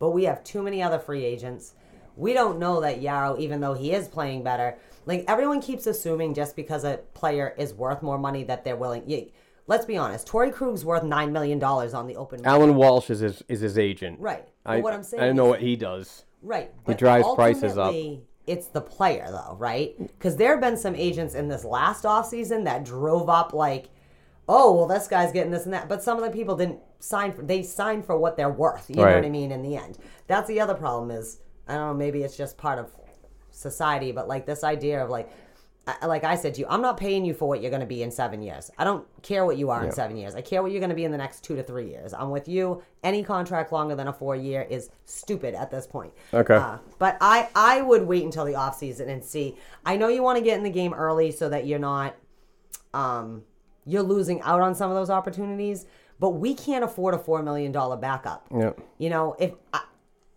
[0.00, 1.74] But we have too many other free agents.
[2.16, 4.76] We don't know that Jaro, even though he is playing better,
[5.06, 9.04] like everyone keeps assuming just because a player is worth more money that they're willing.
[9.06, 9.20] Yeah,
[9.68, 10.26] let's be honest.
[10.26, 12.50] Torey Krug's worth nine million dollars on the open market.
[12.50, 14.18] Allan Walsh is his is his agent.
[14.18, 14.48] Right.
[14.64, 16.24] But I, what I'm saying I know what he does.
[16.42, 16.72] Right.
[16.88, 17.94] He drives prices up.
[18.48, 19.94] It's the player, though, right?
[19.98, 23.90] Because there have been some agents in this last offseason that drove up like,
[24.48, 25.88] oh, well, this guy's getting this and that.
[25.88, 28.88] But some of the people didn't sign for, they signed for what they're worth.
[28.88, 29.52] You know what I mean?
[29.52, 29.98] In the end.
[30.26, 32.90] That's the other problem is, I don't know, maybe it's just part of
[33.50, 35.30] society, but like this idea of like,
[36.06, 38.02] like I said to you, I'm not paying you for what you're going to be
[38.02, 38.70] in seven years.
[38.78, 40.34] I don't care what you are in seven years.
[40.34, 42.12] I care what you're going to be in the next two to three years.
[42.14, 42.82] I'm with you.
[43.02, 46.12] Any contract longer than a four year is stupid at this point.
[46.34, 46.54] Okay.
[46.56, 49.56] Uh, but I, I would wait until the off season and see.
[49.86, 52.14] I know you want to get in the game early so that you're not,
[52.94, 53.42] um,
[53.84, 55.86] you're losing out on some of those opportunities.
[56.20, 58.46] But we can't afford a four million dollar backup.
[58.54, 58.72] Yeah.
[58.98, 59.82] You know, if I-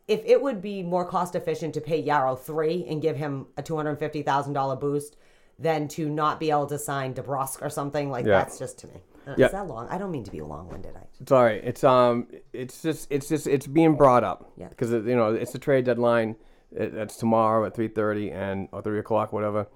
[0.07, 3.63] if it would be more cost efficient to pay Jaro three and give him a
[3.63, 5.15] two hundred fifty thousand dollar boost
[5.61, 8.39] than to not be able to sign DeBrusk or something like Yeah.
[8.39, 8.93] that's just to me.
[9.27, 9.45] Uh, Yeah.
[9.47, 9.87] Is that long?
[9.89, 10.95] I don't mean to be long winded.
[10.95, 11.31] I It's.
[11.31, 14.51] It's um, it's just it's just it's being brought up.
[14.57, 14.69] Yeah.
[14.69, 16.35] Because you know it's the trade deadline.
[16.71, 19.67] It, it's tomorrow at three thirty and or three o'clock, whatever.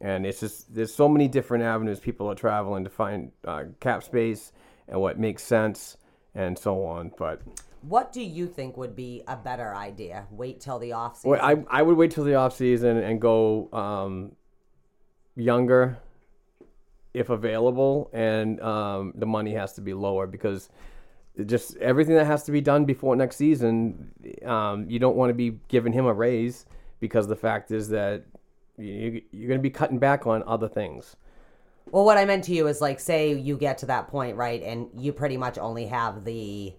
[0.00, 4.02] And it's just there's so many different avenues people are traveling to find uh, cap
[4.02, 4.52] space
[4.88, 5.96] and what makes sense
[6.34, 7.12] and so on.
[7.18, 7.42] But
[7.82, 10.26] What do you think would be a better idea?
[10.30, 11.30] Wait till the off season.
[11.32, 14.32] Well, I I would wait till the off season and go um,
[15.36, 15.98] younger,
[17.12, 20.68] if available, and um, the money has to be lower because
[21.46, 24.12] just everything that has to be done before next season,
[24.44, 26.66] um, you don't want to be giving him a raise
[27.00, 28.24] because the fact is that
[28.78, 31.16] you, you're going to be cutting back on other things.
[31.90, 34.62] Well, what I meant to you is like, say you get to that point, right,
[34.62, 36.72] and you pretty much only have the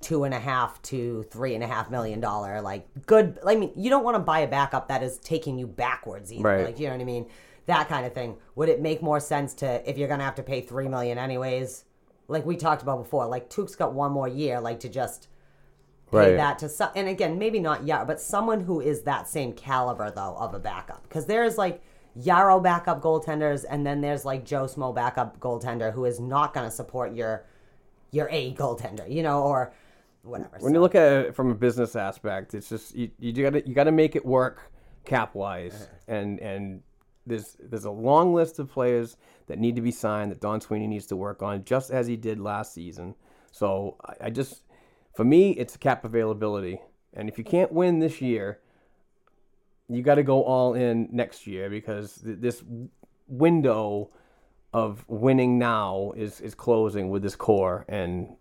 [0.00, 3.38] two and a half to three and a half million dollar, like good.
[3.46, 6.42] I mean, you don't want to buy a backup that is taking you backwards, either.
[6.42, 6.64] Right.
[6.64, 7.26] Like, you know what I mean?
[7.66, 8.36] That kind of thing.
[8.56, 11.84] Would it make more sense to if you're gonna have to pay three million anyways?
[12.28, 15.28] Like we talked about before, like Tuke's got one more year, like to just
[16.10, 16.36] pay Right.
[16.36, 20.10] that to some, and again, maybe not Jaro, but someone who is that same caliber
[20.10, 21.02] though of a backup.
[21.04, 21.82] Because there's like
[22.18, 26.66] Jaro backup goaltenders, and then there's like Joe Smo backup goaltender who is not going
[26.66, 27.46] to support your
[28.10, 29.72] your A goaltender, you know, or
[30.22, 30.58] whatever.
[30.60, 33.74] When you look at it from a business aspect, it's just you, you gotta you
[33.74, 34.70] gotta make it work
[35.04, 36.14] cap wise, uh-huh.
[36.14, 36.82] and and
[37.26, 39.16] there's there's a long list of players
[39.46, 42.16] that need to be signed that Don Sweeney needs to work on, just as he
[42.16, 43.14] did last season.
[43.50, 44.64] So I, I just
[45.14, 46.80] for me, it's cap availability,
[47.14, 48.60] and if you can't win this year,
[49.88, 52.62] you got to go all in next year because th- this
[53.28, 54.10] window
[54.72, 58.36] of winning now is is closing with this core and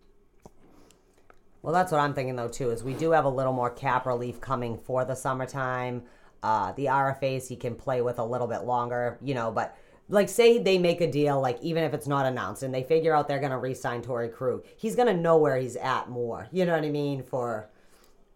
[1.61, 2.71] Well, that's what I'm thinking though too.
[2.71, 6.03] Is we do have a little more cap relief coming for the summertime.
[6.43, 9.51] Uh, the RFAs he can play with a little bit longer, you know.
[9.51, 9.77] But
[10.09, 13.13] like, say they make a deal, like even if it's not announced, and they figure
[13.15, 16.47] out they're gonna re-sign Torey Krug, he's gonna know where he's at more.
[16.51, 17.21] You know what I mean?
[17.23, 17.69] For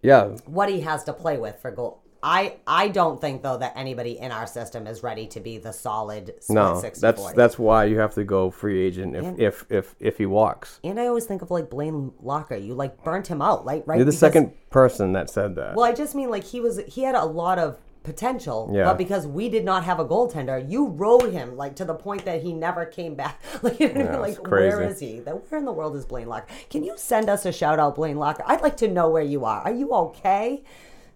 [0.02, 2.02] yeah, what he has to play with for goal.
[2.24, 5.72] I I don't think though that anybody in our system is ready to be the
[5.72, 7.36] solid No, 60 that's 40.
[7.36, 10.80] that's why you have to go free agent if And- if, if if he walks.
[10.84, 12.58] And I always think of like Blaine Lacher.
[12.58, 13.98] You like burnt him out, like right?
[13.98, 15.76] You're the Because- second person that said that.
[15.76, 18.86] Well, I just mean like he was he had a lot of potential, Yeah.
[18.86, 22.24] but because we did not have a goaltender, you rode him like to the point
[22.26, 23.42] that he never came back.
[23.64, 25.20] Like, you know Yeah, like where is he?
[25.22, 26.48] That where in the world is Blaine Lacher?
[26.70, 28.44] Can you send us a shout out, Blaine Lacher?
[28.46, 29.62] I'd like to know where you are.
[29.62, 30.64] Are you okay?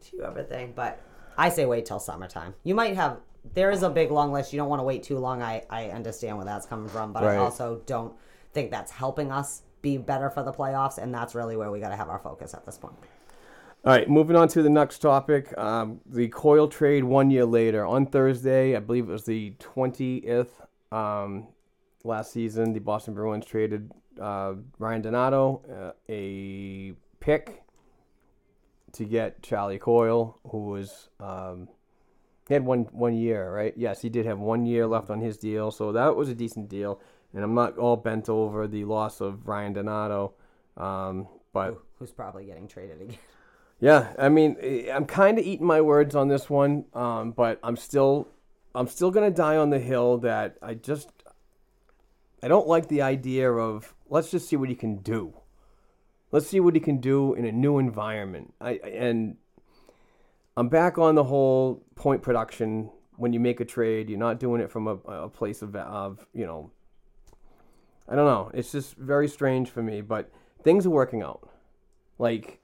[0.09, 0.73] Do you everything?
[0.75, 0.99] But
[1.37, 2.55] I say wait till summertime.
[2.63, 3.19] You might have.
[3.53, 4.51] There is a big long list.
[4.51, 5.41] You don't want to wait too long.
[5.41, 8.13] I I understand where that's coming from, but I also don't
[8.53, 11.89] think that's helping us be better for the playoffs, and that's really where we got
[11.89, 12.95] to have our focus at this point.
[13.85, 15.57] All right, moving on to the next topic.
[15.57, 17.85] Um, the Coyle trade one year later.
[17.85, 20.49] On Thursday, I believe it was the 20th
[20.91, 21.47] um,
[22.03, 23.89] last season, the Boston Bruins traded
[24.19, 26.91] uh, Ryan Donato uh, a
[27.21, 27.63] pick
[28.91, 31.07] to get Charlie Coyle, who was.
[31.21, 31.69] Um,
[32.49, 33.73] he had one one year, right?
[33.77, 36.67] Yes, he did have one year left on his deal, so that was a decent
[36.67, 36.99] deal.
[37.33, 40.33] And I'm not all bent over the loss of Ryan Donato,
[40.75, 43.17] um, but Who's probably getting traded again?
[43.79, 47.59] yeah, I mean, eh, I'm kind of eating my words on this one, um, but
[47.63, 48.27] I'm still,
[48.75, 51.09] I'm still gonna die on the hill that I just,
[52.43, 55.33] I don't like the idea of let's just see what he can do.
[56.31, 58.53] Let's see what he can do in a new environment.
[58.61, 59.37] I and
[60.55, 62.91] I'm back on the whole point production.
[63.17, 66.25] When you make a trade, you're not doing it from a, a place of, of
[66.33, 66.71] you know.
[68.07, 68.49] I don't know.
[68.53, 70.31] It's just very strange for me, but
[70.63, 71.47] things are working out.
[72.17, 72.58] Like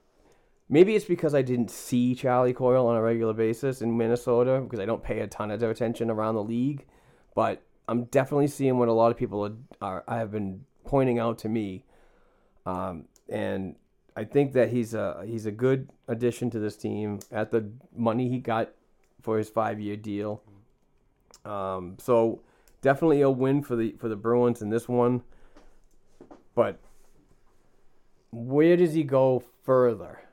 [0.69, 4.79] maybe it's because I didn't see Charlie Coyle on a regular basis in Minnesota because
[4.79, 6.85] I don't pay a ton of attention around the league,
[7.35, 9.45] but I'm definitely seeing what a lot of people
[9.81, 11.83] are, are have been pointing out to me,
[12.65, 13.75] um, and
[14.15, 18.29] I think that he's a he's a good addition to this team at the money
[18.29, 18.71] he got
[19.21, 20.41] for his five year deal.
[21.43, 22.41] Um, so
[22.81, 25.21] definitely a win for the for the Bruins in this one,
[26.55, 26.79] but
[28.31, 30.24] where does he go further?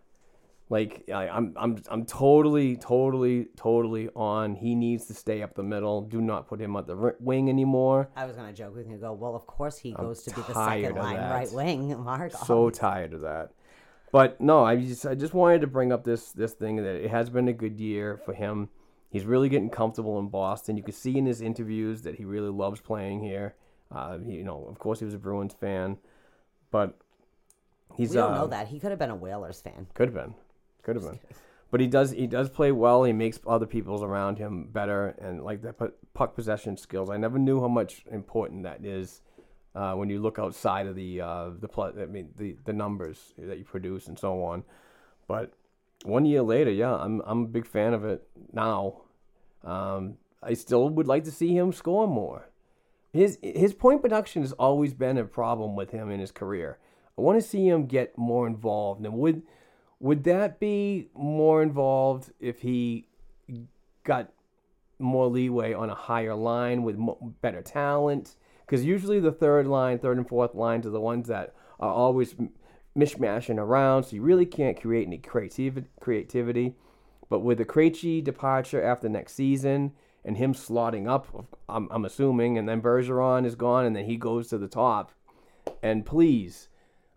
[0.72, 4.54] Like I, I'm, I'm, I'm totally, totally, totally on.
[4.54, 6.00] He needs to stay up the middle.
[6.00, 8.08] Do not put him at the wing anymore.
[8.16, 10.54] I was gonna joke with you go, well, of course he goes to be the
[10.54, 11.30] second line that.
[11.30, 12.02] right wing.
[12.02, 13.50] Mark, So tired of that.
[14.12, 17.10] But no, I just, I just wanted to bring up this, this thing that it
[17.10, 18.70] has been a good year for him.
[19.10, 20.78] He's really getting comfortable in Boston.
[20.78, 23.56] You can see in his interviews that he really loves playing here.
[23.94, 25.98] Uh, you know, of course, he was a Bruins fan,
[26.70, 26.98] but
[27.94, 29.86] he's we don't uh, know that he could have been a Whalers fan.
[29.92, 30.34] Could have been.
[30.82, 31.20] Could have been.
[31.70, 33.04] But he does he does play well.
[33.04, 37.08] He makes other people's around him better and like pu- puck possession skills.
[37.08, 39.22] I never knew how much important that is
[39.74, 43.32] uh, when you look outside of the uh, the pl- I mean the the numbers
[43.38, 44.64] that you produce and so on.
[45.26, 45.54] But
[46.04, 49.02] one year later, yeah, I'm I'm a big fan of it now.
[49.64, 52.50] Um, I still would like to see him score more.
[53.12, 56.78] His his point production has always been a problem with him in his career.
[57.16, 59.04] I want to see him get more involved.
[59.04, 59.42] And would
[60.02, 63.06] would that be more involved if he
[64.02, 64.32] got
[64.98, 66.98] more leeway on a higher line with
[67.40, 68.34] better talent?
[68.66, 72.34] Because usually the third line, third and fourth lines are the ones that are always
[72.98, 76.74] mishmashing around, so you really can't create any creativ- creativity.
[77.28, 79.92] But with the Krejci departure after next season
[80.24, 84.16] and him slotting up, I'm, I'm assuming, and then Bergeron is gone and then he
[84.16, 85.12] goes to the top.
[85.80, 86.68] And please,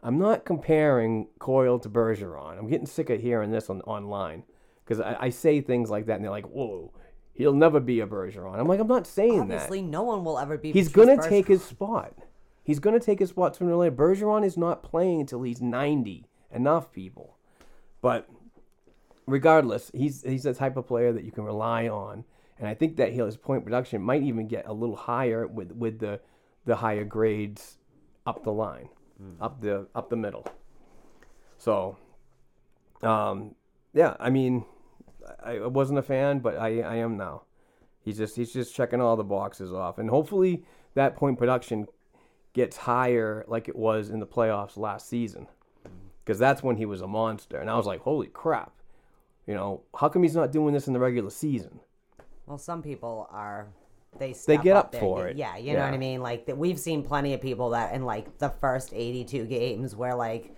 [0.03, 2.57] I'm not comparing Coyle to Bergeron.
[2.57, 4.43] I'm getting sick of hearing this on online
[4.83, 6.93] because I, I say things like that and they're like, whoa,
[7.33, 8.59] he'll never be a Bergeron.
[8.59, 9.63] I'm like, I'm not saying Obviously, that.
[9.63, 10.71] Obviously, no one will ever be.
[10.71, 12.13] He's Patrice to take his spot.
[12.63, 13.95] He's going to take his spot sooner or later.
[13.95, 16.27] Bergeron is not playing until he's 90.
[16.51, 17.37] Enough, people.
[18.01, 18.29] But
[19.27, 22.23] regardless, he's he's the type of player that you can rely on,
[22.57, 25.99] and I think that his point production might even get a little higher with with
[25.99, 26.19] the
[26.65, 27.77] the higher grades
[28.25, 28.89] up the line,
[29.39, 30.45] up the up the middle.
[31.57, 31.97] So,
[33.01, 33.55] um,
[33.93, 34.65] yeah, I mean,
[35.43, 37.43] I, I wasn't a fan, but I I am now.
[38.01, 40.63] He's just he's just checking all the boxes off, and hopefully
[40.93, 41.87] that point production
[42.53, 45.47] gets higher like it was in the playoffs last season,
[46.23, 48.73] because that's when he was a monster, and I was like, holy crap,
[49.47, 51.79] you know, how come he's not doing this in the regular season?
[52.45, 53.69] Well, some people are.
[54.19, 55.37] They They get up up for it.
[55.37, 56.21] Yeah, you know what I mean.
[56.21, 60.15] Like that, we've seen plenty of people that in like the first eighty-two games where
[60.15, 60.53] like,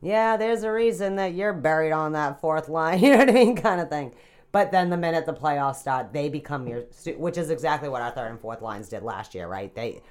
[0.00, 2.98] yeah, there's a reason that you're buried on that fourth line.
[3.02, 4.12] You know what I mean, kind of thing.
[4.52, 6.80] But then the minute the playoffs start, they become your,
[7.16, 9.72] which is exactly what our third and fourth lines did last year, right?
[9.74, 10.02] They,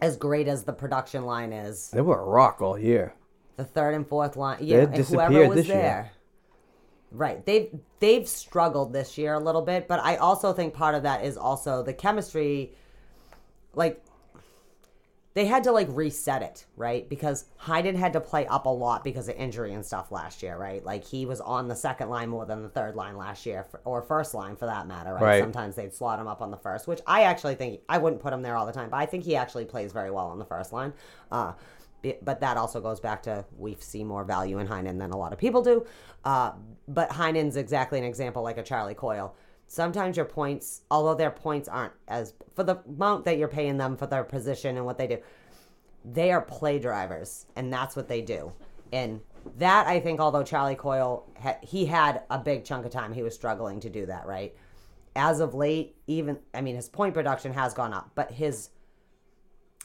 [0.00, 3.14] as great as the production line is, They were a rock all year.
[3.56, 6.10] the third and fourth line, yeah, and whoever was this year.
[7.12, 7.44] Right.
[7.44, 11.24] They've they've struggled this year a little bit, but I also think part of that
[11.24, 12.72] is also the chemistry
[13.74, 14.02] like
[15.34, 17.08] they had to like reset it, right?
[17.08, 20.56] Because Heinen had to play up a lot because of injury and stuff last year,
[20.56, 20.84] right?
[20.84, 23.80] Like he was on the second line more than the third line last year, for,
[23.84, 25.22] or first line for that matter, right?
[25.22, 25.40] Right.
[25.40, 28.32] Sometimes they'd slot him up on the first, which I actually think I wouldn't put
[28.32, 30.44] him there all the time, but I think he actually plays very well on the
[30.44, 30.92] first line.
[31.30, 31.52] Uh,
[32.22, 35.32] but that also goes back to we see more value in Heinen than a lot
[35.32, 35.86] of people do.
[36.24, 36.52] Uh,
[36.88, 39.34] but Heinen's exactly an example like a Charlie Coyle.
[39.66, 43.96] Sometimes your points, although their points aren't as for the amount that you're paying them
[43.96, 45.18] for their position and what they do,
[46.04, 48.52] they are play drivers, and that's what they do.
[48.92, 49.20] And
[49.58, 51.26] that I think, although Charlie Coyle,
[51.62, 54.26] he had a big chunk of time, he was struggling to do that.
[54.26, 54.54] Right.
[55.14, 58.70] As of late, even I mean, his point production has gone up, but his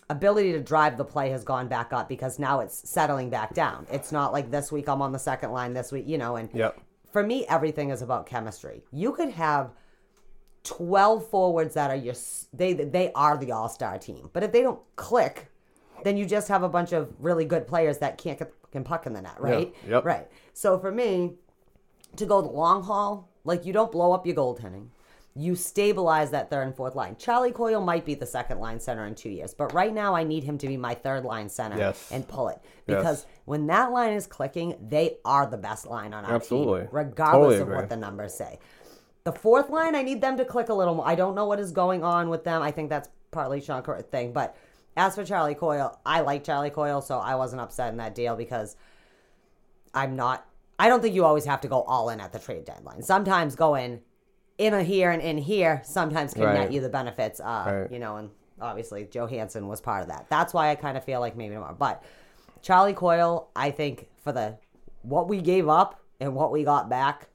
[0.10, 3.88] ability to drive the play has gone back up because now it's settling back down.
[3.92, 6.50] It's not like this week I'm on the second line, this week, you know, and
[6.54, 6.80] Yep.
[7.12, 8.84] for me, everything is about chemistry.
[8.92, 9.72] You could have
[10.64, 12.16] 12 forwards that are your,
[12.54, 14.30] they, they are the all star team.
[14.34, 15.52] But if they don't click,
[16.04, 19.06] then you just have a bunch of really good players that can't get the puck
[19.08, 19.74] in the net, right?
[19.88, 20.06] Yep.
[20.06, 20.28] Right.
[20.54, 21.36] So for me,
[22.18, 24.88] to go the long haul, like you don't blow up your goaltending.
[25.38, 27.18] You stabilize that third and fourth line.
[27.18, 30.24] Charlie Coyle might be the second line center in two years, but right now I
[30.24, 32.10] need him to be my third line center Yes.
[32.10, 32.98] and pull it Yes.
[32.98, 36.82] because when that line is clicking, they are the best line on our Absolutely.
[36.82, 38.60] team, regardless Totally of what the numbers say.
[39.26, 41.06] The fourth line, I need them to click a little more.
[41.08, 42.62] I don't know what is going on with them.
[42.62, 44.56] I think that's partly Sean Curtis thing, but
[44.96, 48.38] as for Charlie Coyle, I like Charlie Coyle, so I wasn't upset in that deal
[48.38, 48.78] because
[49.94, 50.46] I'm not.
[50.80, 53.02] I don't think you always have to go all in at the trade deadline.
[53.02, 54.02] Sometimes going
[54.58, 56.60] in a here and in here sometimes can Right.
[56.60, 57.40] net you the benefits.
[57.40, 57.92] Uh, Right.
[57.92, 58.30] You know, and
[58.62, 60.28] obviously Johansson was part of that.
[60.30, 61.76] That's why I kind of feel like maybe more.
[61.78, 62.04] But
[62.62, 64.58] Charlie Coyle, I think for the
[65.02, 67.28] what we gave up and what we got back,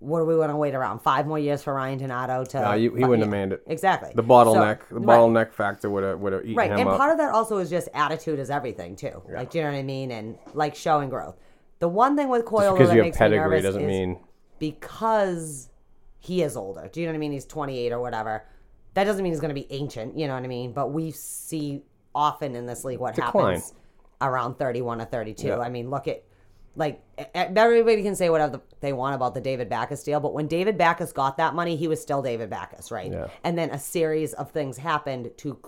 [0.00, 2.60] what are we going to wait around five more years for Ryan Donato to?
[2.60, 3.62] No, he, he wouldn't have made it.
[3.66, 4.10] Exactly.
[4.14, 5.18] The bottleneck, So- the right.
[5.18, 6.96] bottleneck factor would have would have eaten Right, him and up.
[6.98, 9.22] part of that also is just attitude is everything too.
[9.32, 10.10] Like, do you know what I mean?
[10.10, 11.36] And like showing growth.
[11.78, 14.18] The one thing with Coyle Just because that you have makes pedigree doesn't mean
[14.58, 15.69] because
[16.20, 16.88] he is older.
[16.92, 17.32] Do you know what I mean?
[17.32, 18.44] He's 28 or whatever.
[18.94, 20.16] That doesn't mean he's going to be ancient.
[20.16, 20.72] You know what I mean?
[20.72, 21.82] But we see
[22.14, 23.54] often in this league what Decline.
[23.56, 23.74] happens
[24.20, 25.46] around 31 or 32.
[25.48, 25.58] Yeah.
[25.58, 26.22] I mean, look at
[26.76, 27.02] like
[27.34, 31.12] everybody can say whatever they want about the David Backes deal, but when David Backes
[31.12, 33.10] got that money, he was still David Backes, right?
[33.10, 33.26] Yeah.
[33.44, 35.58] And then a series of things happened to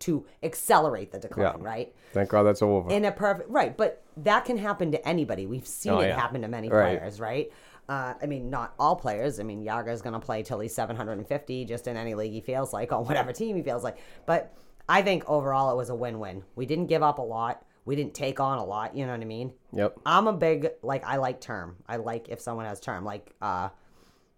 [0.00, 1.66] to accelerate the decline, Yeah.
[1.66, 1.94] right?
[2.12, 2.88] thank God that's over.
[2.90, 6.14] in a perfect right but that can happen to anybody we've seen Oh, it yeah.
[6.20, 6.98] happen to many Right.
[7.00, 7.50] players right
[7.88, 9.40] uh, I mean, not all players.
[9.40, 12.72] I mean, Jagr's going to play till he's 750 just in any league he feels
[12.72, 13.98] like, on whatever team he feels like.
[14.26, 14.52] But
[14.88, 16.42] I think overall it was a win win.
[16.56, 17.64] We didn't give up a lot.
[17.84, 18.94] we didn't take on a lot.
[18.94, 19.52] You know what I mean?
[19.72, 19.98] Yep.
[20.04, 21.76] I'm a big like I like term.
[21.88, 23.04] I like if someone has term.
[23.04, 23.70] Like uh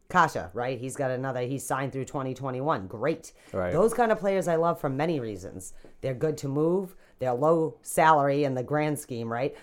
[0.09, 0.78] Kase, right?
[0.78, 2.86] He's got another he's signed through 2021.
[2.86, 3.32] Great.
[3.52, 3.72] Right.
[3.72, 5.72] Those kind of players I love for many reasons.
[6.01, 9.56] They're good to move, they're low salary in the grand scheme, right?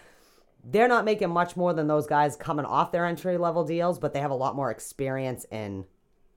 [0.64, 4.14] They're not making much more than those guys coming off their entry level deals, but
[4.14, 5.86] they have a lot more experience in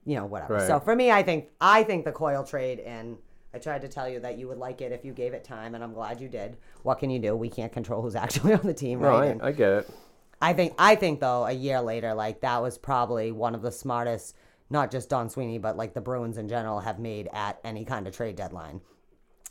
[0.05, 0.55] you know, whatever.
[0.55, 0.67] Right.
[0.67, 3.17] So for me, I think I think the Coyle trade and
[3.53, 5.75] I tried to tell you that you would like it if you gave it time,
[5.75, 6.57] and I'm glad you did.
[6.83, 7.35] What can you do?
[7.35, 9.37] We can't control who's actually on the team, No, right?
[9.41, 9.89] I, I get it.
[10.41, 13.71] I think I think though a year later, like that was probably one of the
[13.71, 14.35] smartest,
[14.69, 18.07] not just Don Sweeney, but like the Bruins in general have made at any kind
[18.07, 18.81] of trade deadline.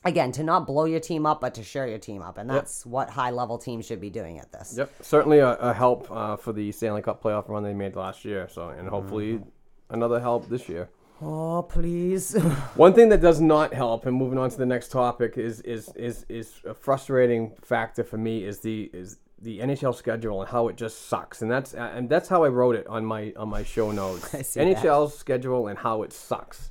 [0.05, 2.87] Again, to not blow your team up, but to share your team up, and that's
[2.87, 4.75] what high level teams should be doing at this.
[4.79, 8.25] Yep, certainly a, a help uh, for the Stanley Cup playoff run they made last
[8.25, 8.49] year.
[8.51, 9.49] So, and hopefully Mm-hmm.
[9.95, 10.89] another help this year.
[11.23, 12.33] Oh please.
[12.77, 15.91] One thing that does not help, and moving on to the next topic, is is
[15.95, 20.69] is is a frustrating factor for me is the is the NHL schedule and how
[20.69, 23.65] it just sucks, and that's and that's how I wrote it on my on my
[23.65, 24.35] show notes.
[24.41, 24.77] I see that.
[24.79, 26.71] NHL schedule and how it sucks.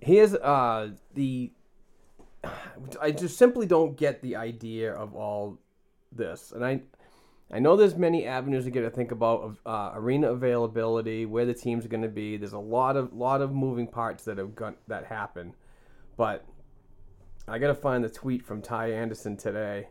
[0.00, 1.52] Here's uh the
[3.00, 5.58] I just simply don't get the idea of all
[6.12, 6.82] this, and I
[7.50, 11.46] I know there's many avenues to get to think about of uh, arena availability, where
[11.46, 12.36] the teams are going to be.
[12.36, 15.54] There's a lot of lot of moving parts that have got that happen,
[16.16, 16.44] but
[17.46, 19.88] I got to find the tweet from Ty Anderson today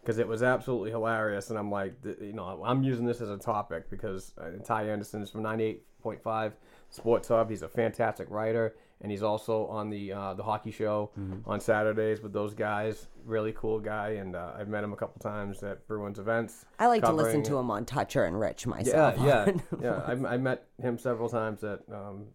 [0.00, 3.38] because it was absolutely hilarious, and I'm like, you know, I'm using this as a
[3.38, 6.52] topic because uh, Ty Anderson is from 98.5
[6.90, 7.50] Sports Hub.
[7.50, 11.10] He's a fantastic writer, and he's also on the uh, the hockey show
[11.46, 13.08] on Saturdays with those guys.
[13.24, 16.64] Really cool guy, and uh, I've met him a couple times at Bruins events.
[16.78, 19.16] I like to listen to him on Toucher and Rich myself.
[19.20, 19.50] yeah,
[19.80, 20.02] yeah.
[20.06, 22.26] I, I met him several times at um,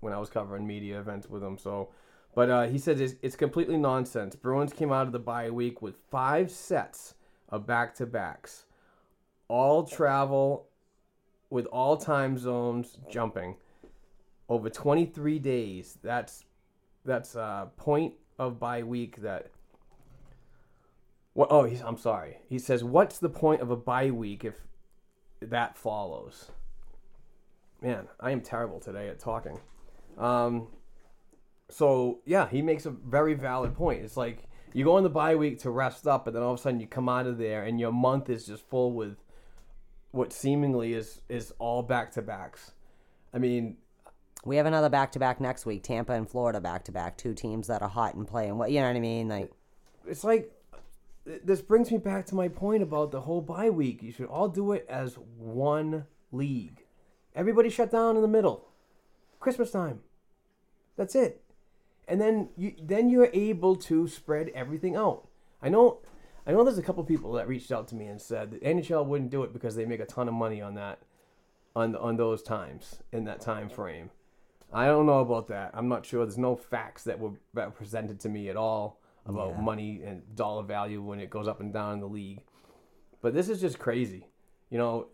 [0.00, 1.58] when I was covering media events with him.
[1.58, 1.88] So,
[2.34, 4.36] but uh, he says it's, it's completely nonsense.
[4.36, 7.14] Bruins came out of the bye week with five sets
[7.48, 8.64] of back to backs,
[9.48, 10.66] all travel
[11.50, 13.56] with all time zones jumping
[14.48, 15.98] over 23 days.
[16.02, 16.44] That's
[17.04, 19.50] that's a point of bye week that.
[21.34, 22.38] What, oh, he's, I'm sorry.
[22.48, 24.54] He says, "What's the point of a bye week if
[25.40, 26.50] that follows.
[27.82, 29.58] Man, I am terrible today at talking.
[30.18, 30.68] Um,
[31.68, 34.02] so yeah, he makes a very valid point.
[34.02, 36.58] It's like you go on the bye week to rest up, and then all of
[36.58, 39.18] a sudden you come out of there, and your month is just full with
[40.12, 42.72] what seemingly is is all back to backs.
[43.34, 43.76] I mean,
[44.44, 45.82] We have another back to back next week.
[45.82, 47.16] Tampa and Florida back to back.
[47.16, 48.58] Two teams that are hot and playing.
[48.58, 49.28] What you know what I mean?
[49.28, 49.50] Like
[50.06, 50.52] it's like
[51.24, 54.02] this brings me back to my point about the whole bye week.
[54.02, 56.84] You should all do it as one league.
[57.34, 58.68] Everybody shut down in the middle.
[59.40, 60.00] Christmas time.
[60.96, 61.42] That's it.
[62.08, 65.26] And then you then you're able to spread everything out.
[65.60, 65.98] I know
[66.46, 69.04] I know there's a couple people that reached out to me and said that NHL
[69.06, 71.00] wouldn't do it because they make a ton of money on that
[71.74, 74.10] on on those times in that time frame.
[74.76, 75.70] I don't know about that.
[75.72, 76.24] I'm not sure.
[76.26, 80.22] There's no facts that were, that were presented to me at all about money and
[80.36, 82.42] dollar value when it goes up and down in the league.
[83.22, 84.28] But this is just crazy.
[84.70, 85.06] You know,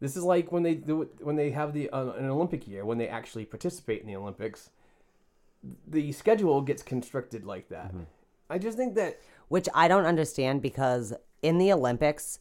[0.00, 2.84] this is like when they do it, when they have the uh, an Olympic year
[2.84, 4.70] when they actually participate in the Olympics.
[5.86, 7.92] The schedule gets constricted like that.
[8.50, 11.12] I just think that which I don't understand because
[11.42, 12.38] in the Olympics,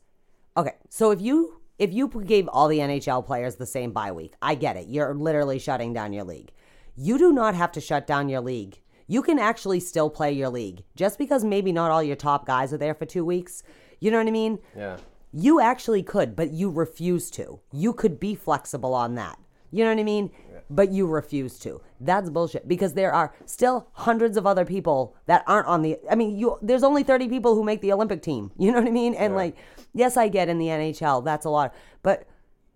[0.56, 4.36] okay, so if you if you gave all the NHL players the same bye week,
[4.40, 4.88] I get it.
[4.88, 6.52] You're literally shutting down your league.
[6.96, 8.80] You do not have to shut down your league.
[9.08, 10.84] You can actually still play your league.
[10.96, 13.64] Just because maybe not all your top guys are there for 2 weeks.
[14.00, 14.60] You know what I mean?
[14.78, 14.98] yeah.
[15.34, 17.62] You actually could, but you refuse to.
[17.72, 19.40] You could be flexible on that.
[19.72, 20.30] You know what I mean?
[20.52, 20.60] Yeah.
[20.70, 21.82] But you refuse to.
[22.02, 26.16] That's bullshit because there are still hundreds of other people that aren't on the I
[26.16, 28.52] mean, you there's only 30 people who make the Olympic team.
[28.58, 29.16] You know what I mean?
[29.16, 29.56] And like
[29.94, 31.74] yes, I get in the NHL, that's a lot.
[32.04, 32.28] But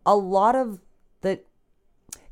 [0.06, 0.82] a lot of
[1.22, 1.40] the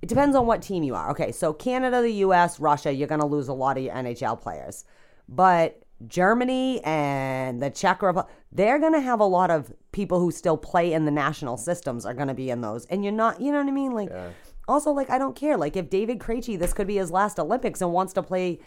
[0.02, 1.10] it depends on what team you are.
[1.12, 4.40] Okay, so Canada, the US, Russia, you're going to lose a lot of your NHL
[4.40, 4.84] players.
[5.30, 10.32] But Germany and the Czech Republic, they're going to have a lot of people who
[10.32, 12.86] still play in the national systems are going to be in those.
[12.88, 13.94] And you're not, you know what I mean?
[13.94, 14.10] Like,
[14.68, 15.58] also, like, I don't care.
[15.58, 18.60] Like, if David Krejci, this could be his last Olympics and wants to play,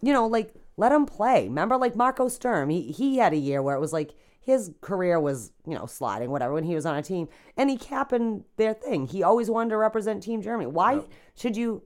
[0.00, 1.44] you know, like, let him play.
[1.44, 4.14] Remember, like, Marco Sturm, he, he had a year where it was like,
[4.48, 7.28] his career was, you know, sliding, whatever, when he was on a team.
[7.58, 9.06] And he captained their thing.
[9.06, 10.70] He always wanted to represent Team Germany.
[10.70, 11.02] Why
[11.36, 11.82] should you?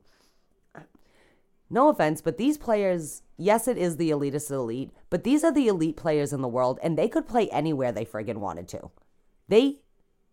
[1.68, 5.66] No offense, but these players, yes, it is the elitist elite, but these are the
[5.66, 8.92] elite players in the world, and they could play anywhere they friggin' wanted to.
[9.48, 9.80] They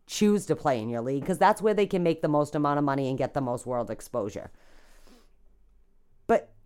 [0.06, 2.77] choose to play in your league because that's where they can make the most amount
[2.77, 4.51] of money and get the most world exposure.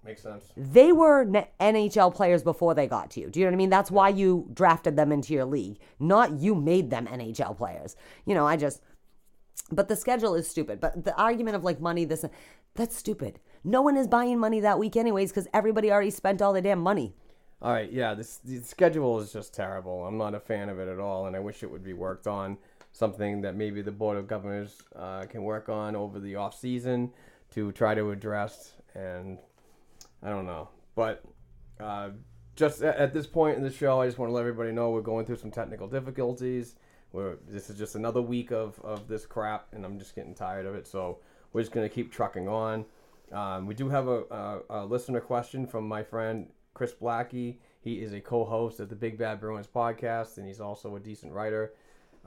[0.05, 0.45] Makes sense.
[0.57, 1.25] they were
[1.59, 3.30] NHL players before they got to you.
[3.30, 3.69] Do you know what I mean?
[3.69, 7.95] That's why you drafted them into your league, not you made them NHL players.
[8.25, 8.81] You know, I just,
[9.71, 10.81] but the schedule is stupid.
[10.81, 12.25] But the argument of like money, this,
[12.75, 13.39] that's stupid.
[13.63, 16.80] No one is buying money that week, anyways, because everybody already spent all the damn
[16.80, 17.15] money.
[17.61, 20.05] All right, yeah, this the schedule is just terrible.
[20.05, 22.27] I'm not a fan of it at all, and I wish it would be worked
[22.27, 22.57] on.
[22.91, 27.11] Something that maybe the board of governors uh, can work on over the off season
[27.51, 28.73] to try to address.
[28.95, 29.38] And
[30.24, 31.24] I don't know, but
[31.80, 32.12] uh,
[32.56, 34.91] just at, at this point in the show, I just want to let everybody know
[34.91, 36.76] we're going through some technical difficulties.
[37.12, 40.66] We're this is just another week of of this crap, and I'm just getting tired
[40.66, 40.88] of it.
[40.88, 41.20] So
[41.52, 42.86] we're just gonna keep trucking on.
[43.32, 47.58] Um, we do have a, a, a listener question from my friend Chris Blackie.
[47.82, 51.34] He is a co-host of the Big Bad Bruins podcast, and he's also a decent
[51.34, 51.74] writer.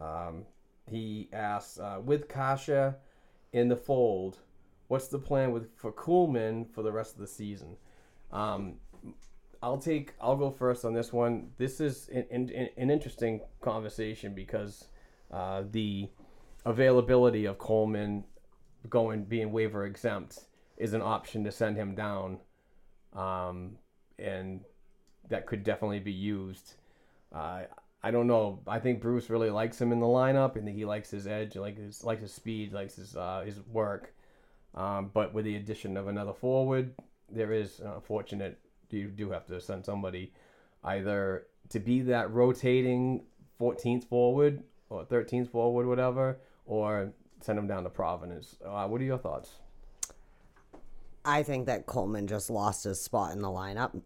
[0.00, 0.44] Um,
[0.90, 2.94] he asks, uh, with Kase
[3.52, 4.38] in the fold,
[4.88, 7.76] what's the plan with for Kuhlman for the rest of the season?
[8.36, 8.74] Um,
[9.62, 10.12] I'll take.
[10.20, 11.50] I'll go first on this one.
[11.56, 14.88] This is an, an, an interesting conversation because
[15.32, 16.10] uh, the
[16.66, 18.24] availability of Kuhlman
[18.90, 20.40] going being waiver exempt
[20.76, 22.38] is an option to send him down,
[23.14, 23.78] um,
[24.18, 24.60] and
[25.30, 26.74] that could definitely be used.
[27.34, 27.62] Uh,
[28.02, 28.60] I don't know.
[28.66, 30.56] I think Bruce really likes him in the lineup.
[30.56, 34.12] and he likes his edge, like his likes his speed, likes his uh, his work.
[34.74, 36.92] Um, but with the addition of another forward,
[37.30, 38.58] there is uh, fortunate
[38.90, 40.32] you do have to send somebody
[40.84, 43.24] either to be that rotating
[43.60, 48.56] 14th forward or 13th forward, whatever, or send them down to Providence.
[48.64, 49.56] Uh, what are your thoughts?
[51.24, 54.00] I think that Kuhlman just lost his spot in the lineup.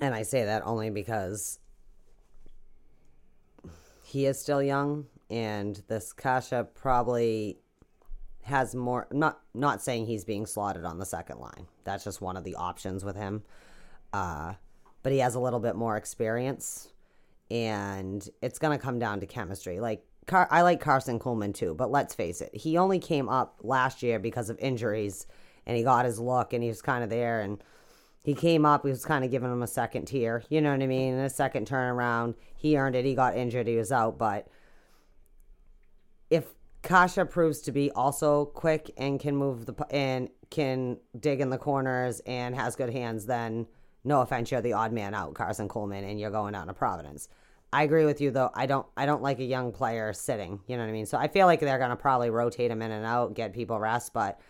[0.00, 1.58] And I say that only because
[4.02, 7.58] he is still young and this Kase probably
[8.42, 11.66] has more not not saying he's being slotted on the second line.
[11.84, 13.42] That's just one of the options with him.
[14.12, 14.54] Uh
[15.02, 16.88] but he has a little bit more experience
[17.50, 19.80] and it's going to come down to chemistry.
[19.80, 23.56] Like Car- I like Karson Kuhlman too, but let's face it, he only came up
[23.62, 25.26] last year because of injuries,
[25.66, 27.62] and he got his look, and he was kind of there, and
[28.22, 28.84] he came up.
[28.84, 31.14] He was kind of giving him a second tier, you know what I mean?
[31.14, 33.04] And a second turnaround, he earned it.
[33.04, 34.46] He got injured, he was out, but
[36.28, 36.44] if
[36.82, 41.58] Kase proves to be also quick and can move the and can dig in the
[41.58, 43.66] corners and has good hands, then
[44.02, 47.28] no offense, you're the odd man out, Karson Kuhlman, and you're going down to Providence.
[47.72, 48.50] I agree with you though.
[48.54, 50.60] I don't I don't like a young player sitting.
[50.66, 51.06] You know what I mean?
[51.06, 54.12] So I feel like they're gonna probably rotate him in and out, get people rest,
[54.12, 54.40] but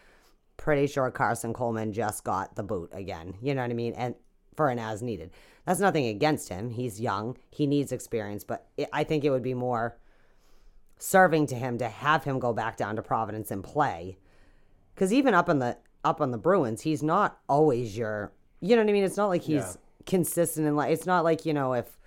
[0.57, 3.35] pretty sure Karson Kuhlman just got the boot again.
[3.43, 3.95] You know what I mean?
[3.95, 4.15] And
[4.57, 5.31] for an as needed.
[5.65, 6.71] That's nothing against him.
[6.71, 7.37] He's young.
[7.51, 9.99] He needs experience, but it, I think it would be more
[11.03, 14.19] serving to him to have him go back down to Providence and play.
[14.95, 18.33] Because even up on the up on the Bruins, he's not always your.
[18.61, 19.05] You know what I mean?
[19.05, 19.75] It's not like he's Yeah.
[20.07, 21.99] consistent and like it's not like you know if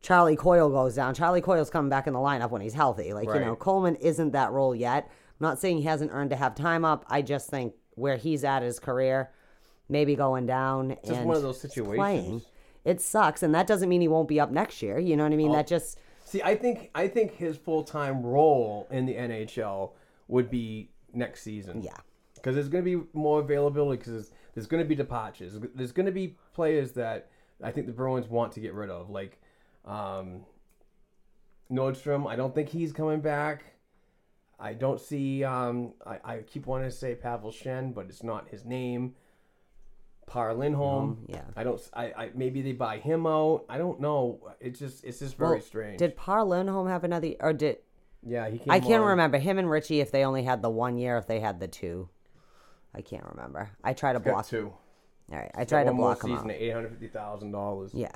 [0.00, 1.14] Charlie Coyle goes down.
[1.14, 3.12] Charlie Coyle's coming back in the lineup when he's healthy.
[3.12, 5.04] Like you know, Kuhlman isn't that role yet.
[5.08, 7.04] I'm not saying he hasn't earned to have time up.
[7.08, 9.30] I just think where he's at his career,
[9.88, 12.46] maybe going down Just and one of those playing, situations.
[12.84, 14.98] it sucks, and that doesn't mean he won't be up next year.
[14.98, 15.50] You know what I mean?
[15.50, 15.54] Oh.
[15.54, 15.98] That just
[16.32, 19.90] See, I think I think his full time role in the NHL
[20.28, 21.82] would be next season.
[21.82, 21.90] yeah.
[22.36, 25.58] because there's going to be more availability because there's, there's going to be departures.
[25.74, 27.28] There's going to be players that
[27.62, 29.42] I think the Bruins want to get rid of, like
[29.84, 30.46] um,
[31.70, 32.26] Nordstrom.
[32.26, 33.64] I don't think he's coming back.
[34.58, 35.44] I don't see.
[35.44, 39.16] Um, I, I keep wanting to say Pavel Shen, but it's not his name.
[40.32, 41.26] Par Lindholm.
[41.28, 41.42] yeah.
[41.54, 41.80] I don't.
[41.92, 43.64] I, I maybe they buy him out.
[43.68, 44.40] I don't know.
[44.60, 45.98] It's just it's just very Well, strange.
[45.98, 47.76] Did Par Lindholm have another, or did
[48.26, 48.58] yeah, he.
[48.58, 51.18] Came I can't on- remember him and Ritchie if they only had the one year,
[51.18, 52.08] if they had the two.
[52.94, 53.70] I can't remember.
[53.84, 54.46] I try to block.
[54.48, 54.72] two.
[55.30, 56.56] All right, I try to block him season out.
[56.56, 57.92] eight hundred fifty thousand dollars.
[57.94, 58.12] Yeah.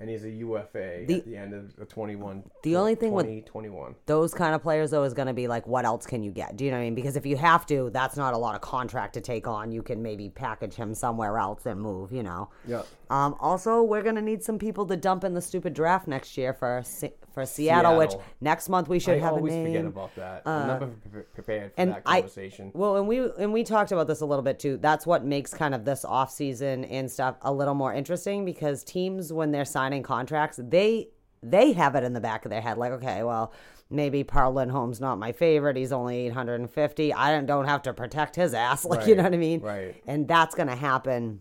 [0.00, 2.42] And he's a UFA The- at the end of the 21.
[2.62, 3.94] The only thing with- 21.
[4.06, 6.56] those kind of players though is going to be like what else can you get
[6.56, 8.54] do you know what i mean because if you have to that's not a lot
[8.54, 12.22] of contract to take on you can maybe package him somewhere else and move you
[12.22, 12.82] know Yeah.
[13.10, 16.36] um, also we're going to need some people to dump in the stupid draft next
[16.36, 19.66] year for Se- for seattle, which next month we should I have a always name
[19.66, 20.42] forget about that.
[20.46, 20.86] Uh, I'm never
[21.34, 22.70] prepared for and that I conversation.
[22.74, 24.76] well, and we and we talked about this a little bit too.
[24.76, 28.84] That's what makes kind of this off season and stuff a little more interesting because
[28.84, 31.08] teams when they're signing contracts, they
[31.42, 33.52] they have it in the back of their head like, okay, well,
[33.88, 35.76] maybe Par Lindholm's not my favorite.
[35.76, 37.12] He's only 850.
[37.12, 39.60] I don't, don't have to protect his ass, like you know what I mean?
[39.60, 40.02] right.
[40.06, 41.40] And that's going to happen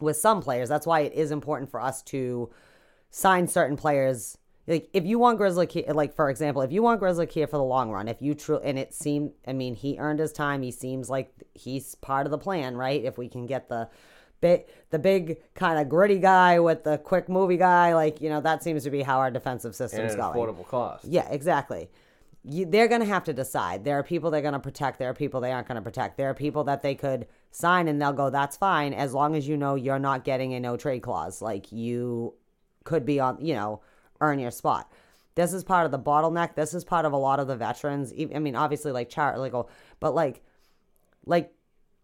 [0.00, 0.68] with some players.
[0.68, 2.50] That's why it is important for us to
[3.10, 4.38] sign certain players.
[4.66, 7.58] Like if you want Grizzly, Ke- like for example, if you want Grizzly here for
[7.58, 10.62] the long run, if you true and it seemed, I mean, he earned his time.
[10.62, 13.04] He seems like he's part of the plan, right?
[13.04, 13.88] If we can get the
[14.40, 17.94] big, the big kind of gritty guy with the quick movie guy.
[17.94, 20.34] Like you know, that seems to be how our defensive and system's an going.
[20.34, 21.04] affordable cost.
[21.04, 21.90] Yeah, exactly.
[22.46, 23.84] You, they're going to have to decide.
[23.84, 24.98] There are people they're going to protect.
[24.98, 26.18] There are people they aren't going to protect.
[26.18, 29.48] There are people that they could sign and they'll go, that's fine, as long as
[29.48, 31.40] you know you're not getting a no trade clause.
[31.40, 32.34] Like you
[32.84, 33.80] could be on, you know,
[34.20, 34.90] earn your spot.
[35.34, 36.54] This is part of the bottleneck.
[36.54, 38.12] This is part of a lot of the veterans.
[38.34, 39.68] I mean, obviously, like Char, like, oh,
[39.98, 40.42] but like,
[41.26, 41.52] like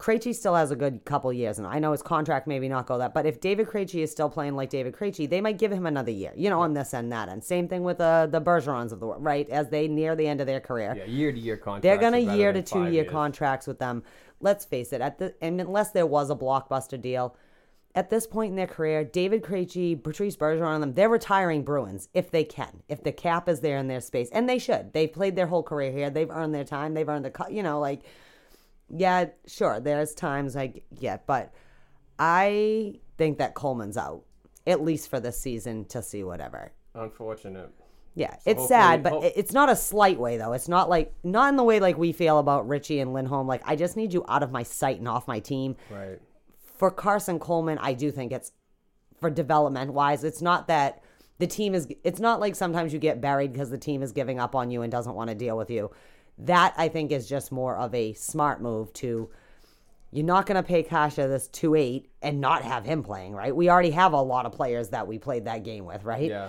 [0.01, 2.99] Krejci still has a good couple years, and I know his contract maybe not go
[2.99, 3.13] that.
[3.15, 6.11] But if David Krejci is still playing like David Krejci, they might give him another
[6.11, 7.45] year, you know, on this and that end.
[7.45, 9.49] Same thing with uh, the Bergerons of the world, right?
[9.51, 11.83] As they near the end of their career, Yeah, year to year contracts.
[11.83, 13.11] they're gonna year to two year years.
[13.13, 14.03] contracts with them.
[14.41, 17.37] Let's face it, at the and unless there was a blockbuster deal,
[17.95, 22.09] at this point in their career, David Krejci, Patrice Bergeron, and them, they're retiring Bruins
[22.15, 24.93] if they can, if the cap is there in their space, and they should.
[24.93, 26.09] They've played their whole career here.
[26.11, 26.95] They've earned their time.
[26.95, 28.03] They've earned the, you know, like,
[28.89, 29.81] yeah, sure.
[29.81, 31.53] There's times like, yeah, but
[32.19, 34.23] I think that Kuhlman's out
[34.67, 36.73] at least for this season to see whatever.
[36.95, 37.71] Unfortunate.
[38.15, 40.53] Yeah, So it's sad, but it- it's not a slight way though.
[40.53, 43.47] It's not like not in the way like we feel about Ritchie and Lindholm.
[43.47, 45.77] Like I just need you out of my sight and off my team.
[45.91, 46.19] Right.
[46.81, 48.53] For Karson Kuhlman, I do think it's
[49.21, 50.25] for development wise.
[50.25, 51.03] It's not that
[51.39, 51.87] the team is.
[52.05, 54.81] It's not like sometimes you get buried because the team is giving up on you
[54.81, 55.91] and doesn't want to deal with you.
[56.39, 59.29] That I think is just more of a smart move to.
[60.11, 63.55] You're not going to pay Kase this two eight and not have him playing, right?
[63.55, 66.31] We already have a lot of players that we played that game with, right?
[66.31, 66.49] Yeah.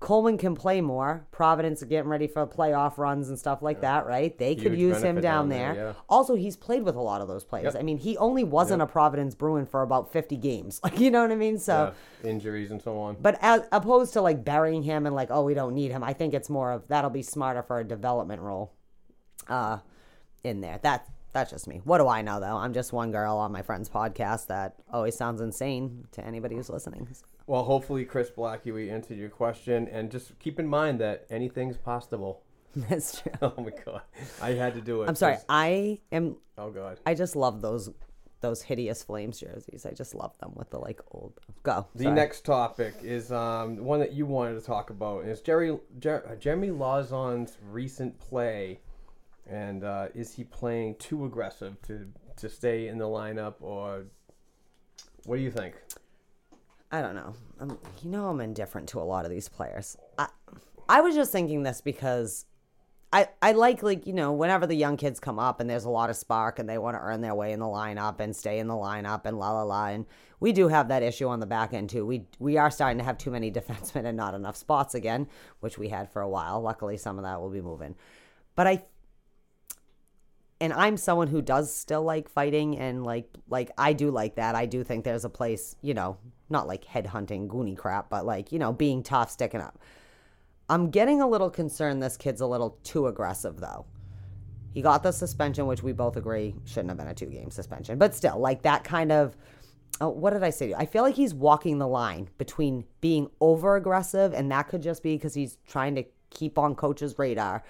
[0.00, 1.26] Kuhlman can play more.
[1.30, 4.36] Providence are getting ready for playoff runs and stuff like that, right?
[4.38, 5.84] They could use him down there, there.
[5.88, 5.92] yeah.
[6.08, 7.74] Also, he's played with a lot of those players.
[7.74, 7.76] Yep.
[7.76, 10.80] I mean, he only wasn't a Providence Bruin for about 50 games.
[10.90, 11.58] Like, you know what I mean?
[11.58, 11.92] So,
[12.24, 12.30] yeah.
[12.30, 13.16] Injuries and so on.
[13.20, 16.14] but as opposed to like burying him and like, oh, we don't need him, I
[16.14, 18.72] think it's more of that'll be smarter for a development role
[19.48, 19.78] uh,
[20.42, 20.78] in there.
[20.82, 21.80] That That's just me.
[21.84, 22.56] What do I know, though?
[22.56, 26.70] I'm just one girl on my friend's podcast that always sounds insane to anybody who's
[26.70, 27.06] listening.
[27.50, 32.44] Well, hopefully, Chris Blackie answered your question, and just keep in mind that anything's possible.
[32.76, 33.32] That's true.
[33.42, 34.02] Oh my god,
[34.40, 35.08] I had to do it.
[35.08, 35.38] I'm sorry.
[35.48, 36.36] I am.
[36.56, 37.00] Oh god.
[37.04, 37.90] I just love those
[38.40, 39.84] those hideous flames jerseys.
[39.84, 41.40] I just love them with the like old.
[41.64, 41.88] Go.
[41.96, 42.14] The Sorry.
[42.14, 46.24] next topic is um, one that you wanted to talk about, and it's Jerry Jer-
[46.30, 48.78] uh, Jeremy Lauzon's recent play,
[49.48, 52.06] and uh, is he playing too aggressive to
[52.36, 54.04] to stay in the lineup, or
[55.24, 55.74] what do you think?
[56.92, 57.34] I don't know.
[57.60, 59.96] I'm, you know, I'm indifferent to a lot of these players.
[60.18, 60.28] I,
[60.88, 62.46] I was just thinking this because
[63.12, 65.90] I, I like like you know whenever the young kids come up and there's a
[65.90, 68.58] lot of spark and they want to earn their way in the lineup and stay
[68.58, 70.06] in the lineup and la la la and
[70.38, 72.06] we do have that issue on the back end too.
[72.06, 75.28] We we are starting to have too many defensemen and not enough spots again,
[75.60, 76.60] which we had for a while.
[76.60, 77.94] Luckily, some of that will be moving,
[78.54, 78.84] but I
[80.60, 84.54] and I'm someone who does still like fighting and like like I do like that.
[84.54, 86.18] I do think there's a place, you know,
[86.50, 89.78] not like headhunting goony crap, but like, you know, being tough, sticking up.
[90.68, 93.86] I'm getting a little concerned this kid's a little too aggressive though.
[94.72, 97.98] He got the suspension, which we both agree shouldn't have been a two game suspension.
[97.98, 99.36] But still, like that kind of
[100.00, 100.74] oh, what did I say?
[100.74, 105.02] I feel like he's walking the line between being over aggressive, and that could just
[105.02, 107.62] be because he's trying to keep on coach's radar,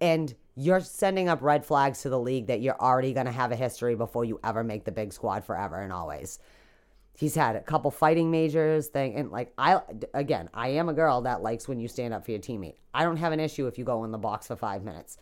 [0.00, 3.50] and you're sending up red flags to the league that you're already going to have
[3.50, 6.38] a history before you ever make the big squad forever and always.
[7.16, 9.80] He's had a couple fighting majors thing and like I
[10.14, 12.74] again, I am a girl that likes when you stand up for your teammate.
[12.92, 15.16] I don't have an issue if you go in the box for 5 minutes.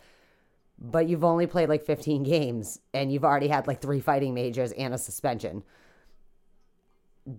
[0.79, 4.71] But you've only played like 15 games and you've already had like 3 fighting majors
[4.71, 5.63] and a suspension.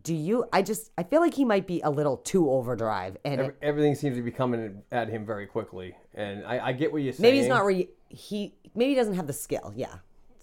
[0.02, 3.40] Do you I just I feel like he might be a little too overdrive and
[3.40, 7.02] Every, everything seems to be coming at him very quickly, and I, I get what
[7.02, 7.22] you're saying.
[7.22, 9.74] maybe he's not re- he maybe he doesn't have the skill.
[9.76, 9.96] Yeah.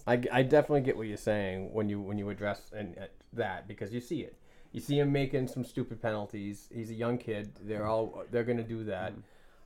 [0.06, 3.68] I, I definitely get what you're saying when you when you address and uh, that
[3.68, 4.36] because you see it.
[4.72, 6.68] You see him making some stupid penalties.
[6.72, 7.52] He's a young kid.
[7.62, 9.12] They're all they're gonna do that.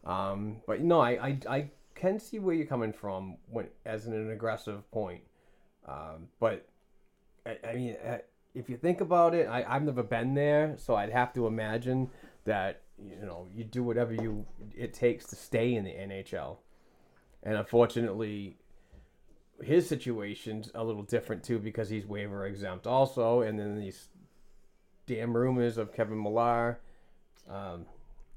[0.05, 4.31] Um, but no, I, I I can see where you're coming from when as an
[4.31, 5.23] aggressive point.
[5.87, 6.69] Um, but
[7.47, 7.97] I, I mean,
[8.55, 12.11] if you think about it, I, I've never been there, so I'd have to imagine
[12.45, 16.57] that you know you do whatever you it takes to stay in the NHL.
[17.43, 18.57] And unfortunately,
[19.63, 24.09] his situation's a little different too because he's waiver exempt also, and then these
[25.07, 26.81] damn rumors of Kevin Miller
[27.49, 27.87] um,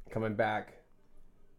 [0.10, 0.74] coming back,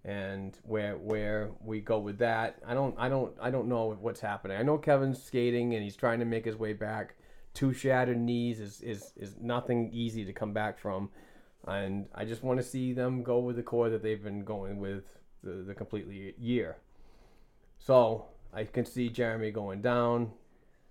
[0.05, 4.20] and where where we go with that, I don't I don't I don't know what's
[4.20, 4.57] happening.
[4.57, 7.16] I know Kevin's skating and he's trying to make his way back.
[7.53, 11.11] Two shattered knees is is is nothing easy to come back from,
[11.66, 14.78] and I just want to see them go with the core that they've been going
[14.78, 15.05] with
[15.43, 16.77] the the completely year.
[17.78, 20.32] So I can see Jeremy going down.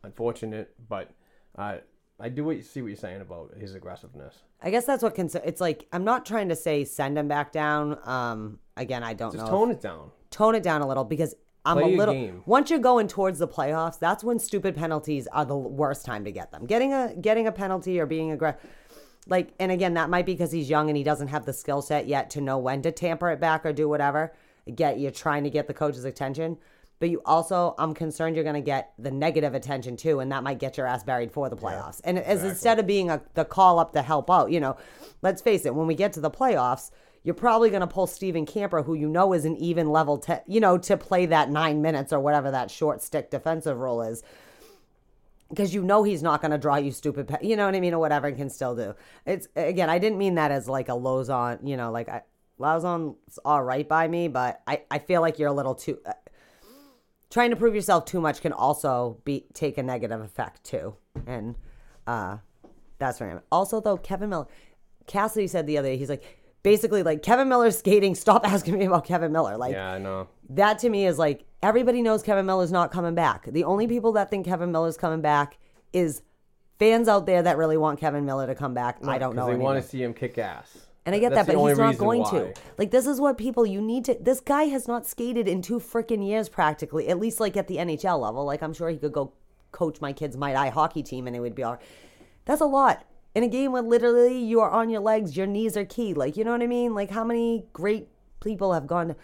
[0.03, 1.11] Unfortunate, but
[1.57, 1.77] uh,
[2.19, 4.40] I do what you see what you're saying about his aggressiveness.
[4.61, 5.41] I guess that's what concern.
[5.45, 7.98] It's like I'm not trying to say send him back down.
[8.07, 9.52] Um, again, I don't Just know.
[9.52, 10.11] tone if- it down.
[10.31, 12.14] tone it down a little because I'm Play a little.
[12.14, 12.44] game.
[12.45, 16.31] Once you're going towards the playoffs, that's when stupid penalties are the worst time to
[16.31, 16.65] get them.
[16.65, 18.61] Getting a getting a penalty or being aggressive.
[19.27, 21.81] Like, and again, that might be because he's young and he doesn't have the skill
[21.81, 24.34] set yet to know when to tamper it back or do whatever.
[24.73, 26.57] Get you're trying to get the coach's attention,
[26.99, 30.43] but you also, I'm concerned you're going to get the negative attention too, and that
[30.43, 32.01] might get your ass buried for the playoffs.
[32.03, 34.76] and as instead of being a the call up to help out, you know,
[35.21, 36.91] let's face it, when we get to the playoffs,
[37.23, 40.43] you're probably going to pull Steven Kampfer, who you know is an even level, te-
[40.47, 44.23] you know, to play that nine minutes or whatever that short stick defensive role is
[45.49, 47.80] because you know he's not going to draw you stupid, pe- you know what I
[47.80, 48.93] mean, or whatever, and can still do.
[49.26, 52.21] It's again, I didn't mean that as like a Lauzon, you know, like I,
[52.59, 55.99] Lauzon's all right by me, but I, I feel like you're a little too
[57.30, 60.95] trying to prove yourself too much can also be take a negative effect too,
[61.27, 61.56] and
[62.07, 62.38] uh,
[62.97, 63.41] that's I'm.
[63.51, 64.47] Also, though, Kevin Miller,
[65.07, 66.23] Cassidy said the other day, he's like.
[66.61, 68.15] Basically, like Kevin Miller's skating.
[68.15, 69.56] Stop asking me about Kevin Miller.
[69.56, 70.27] Like, Yeah, I know.
[70.49, 73.45] that to me is like everybody knows Kevin Miller's not coming back.
[73.45, 75.57] The only people that think Kevin Miller's coming back
[75.93, 76.22] is
[76.77, 78.97] fans out there that really want Kevin Miller to come back.
[79.06, 79.47] I don't know.
[79.47, 80.89] They want to see him kick ass.
[81.10, 82.30] And I get That's that, but he's not going why.
[82.30, 82.53] to.
[82.77, 84.15] Like this is what people you need to.
[84.22, 87.07] This guy has not skated in two freaking years practically.
[87.07, 88.45] At least like at the NHL level.
[88.45, 89.34] Like I'm sure he could go
[89.72, 91.73] coach my kids' might eye hockey team and it would be all.
[91.73, 91.81] right.
[92.45, 95.36] That's a lot in a game where literally you are on your legs.
[95.36, 96.14] Your knees are key.
[96.14, 96.94] Like you know what I mean.
[96.94, 98.07] Like how many great
[98.40, 99.15] people have gone.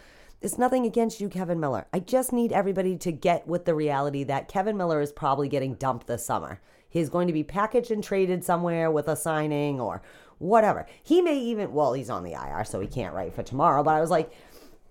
[0.42, 1.86] It's nothing against you, Kevin Miller.
[1.94, 5.76] I just need everybody to get with the reality that Kevin Miller is probably getting
[5.76, 6.62] dumped this summer.
[6.90, 10.02] He's going to be packaged and traded somewhere with a signing or
[10.38, 10.86] whatever.
[11.04, 13.84] He may even, well, he's on the IR, so he can't write for tomorrow.
[13.84, 14.32] But I was like,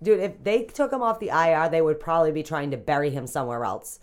[0.01, 3.09] dude, if they took him off the IR, they would probably be trying to bury
[3.09, 3.99] him somewhere else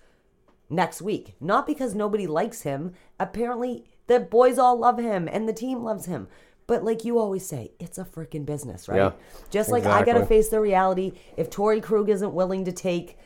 [0.69, 1.35] next week.
[1.41, 2.95] Not because nobody likes him.
[3.21, 6.29] Apparently, the boys all love him and the team loves him.
[6.67, 8.97] But like you always say, it's a freaking business, right?
[8.97, 9.13] Yeah,
[9.51, 11.13] Just like I got to face the reality.
[11.37, 13.19] If Torey Krug isn't willing to take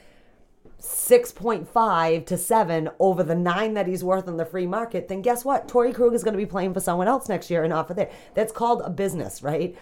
[0.86, 5.44] 6.5 to 7 over the 9 that he's worth in the free market, then guess
[5.44, 5.68] what?
[5.68, 7.94] Torey Krug is going to be playing for someone else next year and not for
[7.94, 8.10] there.
[8.34, 9.76] That's called a business, right?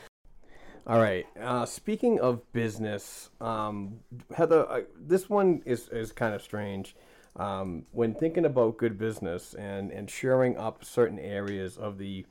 [0.86, 1.26] All right.
[1.40, 4.00] Uh, speaking of business, um,
[4.36, 6.96] Heather, this one is, is kind of strange.
[7.36, 12.26] Um, when thinking about good business and, and shoring up certain areas of the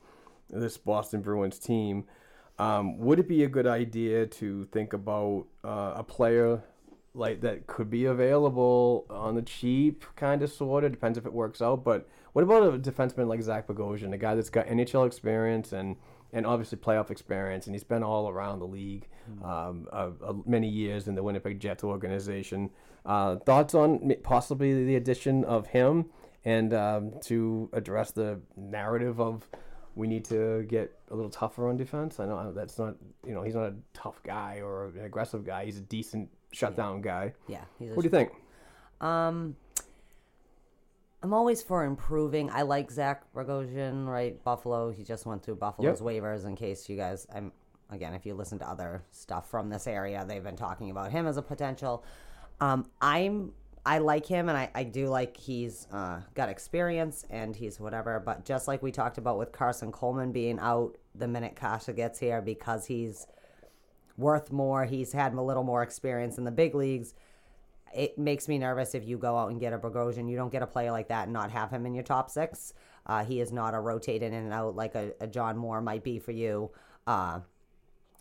[0.50, 2.04] this Boston Bruins team,
[2.58, 6.62] um, would it be a good idea to think about uh, a player
[7.14, 11.32] like that could be available on the cheap, kind of, sort of depends if it
[11.32, 11.84] works out.
[11.84, 15.96] But what about a defenseman like Zach Bogosian, a guy that's got NHL experience and
[16.32, 19.06] and obviously playoff experience, and he's been all around the league
[19.44, 22.70] um, uh, uh, many years in the Winnipeg Jets organization.
[23.06, 26.06] Uh, thoughts on possibly the addition of him
[26.44, 29.48] and um, to address the narrative of
[29.94, 32.18] we need to get a little tougher on defense.
[32.18, 32.96] I know uh, that's not
[33.26, 35.64] you know he's not a tough guy or an aggressive guy.
[35.64, 37.34] He's a decent shutdown guy.
[37.48, 37.64] Yeah.
[37.78, 38.32] He's a What do you think?
[39.00, 39.56] Um,
[41.22, 42.50] I'm always for improving.
[42.50, 44.42] I like Zach Bogosian, right?
[44.44, 44.90] Buffalo.
[44.90, 46.44] He just went through Buffalo's waivers.
[46.44, 47.52] In case you guys, I'm
[47.90, 51.26] again, if you listen to other stuff from this area, they've been talking about him
[51.26, 52.04] as a potential.
[52.60, 53.52] Um, I'm
[53.86, 58.18] I like him, and I, I do like he's uh, got experience and he's whatever.
[58.18, 62.18] But just like we talked about with Karson Kuhlman being out the minute Kase gets
[62.18, 63.26] here because he's
[64.16, 67.14] worth more, he's had a little more experience in the big leagues
[67.94, 70.28] it makes me nervous if you go out and get a Bogosian.
[70.28, 72.74] You don't get a player like that and not have him in your top six.
[73.06, 76.02] Uh, he is not a rotated in and out like a, a John Moore might
[76.02, 76.70] be for you.
[77.06, 77.40] Uh,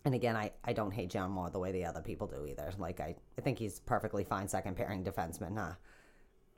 [0.05, 2.71] and again, I, I don't hate John Moore the way the other people do either.
[2.77, 5.57] Like I, I think he's perfectly fine second pairing defenseman.
[5.57, 5.75] Uh,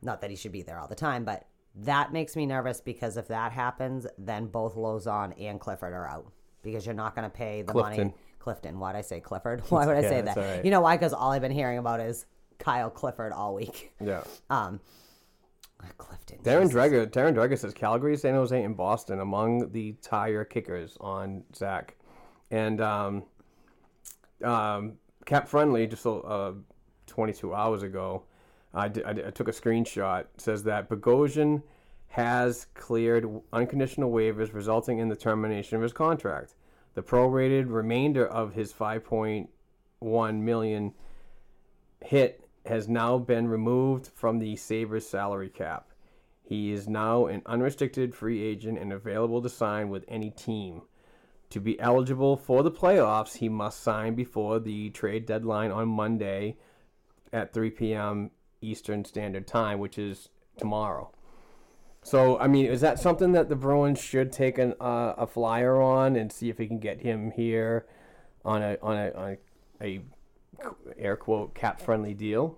[0.01, 3.17] not that he should be there all the time, but that makes me nervous because
[3.17, 6.31] if that happens, then both Lauzon and Clifford are out
[6.63, 7.95] because you're not going to pay the money.
[7.97, 8.13] Clifton.
[8.39, 8.80] Clifton.
[8.80, 9.61] Why'd I say Clifford?
[9.69, 10.38] Why would I Yeah, say that?
[10.38, 10.65] right.
[10.65, 10.95] You know why?
[10.97, 12.26] Because all I've been hearing about is
[12.59, 13.91] Kyle Clifford all week.
[14.03, 14.23] Yeah.
[14.49, 14.80] Um,
[15.97, 16.39] Clifton.
[16.43, 16.72] Darren.
[16.72, 21.95] Dreger, Darren Dreger says Calgary, San Jose, and Boston among the tire kickers on Zach,
[22.49, 23.23] and um,
[24.45, 24.93] um,
[25.26, 26.53] CapFriendly just uh,
[27.07, 28.23] 22 hours ago,
[28.73, 30.26] I, took a screenshot.
[30.38, 31.63] Says that Bogosian
[32.09, 36.55] has cleared unconditional waivers, resulting in the termination of his contract.
[36.93, 40.93] The prorated remainder of his 5.1 million
[42.01, 45.89] hit has now been removed from the Sabres salary cap.
[46.41, 50.84] He is now an unrestricted free agent and available to sign with any team.
[51.56, 56.57] To be eligible for the playoffs, he must sign before the trade deadline on Monday
[57.32, 58.32] at 3 p.m.
[58.60, 60.27] Eastern Standard Time, which is
[60.57, 61.14] tomorrow.
[62.03, 65.82] So I mean, is that something that the Bruins should take an, uh, a flyer
[65.82, 67.86] on and see if we can get him here
[68.44, 69.38] on a on a on
[69.80, 70.02] a, a
[70.98, 72.57] air quote cap friendly deal?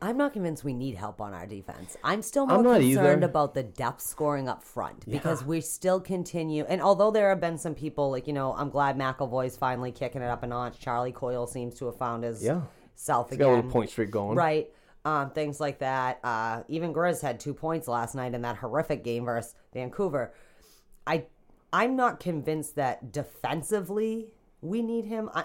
[0.00, 1.96] I'm not convinced we need help on our defense.
[2.04, 2.84] I'm still more I'm concerned
[3.22, 3.26] either.
[3.26, 6.64] about the depth scoring up front because we still continue.
[6.68, 10.22] And although there have been some people, like, you know, I'm glad McAvoy's finally kicking
[10.22, 10.78] it up a notch.
[10.78, 12.60] Charlie Coyle seems to have found his Yeah.
[12.94, 13.56] self He's got a again.
[13.56, 14.36] little point streak going.
[14.36, 14.70] Right.
[15.04, 16.20] Um, things like that.
[16.22, 20.32] Uh, even Grizz had two points last night in that horrific game versus Vancouver.
[21.06, 21.24] I,
[21.72, 24.28] I'm not convinced that defensively
[24.60, 25.30] we need him.
[25.34, 25.44] I,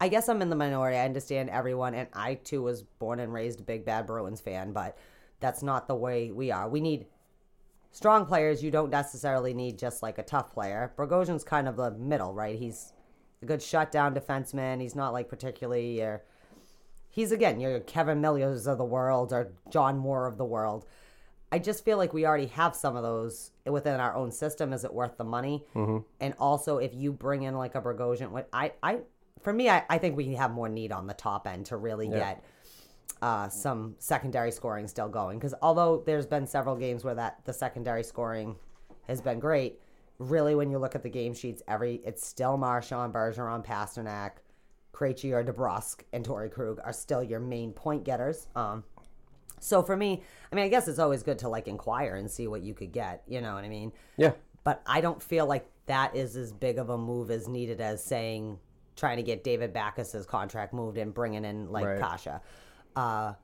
[0.00, 0.96] I- guess I'm in the minority.
[0.96, 4.72] I understand everyone, and I too was born and raised a big bad Bruins fan,
[4.72, 4.96] but
[5.40, 6.68] that's not the way we are.
[6.68, 7.06] We need
[7.90, 8.62] strong players.
[8.62, 10.92] You don't necessarily need just like a tough player.
[10.96, 12.58] Bogosian's kind of the middle, right?
[12.58, 12.92] He's
[13.42, 14.80] a good shutdown defenseman.
[14.80, 16.22] He's not like particularly your.
[17.08, 20.84] He's again your Kevin Millers of the world or John Moore of the world.
[21.52, 24.72] I just feel like we already have some of those within our own system.
[24.72, 25.64] Is it worth the money?
[25.76, 25.98] Mm-hmm.
[26.20, 28.98] And also, if you bring in like a Bogosian, what I, I,
[29.44, 32.08] for me, I, I think we have more need on the top end to really
[32.08, 32.42] get
[33.20, 35.38] uh, some secondary scoring still going.
[35.38, 38.56] Because although there's been several games where that the secondary scoring
[39.06, 39.80] has been great,
[40.18, 44.30] really when you look at the game sheets, every it's still Marchand, Bergeron, Pastrnak,
[44.94, 48.46] Krejci or DeBrusk, and Torey Krug are still your main point getters.
[48.56, 48.82] Um,
[49.60, 52.46] so for me, I mean, I guess it's always good to like inquire and see
[52.46, 53.22] what you could get.
[53.26, 53.92] You know what I mean?
[54.16, 54.32] Yeah.
[54.62, 58.02] But I don't feel like that is as big of a move as needed as
[58.02, 58.58] saying
[58.96, 62.00] trying to get David Backes's contract moved and bringing in like Right.
[62.00, 62.40] Kase.
[62.96, 63.34] Uh,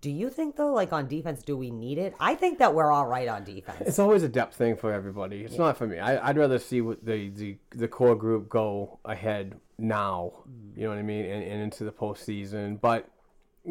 [0.00, 2.14] do you think though, like on defense, do we need it?
[2.18, 3.82] I think that we're all right on defense.
[3.86, 5.44] It's always a depth thing for everybody.
[5.44, 5.98] It's not for me.
[6.00, 10.32] I, I'd rather see what the, the, the core group go ahead now.
[10.74, 12.80] You know what I mean, and, and into the postseason.
[12.80, 13.08] But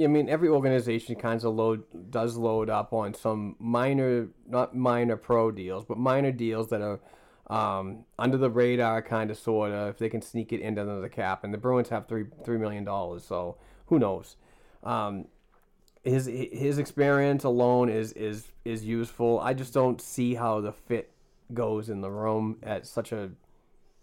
[0.02, 5.18] I mean, every organization kind of load does load up on some minor, not minor
[5.18, 7.02] pro deals, but minor deals that are
[7.52, 9.90] um, under the radar, kind of, sort of.
[9.90, 12.84] If they can sneak it into the cap, and the Bruins have three three million
[12.84, 13.58] dollars, so
[13.88, 14.38] who knows?
[14.84, 15.26] Um,
[16.04, 19.40] his his experience alone is is is useful.
[19.40, 21.12] I just don't see how the fit
[21.54, 23.30] goes in the room at such a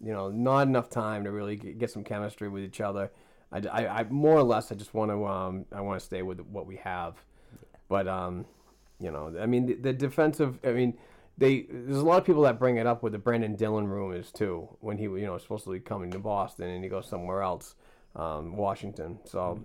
[0.01, 3.11] you know not enough time to really get, get some chemistry with each other.
[3.51, 6.23] I, I, I more or less I just want to um I want to stay
[6.23, 7.15] with what we have,
[7.89, 8.45] but um
[9.01, 10.99] you know I mean the, the defensive I mean
[11.39, 14.33] they there's a lot of people that bring it up with the Brenden Dillon rumors
[14.33, 17.09] too when he you know was supposed to be coming to Boston and he goes
[17.09, 17.77] somewhere else,
[18.17, 19.19] um, Washington.
[19.25, 19.61] So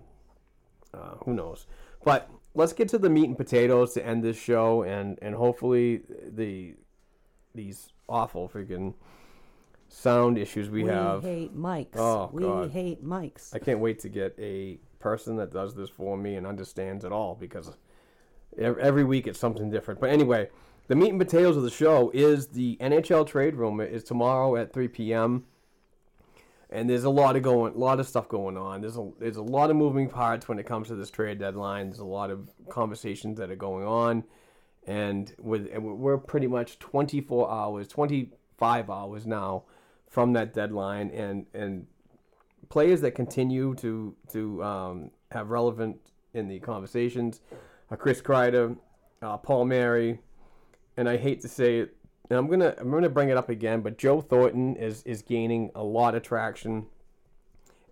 [0.94, 1.66] uh, who knows?
[2.06, 6.02] But let's get to the meat and potatoes to end this show, and and hopefully
[6.28, 6.76] the
[7.56, 8.94] these awful freaking
[9.88, 11.24] sound issues we, we have.
[11.24, 11.96] We hate mics.
[11.96, 12.72] Oh, we God.
[12.72, 13.54] hate mics.
[13.56, 17.12] I can't wait to get a person that does this for me and understands it
[17.12, 17.76] all because
[18.58, 20.00] every week it's something different.
[20.00, 20.50] But anyway,
[20.88, 23.80] the meat and potatoes of the show is the NHL trade room.
[23.80, 25.46] It is tomorrow at 3 p.m.
[26.70, 28.82] And there's a lot of going, a lot of stuff going on.
[28.82, 31.88] There's a there's a lot of moving parts when it comes to this trade deadline.
[31.88, 34.24] There's a lot of conversations that are going on,
[34.88, 39.66] and with and we're pretty much 24 hours, 25 hours now
[40.10, 41.86] from that deadline, and and
[42.70, 45.98] players that continue to to um, have relevant
[46.34, 47.42] in the conversations.
[47.92, 48.76] Uh, Chris Kreider,
[49.22, 50.18] uh, Palmieri,
[50.98, 51.96] and I hate to say it,
[52.30, 55.72] and I'm gonna I'm gonna bring it up again, but Joe Thornton is is gaining
[55.76, 56.88] a lot of traction,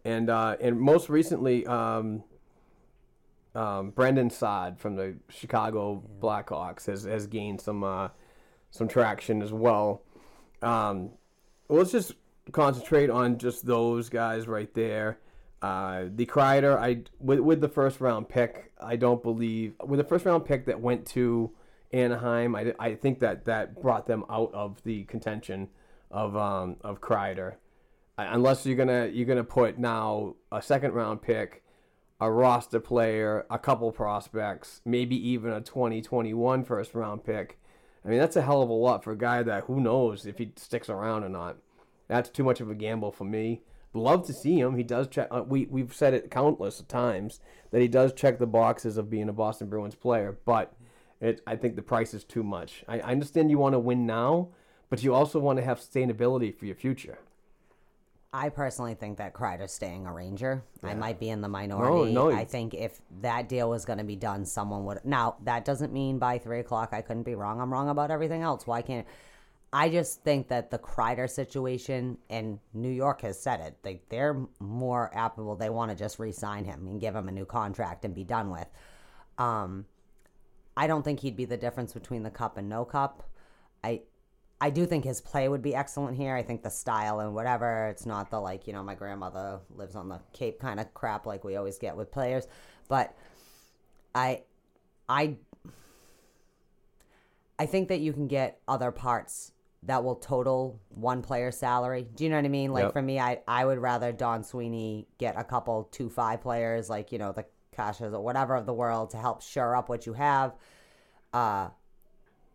[0.05, 2.23] and uh, and most recently, um,
[3.55, 8.09] um, Brandon Saad from the Chicago Blackhawks has has gained some uh,
[8.69, 10.03] some traction as well.
[10.61, 11.11] Um,
[11.67, 12.13] well, let's just
[12.51, 15.19] concentrate on just those guys right there.
[15.61, 20.03] Uh, the Kreider, I with with the first round pick, I don't believe with the
[20.03, 21.51] first round pick that went to
[21.93, 22.55] Anaheim.
[22.55, 25.69] I, I think that that brought them out of the contention
[26.09, 27.55] of um, of Kreider,
[28.17, 31.63] Uh, unless you're gonna you're gonna put now a second round pick,
[32.19, 37.59] a roster player, a couple prospects, maybe even a 2021 first round pick.
[38.03, 40.37] I mean, that's a hell of a lot for a guy that who knows if
[40.37, 41.57] he sticks around or not.
[42.07, 43.61] That's too much of a gamble for me.
[43.93, 44.75] Love to see him.
[44.75, 45.27] He does check.
[45.31, 47.39] Uh, we we've said it countless times
[47.71, 50.73] that he does check the boxes of being a Boston Bruins player, but
[51.21, 52.83] it, I think the price is too much.
[52.87, 54.49] I, I understand you want to win now,
[54.89, 57.19] but you also want to have sustainability for your future.
[58.33, 60.63] I personally think that Kreider's staying a Ranger.
[60.83, 62.13] I might be in the minority.
[62.13, 65.03] no, I think if that deal was going to be done, someone would.
[65.03, 67.59] Now that doesn't mean by three o'clock I couldn't be wrong.
[67.59, 68.65] I'm wrong about everything else.
[68.65, 69.05] Why can't?
[69.73, 74.45] I just think that the Kreider situation, and New York has said it, they, they're
[74.59, 75.55] more applicable.
[75.55, 78.49] They want to just re-sign him and give him a new contract and be done
[78.49, 78.67] with.
[79.37, 79.85] Um,
[80.75, 83.29] I don't think he'd be the difference between the cup and no cup.
[83.83, 84.01] I
[84.59, 86.35] I do think his play would be excellent here.
[86.35, 89.95] I think the style and whatever, it's not the like, you know, my grandmother lives
[89.95, 92.47] on the Cape kind of crap like we always get with players.
[92.87, 93.15] But
[94.13, 94.43] I
[95.09, 95.37] I
[97.57, 99.51] I think that you can get other parts
[99.83, 102.07] that will total one player's salary.
[102.15, 102.71] Do you know what I mean?
[102.71, 102.93] Like Yep.
[102.93, 107.11] for me, I I would rather Don Sweeney get a couple two five players, like
[107.11, 107.45] you know the
[107.77, 110.53] Kases or whatever of the world to help shore up what you have.
[111.33, 111.69] Uh,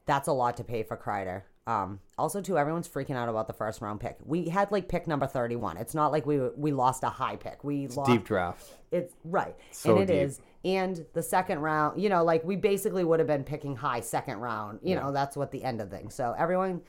[0.04, 1.42] that's a lot to pay for Kreider.
[1.66, 4.18] Um, also, too, everyone's freaking out about the first round pick.
[4.24, 5.76] We had like pick number thirty one.
[5.78, 7.64] It's not like we we lost a high pick.
[7.64, 8.70] We lost Deep draft.
[8.92, 10.22] it's right, So and it deep.
[10.22, 10.40] is.
[10.64, 14.38] And the second round, you know, like we basically would have been picking high second
[14.38, 14.80] round.
[14.82, 16.14] You know, that's what the end of things.
[16.14, 16.82] So everyone,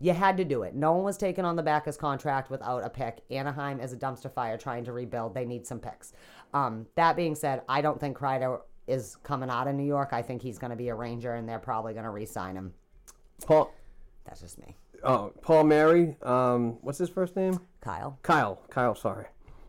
[0.00, 0.74] you had to do it.
[0.74, 3.22] No one was taking on the Backes contract without a pick.
[3.30, 5.34] Anaheim is a dumpster fire trying to rebuild.
[5.34, 6.12] They need some picks.
[6.54, 10.10] Um, that being said, I don't think Kreider is coming out of New York.
[10.12, 12.74] I think he's going to be a Ranger, and they're probably going to re-sign him.
[13.46, 13.72] Paul.
[14.24, 14.76] That's just me.
[15.02, 16.16] Oh, Palmieri.
[16.22, 17.58] Um, what's his first name?
[17.80, 18.18] Kyle.
[18.22, 18.60] Kyle.
[18.70, 18.94] Kyle.
[18.94, 19.26] Sorry,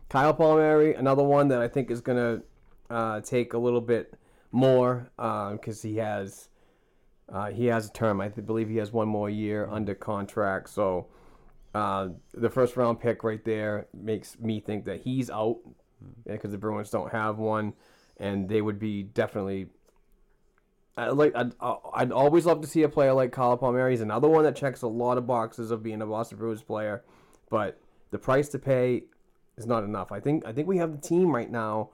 [0.08, 0.94] Kyle Palmieri.
[0.94, 2.42] Another one that I think is gonna
[2.88, 4.14] uh, take a little bit
[4.52, 6.48] more because he has
[7.28, 8.20] uh, he has a term.
[8.20, 10.70] I th- believe he has one more year under contract.
[10.70, 11.08] So
[11.74, 15.58] uh, the first round pick right there makes me think that he's out
[16.26, 17.72] because the Bruins don't have one,
[18.18, 19.68] and they would be definitely.
[20.96, 21.52] I like I'd,
[21.92, 23.92] I'd always love to see a player like Kyle Palmieri.
[23.92, 27.02] He's another one that checks a lot of boxes of being a Boston Bruins player,
[27.50, 29.04] but the price to pay
[29.56, 30.12] is not enough.
[30.12, 31.90] I think I think we have the team right now.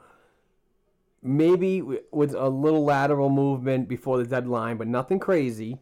[1.23, 1.83] Maybe
[2.13, 5.79] with a little lateral movement before the deadline, but nothing crazy.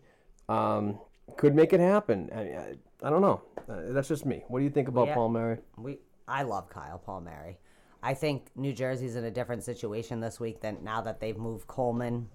[0.48, 0.98] Um,
[1.36, 2.28] could make it happen.
[2.34, 2.74] I, I,
[3.04, 3.42] I don't know.
[3.68, 4.42] Uh, that's just me.
[4.48, 5.14] What do you think about Yeah.
[5.14, 5.58] Palmieri?
[5.76, 7.58] We I love Kyle Palmieri.
[8.02, 11.66] I think New Jersey's in a different situation this week than now that they've moved
[11.66, 12.28] Coleman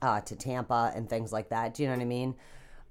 [0.00, 1.74] uh, to Tampa and things like that.
[1.74, 2.34] Do you know what I mean?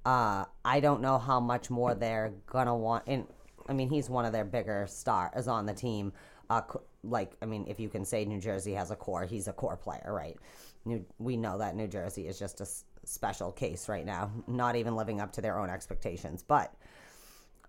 [0.05, 3.03] Uh, I don't know how much more they're gonna want.
[3.07, 3.25] And
[3.67, 6.13] I mean, he's one of their bigger stars on the team.
[6.49, 6.61] Uh,
[7.03, 9.75] like, I mean, if you can say New Jersey has a core, he's a core
[9.75, 10.37] player, right?
[10.85, 14.75] New, we know that New Jersey is just a s- special case right now, not
[14.75, 16.43] even living up to their own expectations.
[16.47, 16.73] But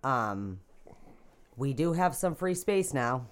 [0.03, 0.59] um,
[1.57, 3.25] we do have some free space now.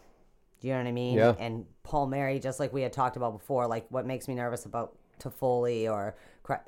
[0.59, 1.17] Do you know what I mean?
[1.17, 1.35] Yeah.
[1.39, 4.97] And Palmieri, just like we had talked about before, like what makes me nervous about
[5.19, 6.15] Toffoli or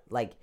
[0.10, 0.34] like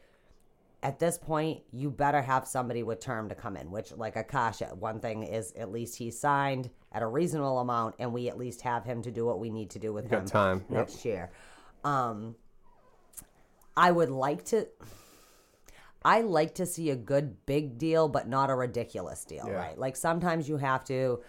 [0.82, 4.22] at this point, you better have somebody with term to come in, which like a
[4.22, 4.62] Kase.
[4.78, 8.60] One thing is at least he's signed at a reasonable amount, and we at least
[8.62, 10.78] have him to do what we need to do with got him time, yep.
[10.78, 11.30] next year.
[11.82, 12.36] Um,
[13.76, 14.68] I would like to.
[16.04, 19.54] I like to see a good big deal, but not a ridiculous deal, Yeah.
[19.54, 19.78] right?
[19.78, 21.20] Like sometimes you have to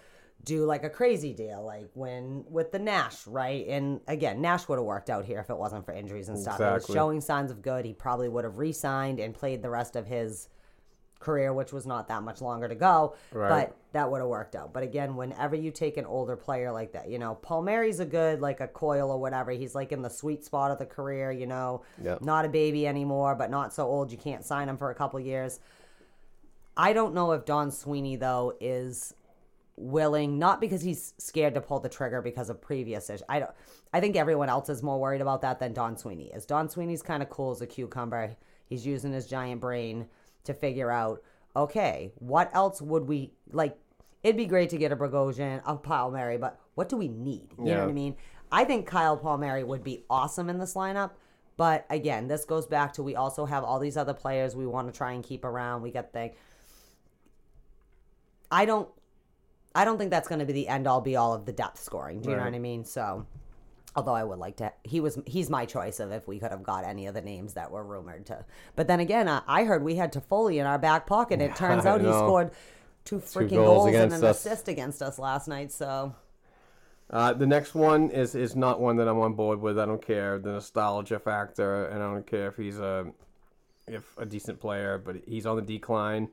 [0.43, 3.67] do like a crazy deal, like when with the Nash, right?
[3.67, 6.59] And again, Nash would have worked out here if it wasn't for injuries and stuff.
[6.59, 7.85] It was showing signs of good.
[7.85, 10.47] He probably would have re-signed and played the rest of his
[11.19, 13.15] career, which was not that much longer to go.
[13.31, 13.49] Right.
[13.49, 14.71] But that would have worked out.
[14.71, 18.39] But again, whenever you take an older player like that, you know, Palmieri's a good
[18.39, 19.51] like a Coyle or whatever.
[19.51, 22.21] He's like in the sweet spot of the career, you know, Yep.
[22.21, 25.19] not a baby anymore, but not so old you can't sign him for a couple
[25.19, 25.59] years.
[26.77, 29.13] I don't know if Don Sweeney though is
[29.77, 33.21] willing, not because he's scared to pull the trigger because of previous ish.
[33.29, 33.51] I don't.
[33.93, 36.45] I think everyone else is more worried about that than Don Sweeney is.
[36.45, 38.35] Don Sweeney's kind of cool as a cucumber.
[38.65, 40.07] He's using his giant brain
[40.43, 41.21] to figure out,
[41.55, 43.77] okay, what else would we like?
[44.23, 47.53] It'd be great to get a Bogosian, a Palmieri, but what do we need?
[47.57, 48.17] You know what I mean?
[48.51, 51.11] I think Kyle Palmieri would be awesome in this lineup.
[51.55, 54.91] But again, this goes back to we also have all these other players we want
[54.91, 55.81] to try and keep around.
[55.81, 56.33] We got thing.
[58.51, 58.87] I don't
[59.77, 61.79] I don't think that's going to be the end all be all of the depth
[61.79, 62.19] scoring.
[62.21, 62.83] Do you know what I mean?
[62.83, 63.25] So,
[63.95, 66.63] although I would like to, he was he's my choice of if we could have
[66.63, 68.43] got any of the names that were rumored to.
[68.75, 71.41] But then again, I, I heard we had Toffoli in our back pocket.
[71.41, 72.51] It turns out he scored
[73.05, 74.45] two freaking goals goals, and an us.
[74.45, 75.71] assist against us last night.
[75.71, 76.13] So
[77.09, 79.79] Uh, the next one is is not one that I'm on board with.
[79.79, 83.13] I don't care the nostalgia factor, and I don't care if he's a
[83.87, 86.27] if a decent player, but he's on the decline,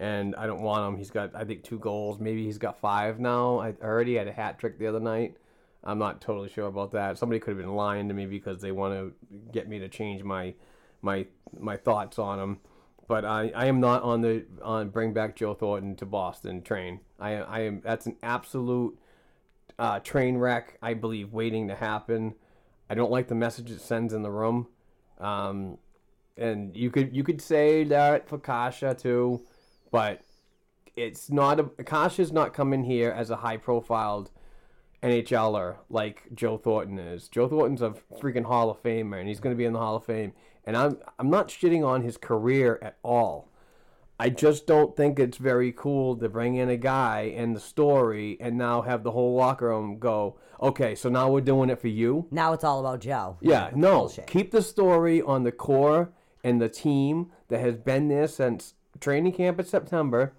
[0.00, 0.98] and I don't want him.
[0.98, 3.60] He's got I think two goals, maybe he's got five now.
[3.60, 5.36] I already had a hat trick the other night.
[5.84, 7.18] I'm not totally sure about that.
[7.18, 9.12] Somebody could have been lying to me because they want to
[9.52, 10.54] get me to change my
[11.02, 11.26] my
[11.58, 12.58] my thoughts on him.
[13.06, 17.00] But I, I am not on the on bring back Joe Thornton to Boston train.
[17.18, 18.98] I I am that's an absolute
[19.78, 22.34] uh, train wreck, I believe, waiting to happen.
[22.88, 24.66] I don't like the message it sends in the room.
[25.18, 25.78] Um,
[26.38, 29.42] and you could you could say that for Kasha too,
[29.90, 30.22] but
[30.96, 34.30] it's not a Kase's not coming here as a high profiled
[35.02, 37.28] NHLer like Joe Thornton is.
[37.28, 39.96] Joe Thornton's a freaking Hall of Famer, and he's going to be in the Hall
[39.96, 40.32] of Fame.
[40.64, 43.50] And I'm I'm not shitting on his career at all.
[44.20, 48.36] I just don't think it's very cool to bring in a guy and the story
[48.38, 51.88] and now have the whole locker room go, okay, so now we're doing it for
[51.88, 52.26] you.
[52.30, 53.38] Now it's all about Joe.
[53.40, 54.00] Yeah, no.
[54.00, 54.26] Bullshit.
[54.26, 56.12] Keep the story on the core
[56.44, 60.32] and the team that has been there since training camp in September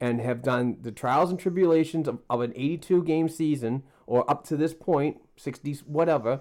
[0.00, 4.44] and have done the trials and tribulations of, of an 82 game season or up
[4.46, 6.40] to this point, 60 whatever,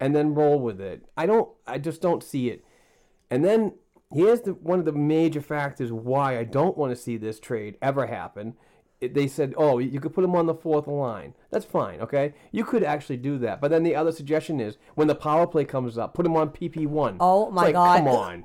[0.00, 1.04] and then roll with it.
[1.16, 2.64] I don't I just don't see it.
[3.30, 3.74] And then
[4.12, 7.76] here's the one of the major factors why I don't want to see this trade
[7.82, 8.54] ever happen.
[9.00, 11.34] It- They said, "Oh, you could put him on the fourth line.
[11.50, 12.34] That's fine, okay?
[12.52, 15.64] You could actually do that." But then the other suggestion is, when the power play
[15.64, 17.16] comes up, put him on PP one.
[17.20, 17.98] Oh, my God.
[17.98, 18.44] Come on,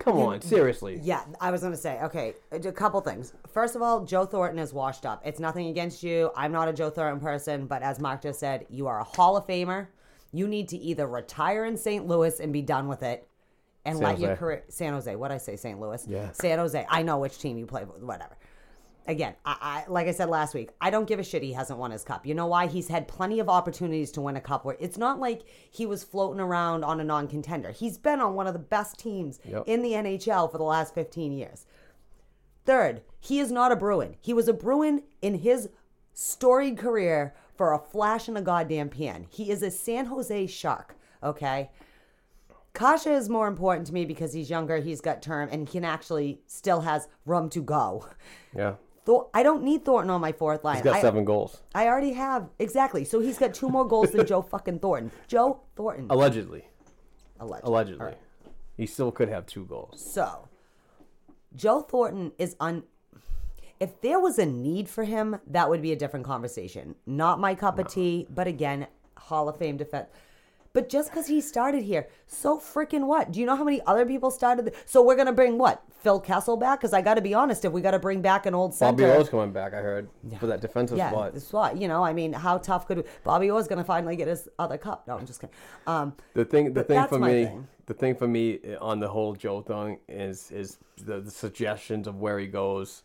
[0.00, 0.98] come on, seriously.
[1.02, 3.32] Yeah, I was going to say, okay, a couple things.
[3.52, 5.22] First of all, Joe Thornton is washed up.
[5.24, 6.32] It's nothing against you.
[6.34, 9.36] I'm not a Joe Thornton person, but as Mark just said, you are a Hall
[9.36, 9.86] of Famer.
[10.32, 12.06] You need to either retire in St.
[12.06, 13.28] Louis and be done with it
[13.84, 14.64] and San let your career.
[14.68, 15.14] San Jose.
[15.16, 15.80] What I say, St.
[15.80, 16.04] Louis?
[16.08, 16.30] Yeah.
[16.32, 16.86] San Jose.
[16.88, 18.36] I know which team you play whatever.
[19.10, 21.78] Again, I, I like I said last week, I don't give a shit he hasn't
[21.78, 22.24] won his cup.
[22.24, 22.68] You know why?
[22.68, 26.04] He's had plenty of opportunities to win a cup where it's not like he was
[26.04, 27.72] floating around on a non contender.
[27.72, 29.64] He's been on one of the best teams Yep.
[29.66, 31.66] in the NHL for the last 15 years.
[32.64, 34.14] Third, he is not a Bruin.
[34.20, 35.70] He was a Bruin in his
[36.12, 39.26] storied career for a flash in a goddamn pan.
[39.28, 41.70] He is a San Jose Shark, okay?
[42.74, 46.40] Kase is more important to me because he's younger, he's got term, and can actually
[46.46, 48.06] still has room to go.
[48.56, 48.74] Yeah,
[49.04, 50.76] Thor- I don't need Thornton on my fourth line.
[50.76, 53.04] he's got I, seven goals I already have exactly.
[53.04, 55.10] So he's got two more goals than Joe fucking Thornton.
[55.26, 56.64] Joe Thornton, allegedly.
[57.38, 57.68] allegedly.
[57.68, 58.18] Allegedly, All right.
[58.76, 60.00] he still could have two goals.
[60.12, 60.48] So,
[61.56, 62.84] Joe Thornton is un.
[63.78, 66.94] If there was a need for him, that would be a different conversation.
[67.06, 68.86] Not my cup of tea, but again,
[69.16, 70.08] Hall of Fame defense.
[70.72, 73.32] But just because he started here, so freaking what?
[73.32, 74.66] Do you know how many other people started?
[74.66, 76.78] th- so we're gonna bring what Phil Kessel back?
[76.78, 79.02] Because I got to be honest, if we got to bring back an old Bobby
[79.02, 79.74] center, O's coming back.
[79.74, 81.34] I heard for that defensive yeah, spot.
[81.34, 81.76] the spot.
[81.76, 85.08] You know, I mean, how tough could Bobby Orr's gonna finally get his other cup?
[85.08, 85.54] No, I'm just kidding.
[85.88, 87.68] Um, The thing, the thing for me, thing.
[87.86, 92.06] the thing for me uh, on the whole Joe thing is is the, the suggestions
[92.06, 93.02] of where he goes.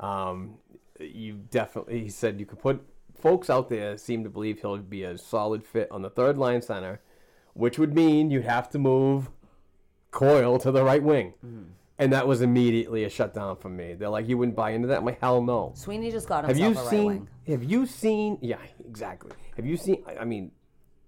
[0.00, 0.56] Um,
[0.98, 2.82] you definitely, he said you could put
[3.18, 6.62] folks out there seem to believe he'll be a solid fit on the third line
[6.62, 7.00] center,
[7.54, 9.30] which would mean you'd have to move
[10.10, 11.34] Coyle to the right wing.
[11.44, 11.62] Mm-hmm.
[11.98, 13.94] And that was immediately a shutdown for me.
[13.94, 14.98] They're like, you wouldn't buy into that?
[14.98, 15.72] I'm like, hell no.
[15.74, 16.50] Sweeney just got on.
[16.50, 17.06] Have you a right seen?
[17.06, 17.28] wing.
[17.46, 18.38] Have you seen?
[18.42, 19.32] Yeah, exactly.
[19.56, 20.02] Have you seen?
[20.06, 20.52] I- I mean,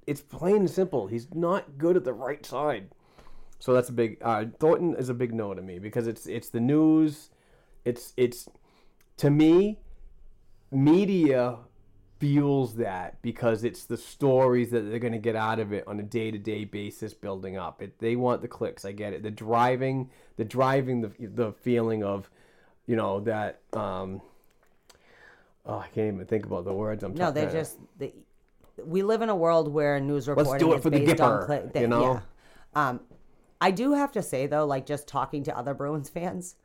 [0.07, 1.07] it's plain and simple.
[1.07, 2.89] He's not good at the right side.
[3.59, 4.17] So that's a big.
[4.23, 7.31] Uh, Thornton is a big no to me because it's it's the news.
[7.85, 8.49] It's it's
[9.19, 9.81] to me,
[10.71, 11.59] media
[12.19, 16.01] fuels that because it's the stories that they're going to get out of it on
[16.01, 20.11] a day-to-day basis building up it they want the clicks i get it the driving
[20.37, 22.29] the driving the the feeling of
[22.87, 24.21] you know that um
[25.67, 28.13] oh i can't even think about the words i'm No, they just they,
[28.85, 31.43] we live in a world where news do reporting it is for the based on
[31.43, 31.83] Gipper, click.
[31.83, 32.21] you know?
[32.75, 32.89] Yeah.
[32.89, 33.01] Um,
[33.61, 36.57] I do have to say though, like just talking to other Bruins fans,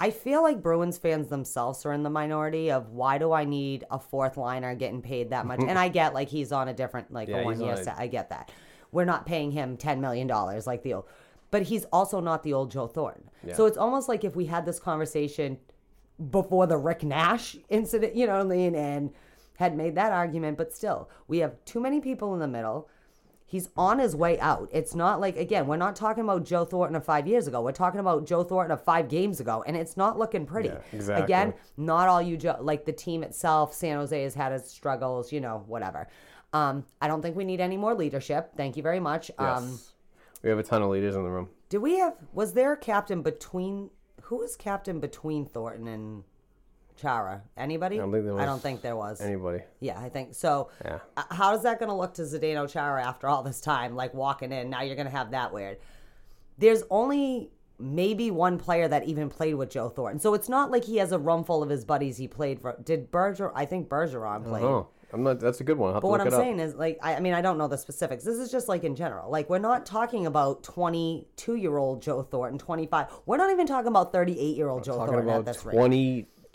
[0.00, 3.84] I feel like Bruins fans themselves are in the minority of why do I need
[3.90, 5.60] a fourth liner getting paid that much?
[5.60, 7.96] and I get like he's on a different like Yeah, a one year set.
[7.98, 8.52] I get that.
[8.92, 11.04] We're not paying him ten million dollars like the old,
[11.50, 13.28] but he's also not the old Joe Thornton.
[13.54, 15.58] So it's almost like if we had this conversation
[16.30, 19.10] before the Rick Nash incident, you know what I mean, and
[19.56, 22.88] had made that argument, but still, we have too many people in the middle.
[23.50, 24.68] He's on his way out.
[24.74, 27.62] It's not like again, we're not talking about Joe Thornton of five years ago.
[27.62, 30.68] We're talking about Joe Thornton of five games ago, and it's not looking pretty.
[30.68, 31.24] Yeah, exactly.
[31.24, 33.72] Again, not all you Joe like the team itself.
[33.72, 36.08] San Jose has had its struggles, you know, whatever.
[36.52, 38.50] Um, I don't think we need any more leadership.
[38.54, 39.30] Thank you very much.
[39.40, 39.58] yes.
[39.58, 39.78] Um,
[40.42, 42.16] we have a ton of leaders in the room Do we have?
[42.34, 43.88] Was there a captain between?
[44.24, 46.24] Who was captain between Thornton and
[46.98, 47.42] Chara?
[47.56, 47.96] Anybody?
[47.96, 49.20] I don't think there I don't was think there was.
[49.20, 50.70] anybody Yeah, I think so.
[50.84, 50.98] Yeah.
[51.16, 53.94] uh, How is that going to look to Zdeno Chara after all this time?
[53.94, 55.78] Like walking in, now you're going to have that weird.
[56.58, 60.84] There's only maybe one player that even played with Joe Thornton, so it's not like
[60.84, 62.76] he has a room full of his buddies he played for.
[62.82, 63.52] Did Berger?
[63.56, 64.64] I think Bergeron played.
[64.64, 67.20] oh i'm not that's a good one But what I'm saying is, like, I, I
[67.20, 68.24] mean, I don't know the specifics.
[68.24, 69.30] This is just like in general.
[69.30, 73.06] Like, we're not talking about 22 year old Joe Thornton, 25.
[73.24, 75.76] We're not even talking about 38 year old Joe Thornton at this rate.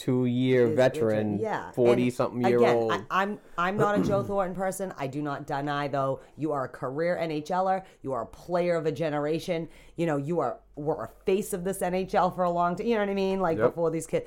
[0.04, 4.04] 22 year veteran Yeah, 40 And something year again, old I, I'm I'm not a
[4.04, 4.94] Joe Thornton person.
[4.98, 6.22] I do not deny though.
[6.38, 7.84] You are a career NHLer.
[8.02, 9.70] You are a player of a generation.
[9.96, 12.88] You know, you are were a face of this NHL for a long time.
[12.88, 13.40] You know what I mean?
[13.40, 13.70] Like Yep.
[13.70, 14.26] before these kids.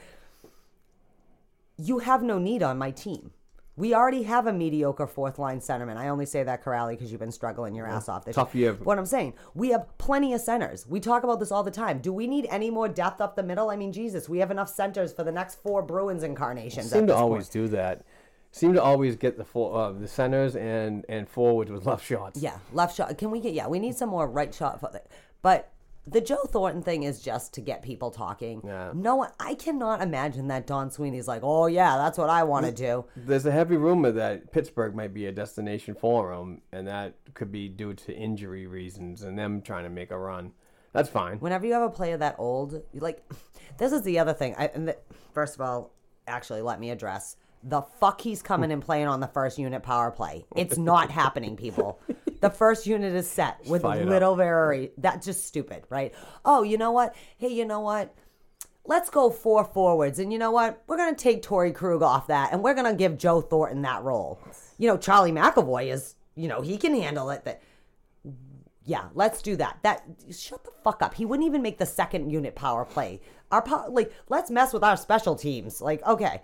[1.79, 3.33] You have no need on my team.
[3.79, 5.99] We already have a mediocre fourth line centerman.
[5.99, 8.73] I only say that, Kuraly, because you've been struggling your ass off this Tough year.
[8.73, 10.87] What I'm saying, we have plenty of centers.
[10.87, 11.99] We talk about this all the time.
[11.99, 13.69] Do we need any more depth up the middle?
[13.69, 16.91] I mean, Jesus, we have enough centers for the next four Bruins incarnations.
[16.91, 18.03] Seem to always do that.
[18.51, 22.41] Seem to always get the for, uh, the centers and and forwards with left shots.
[22.41, 23.19] Yeah, left shot.
[23.19, 23.53] Can we get?
[23.53, 24.81] Yeah, we need some more right shot.
[24.81, 24.91] For
[25.43, 25.71] but
[26.07, 28.63] the Joe Thornton thing is just to get people talking.
[28.65, 28.93] Yeah.
[28.95, 29.31] No one.
[29.41, 33.05] I cannot imagine that Don Sweeney's like, oh yeah, that's what I want to do.
[33.17, 37.51] There's a heavy rumor that Pittsburgh might be a destination for him, and that could
[37.51, 40.53] be due to injury reasons and them trying to make a run.
[40.93, 41.39] That's fine.
[41.41, 43.23] Whenever you have a player that old, like,
[43.79, 44.55] this is the other thing.
[44.57, 44.97] I, and the,
[45.35, 45.93] first of all,
[46.27, 50.11] actually, let me address the fuck he's coming and playing on the first unit power
[50.11, 50.47] play.
[50.55, 52.01] It's not happening, people.
[52.41, 54.09] The first unit is set with Fired up.
[54.09, 54.93] little very.
[54.99, 56.15] That's just stupid, right?
[56.45, 57.15] Oh, you know what?
[57.39, 58.15] Hey, you know what?
[58.85, 60.83] Let's go four forwards, and you know what?
[60.87, 64.39] We're gonna take Torey Krug off that, and we're gonna give Joe Thornton that role.
[64.79, 67.45] You know, Charlie McAvoy is, you know, he can handle it.
[67.45, 67.63] That
[68.87, 69.79] yeah, let's do that.
[69.83, 71.15] That shut the fuck up.
[71.15, 73.21] He wouldn't even make the second unit power play.
[73.51, 75.81] Our power, like, let's mess with our special teams.
[75.81, 76.41] Like, okay.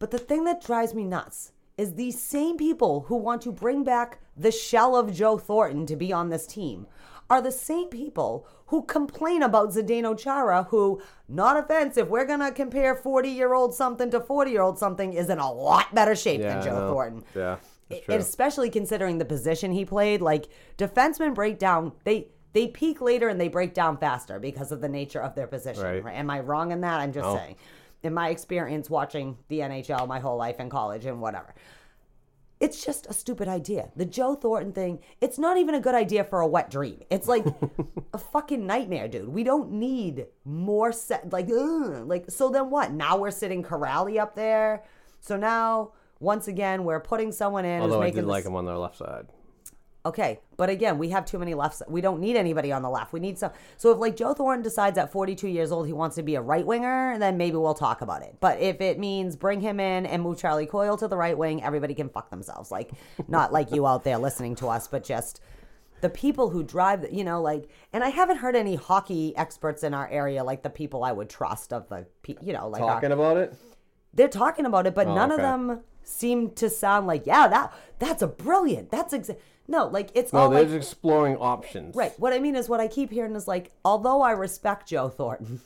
[0.00, 3.82] But the thing that drives me nuts is these same people who want to bring
[3.84, 6.86] back the shell of Joe Thornton to be on this team
[7.30, 12.94] are the same people who complain about Zdeno Chara, who, not offensive, we're gonna compare
[12.94, 16.40] 40 year old something to 40 year old something, is in a lot better shape
[16.40, 16.90] Yeah, than Joe.
[16.92, 17.24] Thornton.
[17.34, 17.56] Yeah,
[18.08, 20.20] especially considering the position he played.
[20.20, 24.80] Like defensemen break down, they they peak later and they break down faster because of
[24.80, 25.84] the nature of their position.
[25.84, 26.04] Right.
[26.04, 26.16] Right?
[26.16, 27.00] Am I wrong in that?
[27.00, 27.36] I'm just No.
[27.36, 27.56] saying.
[28.02, 31.54] In my experience watching the NHL my whole life in college and whatever.
[32.58, 33.90] It's just a stupid idea.
[33.96, 37.00] The Joe Thornton thing, it's not even a good idea for a wet dream.
[37.10, 37.44] It's like
[38.12, 39.28] a fucking nightmare, dude.
[39.28, 42.92] We don't need more set like ugh, like so then what?
[42.92, 44.84] Now we're sitting Kuraly up there.
[45.20, 48.66] So now once again we're putting someone in Although I did like this- him on
[48.66, 49.26] their left side.
[50.06, 51.82] Okay, but again, we have too many lefts.
[51.86, 53.12] We don't need anybody on the left.
[53.12, 53.50] We need some.
[53.76, 56.40] So if like Joe Thornton decides at 42 years old he wants to be a
[56.40, 58.36] right winger, then maybe we'll talk about it.
[58.40, 61.62] But if it means bring him in and move Charlie Coyle to the right wing,
[61.62, 62.70] everybody can fuck themselves.
[62.70, 62.92] Like
[63.28, 65.40] not like you out there listening to us, but just
[66.00, 67.06] the people who drive.
[67.12, 70.70] You know, like, and I haven't heard any hockey experts in our area like the
[70.70, 72.06] people I would trust of the,
[72.40, 73.54] you know, like our- Talking about it?
[74.14, 77.72] they're talking about it, but Oh, none of them seem to sound like, yeah, that
[77.98, 78.90] that's a brilliant.
[78.90, 79.36] That's exa-.
[79.70, 81.94] No, like it's No, all they're like just exploring options.
[81.94, 82.12] right.
[82.18, 85.60] What I mean is, what I keep hearing is like, although I respect Joe Thornton,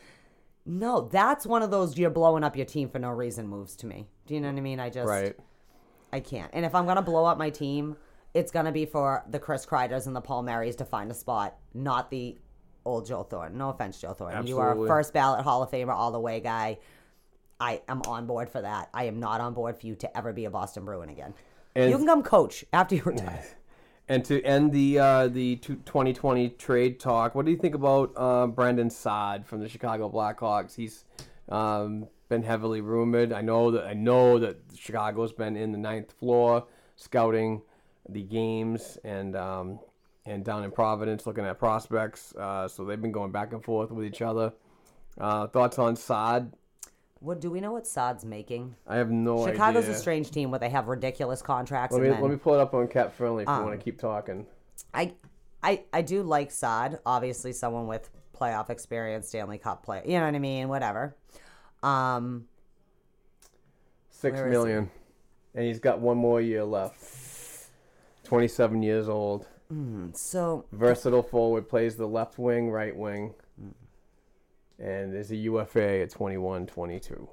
[0.66, 3.86] no, that's one of those you're blowing up your team for no reason moves to
[3.86, 4.06] me.
[4.26, 4.80] Do you know what I mean?
[4.80, 5.36] I just Right.
[6.10, 6.50] I can't.
[6.54, 7.96] And if I'm gonna blow up my team,
[8.32, 12.10] it's gonna be for the Chris Kreiders and the Palmieris to find a spot, not
[12.10, 12.38] the
[12.86, 13.58] old Joe Thornton.
[13.58, 14.46] No offense, Joe Thornton.
[14.46, 16.78] You are a first ballot Hall of Famer all the way guy.
[17.60, 18.88] I am on board for that.
[18.94, 21.34] I am not on board for you to ever be a Boston Bruin again.
[21.74, 23.44] And- you can come coach after you retire.
[24.06, 28.46] And to end the uh, the 2020 trade talk, what do you think about uh,
[28.46, 30.74] Brandon Saad from the Chicago Blackhawks?
[30.74, 31.06] He's
[31.48, 33.32] um, been heavily rumored.
[33.32, 37.62] I know that I know that Chicago's been in the ninth floor scouting
[38.08, 39.78] the games and um,
[40.26, 42.34] and down in Providence looking at prospects.
[42.34, 44.52] Uh, so they've been going back and forth with each other.
[45.18, 46.52] Uh, thoughts on Saad?
[47.24, 48.74] What do we know what Saad's making?
[48.86, 49.96] I have no idea Chicago's idea.
[49.96, 51.94] a strange team where they have ridiculous contracts.
[51.94, 53.80] Let me and then, let me pull it up on CapFriendly if you Um, want
[53.80, 54.46] to keep talking.
[54.92, 55.14] I,
[55.62, 56.98] I, I do like Saad.
[57.06, 60.02] Obviously, someone with playoff experience, Stanley Cup play.
[60.04, 60.68] You know what I mean?
[60.68, 61.16] Whatever.
[61.82, 62.44] Um,
[64.10, 64.90] Six million,
[65.54, 67.68] and he's got one more year left.
[68.22, 69.46] Twenty-seven years old,
[70.14, 73.34] so versatile forward, plays the left wing, right wing,
[74.78, 77.28] and is a UFA at 21, 22.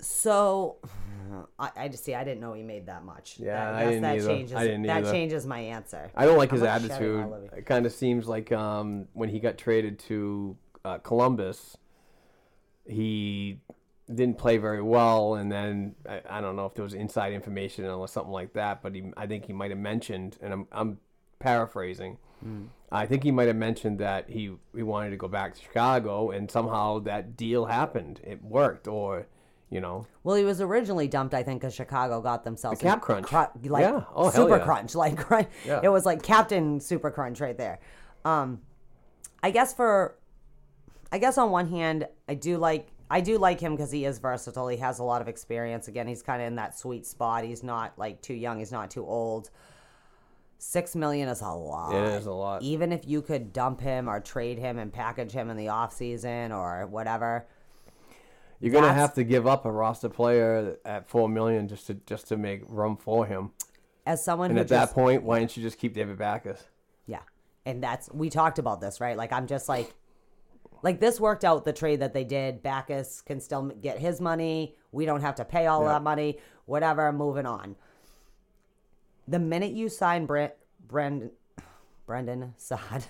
[0.00, 0.76] So,
[1.58, 2.14] I, I just see.
[2.14, 3.36] I didn't know he made that much.
[3.38, 4.28] Yeah, that, I didn't that either.
[4.28, 4.56] changes.
[4.56, 5.12] I didn't that either.
[5.12, 6.10] changes my answer.
[6.16, 7.50] I don't like his I'm gonna shut it, attitude.
[7.58, 11.76] It kind of seems like um, when he got traded to uh, Columbus,
[12.86, 13.60] he
[14.12, 17.84] didn't play very well, and then I, I don't know if there was inside information
[17.86, 20.98] or something like that, but he, I think he might have mentioned, and I'm, I'm
[21.38, 22.18] paraphrasing.
[22.92, 26.30] I think he might have mentioned that he he wanted to go back to Chicago,
[26.30, 28.20] and somehow that deal happened.
[28.24, 29.26] It worked, or
[29.70, 33.00] you know, Well, he was originally dumped, I think, because Chicago got themselves The cap
[33.02, 33.26] crunch.
[33.26, 34.02] cru- like Yeah.
[34.12, 34.64] Oh, super yeah.
[34.64, 35.20] crunch, like.
[35.64, 35.80] Yeah.
[35.82, 37.78] It was like Captain Super Crunch right there.
[38.24, 38.62] Um,
[39.44, 40.16] I guess for,
[41.12, 44.18] I guess on one hand, I do like I do like him because he is
[44.18, 44.66] versatile.
[44.68, 45.86] He has a lot of experience.
[45.88, 47.44] Again, he's kind of in that sweet spot.
[47.44, 48.58] He's not like too young.
[48.58, 49.50] He's not too old.
[50.62, 51.94] Six million is a lot.
[51.94, 52.62] It is a lot.
[52.62, 55.94] Even if you could dump him or trade him and package him in the off
[55.94, 57.46] season or whatever.
[58.60, 62.28] You're gonna have to give up a roster player at four million just to just
[62.28, 63.52] to make room for him.
[64.04, 66.62] as someone And at just, that point, why didn't you just keep David Backes?
[67.06, 67.22] Yeah.
[67.64, 69.16] And that's we talked about this, right?
[69.16, 69.94] Like I'm just like
[70.82, 72.62] like this worked out the trade that they did.
[72.62, 74.76] Backes can still get his money.
[74.92, 75.92] We don't have to pay all Yeah.
[75.92, 76.38] that money.
[76.66, 77.76] Whatever, moving on.
[79.30, 80.52] The minute you sign Brent
[80.86, 81.30] Brendan
[82.04, 83.04] Brandon Saad,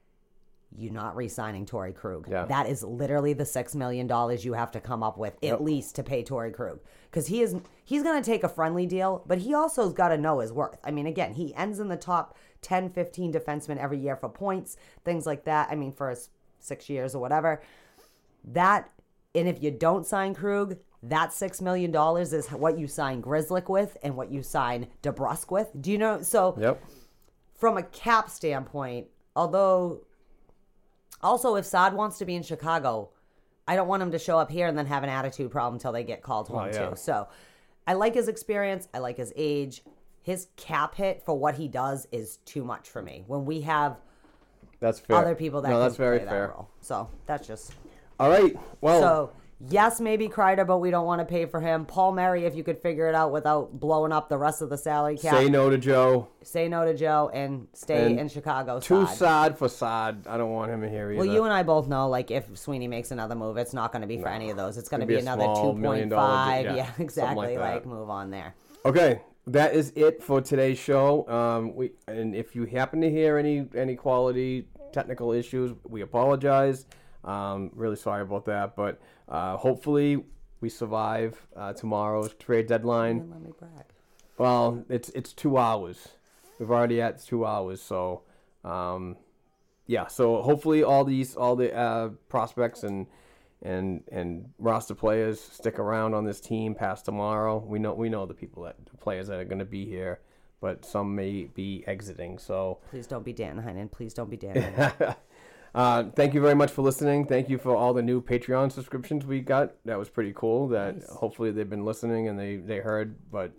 [0.76, 2.28] you're not re-signing Torey Krug.
[2.30, 2.44] Yeah.
[2.44, 5.96] That is literally the six million dollars you have to come up with at least
[5.96, 6.80] to pay Torey Krug.
[7.10, 10.52] Because he is he's gonna take a friendly deal, but he also's gotta know his
[10.52, 10.78] worth.
[10.84, 14.76] I mean, again, he ends in the top 10, 15 defensemen every year for points,
[15.04, 15.68] things like that.
[15.70, 16.28] I mean, for his
[16.60, 17.62] six years or whatever.
[18.44, 18.90] That
[19.34, 23.68] and if you don't sign Krug, that six million dollars is what you sign Grzelcyk
[23.68, 25.68] with and what you sign DeBrusk with.
[25.80, 26.22] Do you know?
[26.22, 26.82] So Yep.
[27.54, 30.00] from a cap standpoint, although
[31.22, 33.10] also if Saad wants to be in Chicago,
[33.68, 35.92] I don't want him to show up here and then have an attitude problem until
[35.92, 36.90] they get called home Oh, yeah.
[36.90, 36.96] too.
[36.96, 37.28] So
[37.86, 39.82] I like his experience, I like his age.
[40.22, 43.22] His cap hit for what he does is too much for me.
[43.28, 43.96] When we have
[44.80, 45.16] That's fair.
[45.16, 46.26] other people that no, can that's very fair.
[46.48, 46.68] that role.
[46.80, 47.72] So that's just
[48.18, 48.56] All right.
[48.80, 51.84] Well, so yes, maybe Kreider, but we don't want to pay for him.
[51.84, 55.16] Palmieri, if you could figure it out without blowing up the rest of the salary
[55.16, 55.34] cap.
[55.34, 56.28] say no to Joe.
[56.42, 58.80] Say no to Joe and stay And in Chicago.
[58.80, 59.16] Too side.
[59.16, 60.26] sad for Saad.
[60.28, 61.18] I don't want him here either.
[61.18, 64.02] Well, you and I both know, like, if Sweeney makes another move, it's not going
[64.02, 64.76] to be for any of those.
[64.76, 66.64] It's going to be, be a another small two million point dollar five.
[66.66, 67.56] Yeah, yeah, something exactly.
[67.56, 68.54] like Like, move on there.
[68.84, 71.26] Okay, that is it for today's show.
[71.28, 76.86] Um, we and if you happen to hear any any quality technical issues, we apologize.
[77.26, 80.24] Um, really sorry about that, but uh, hopefully
[80.60, 83.28] we survive uh, tomorrow's trade deadline.
[83.30, 83.84] Let me brag.
[84.38, 86.08] Well, it's it's two hours.
[86.58, 88.22] We've already at two hours, so
[88.64, 89.16] um,
[89.86, 90.06] yeah.
[90.06, 93.06] So hopefully all these all the uh, prospects and
[93.62, 97.58] and and roster players stick around on this team past tomorrow.
[97.58, 100.20] We know we know the people that the players that are going to be here,
[100.60, 102.38] but some may be exiting.
[102.38, 103.90] So Please don't be Dan Heinen.
[103.90, 104.92] Please don't be Dan.
[105.76, 107.26] uh, thank you very much for listening.
[107.26, 109.74] Thank you for all the new Patreon subscriptions we got.
[109.84, 110.66] That was pretty cool.
[110.68, 113.52] That hopefully they've been listening and they they heard, but.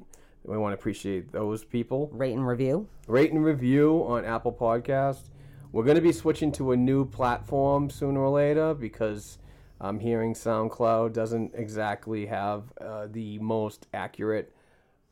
[0.44, 2.10] We want to appreciate those people.
[2.14, 2.88] Rate and review.
[3.07, 5.30] rate and review on Apple Podcast.
[5.73, 9.39] We're going to be switching to a new platform sooner or later because
[9.81, 14.53] I'm hearing SoundCloud doesn't exactly have uh, the most accurate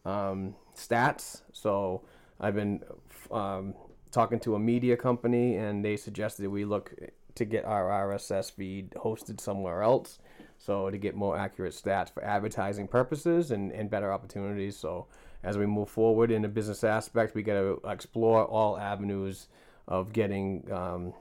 [0.05, 1.41] um, stats.
[1.51, 2.03] So
[2.39, 2.81] I've been
[3.29, 3.73] um,
[4.11, 6.93] talking to a media company and they suggested we look
[7.35, 10.19] to get our RSS feed hosted somewhere else.
[10.57, 14.77] So to get more accurate stats for advertising purposes and, and better opportunities.
[14.77, 15.07] So
[15.43, 19.47] as we move forward in a business aspect, we got to explore all avenues
[19.87, 21.13] of getting um,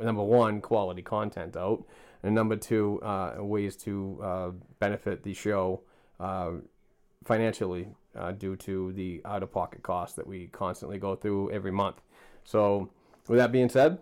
[0.00, 1.84] number one quality content out,
[2.22, 5.82] and number two uh, ways to uh, benefit the show
[6.18, 6.52] uh,
[7.24, 11.70] financially uh, due to the out of pocket costs that we constantly go through every
[11.70, 12.00] month.
[12.44, 12.90] So
[13.28, 13.98] with that being said,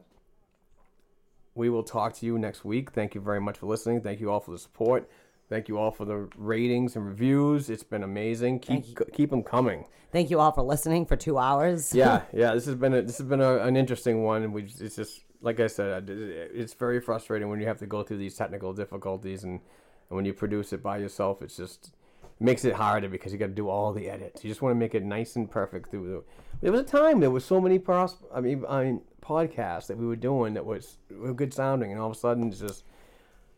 [1.54, 2.90] we will talk to you next week.
[2.92, 4.00] Thank you very much for listening.
[4.00, 5.10] Thank you all for the support.
[5.48, 7.70] Thank you all for the ratings and reviews.
[7.70, 8.60] It's been amazing.
[8.60, 9.84] Keep keep them coming.
[10.12, 11.92] Thank you all for listening for two hours.
[11.92, 12.54] Yeah, yeah.
[12.54, 14.44] This has been a, this has been a, an interesting one.
[14.44, 18.02] and We it's just like I said, it's very frustrating when you have to go
[18.02, 19.60] through these technical difficulties and,
[20.08, 21.92] and when you produce it by yourself, it's just
[22.40, 24.42] makes it harder because you got to do all the edits.
[24.42, 26.24] You just want to make it nice and perfect through the.
[26.62, 28.16] There was a time there was so many pros.
[28.34, 32.00] I mean, I mean podcasts that we were doing that was were good sounding, and
[32.00, 32.84] all of a sudden it's just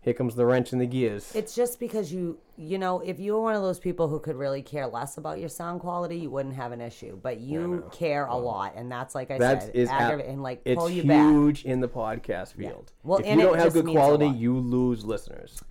[0.03, 1.33] here comes the wrench in the gears.
[1.35, 4.35] It's just because you, you know, if you were one of those people who could
[4.35, 7.17] really care less about your sound quality, you wouldn't have an issue.
[7.23, 10.33] But you care a lot, and that's like I That said, is aggravating.
[10.35, 11.31] and like it's pull you back.
[11.31, 12.91] huge in the podcast field.
[13.05, 15.63] Well, if you don't have good quality, you lose listeners.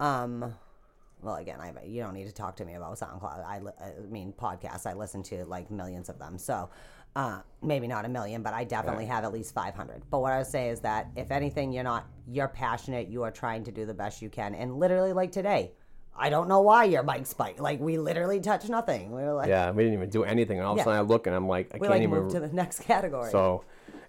[0.00, 0.54] Um,
[1.22, 3.44] well, again, I you don't need to talk to me about SoundCloud.
[3.44, 4.86] I, li- I mean, podcasts.
[4.86, 6.38] I listen to like millions of them.
[6.38, 6.68] So,
[7.16, 10.02] uh, maybe not a million, but I definitely have at least five hundred.
[10.10, 13.08] But what I would say is that if anything, you're not you're passionate.
[13.08, 15.72] You are trying to do the best you can, and literally, like today.
[16.20, 17.60] I don't know why your mic spiked.
[17.60, 19.12] Like we literally touched nothing.
[19.12, 20.82] We were like, Yeah, we didn't even do anything, and all of Yeah.
[20.82, 22.10] a sudden I look and I'm like, I we can't like even.
[22.10, 23.30] moved to the next category.
[23.30, 23.62] So,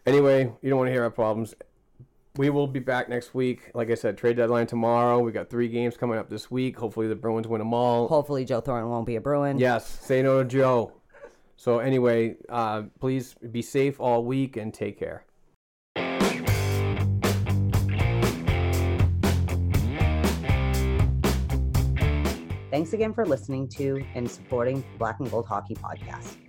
[0.08, 1.54] anyway, you don't want to hear our problems.
[2.38, 3.72] We will be back next week.
[3.74, 5.20] Like I said, trade deadline tomorrow.
[5.20, 6.78] We got three games coming up this week.
[6.78, 8.08] Hopefully, the Bruins win them all.
[8.08, 9.58] Hopefully, Joe Thornton won't be a Bruin.
[9.58, 10.94] Yes, say no to Joe.
[11.58, 15.26] So anyway, uh, please be safe all week and take care.
[22.72, 26.38] Thanks again for listening to and supporting Black and Gold Hockey Podcast.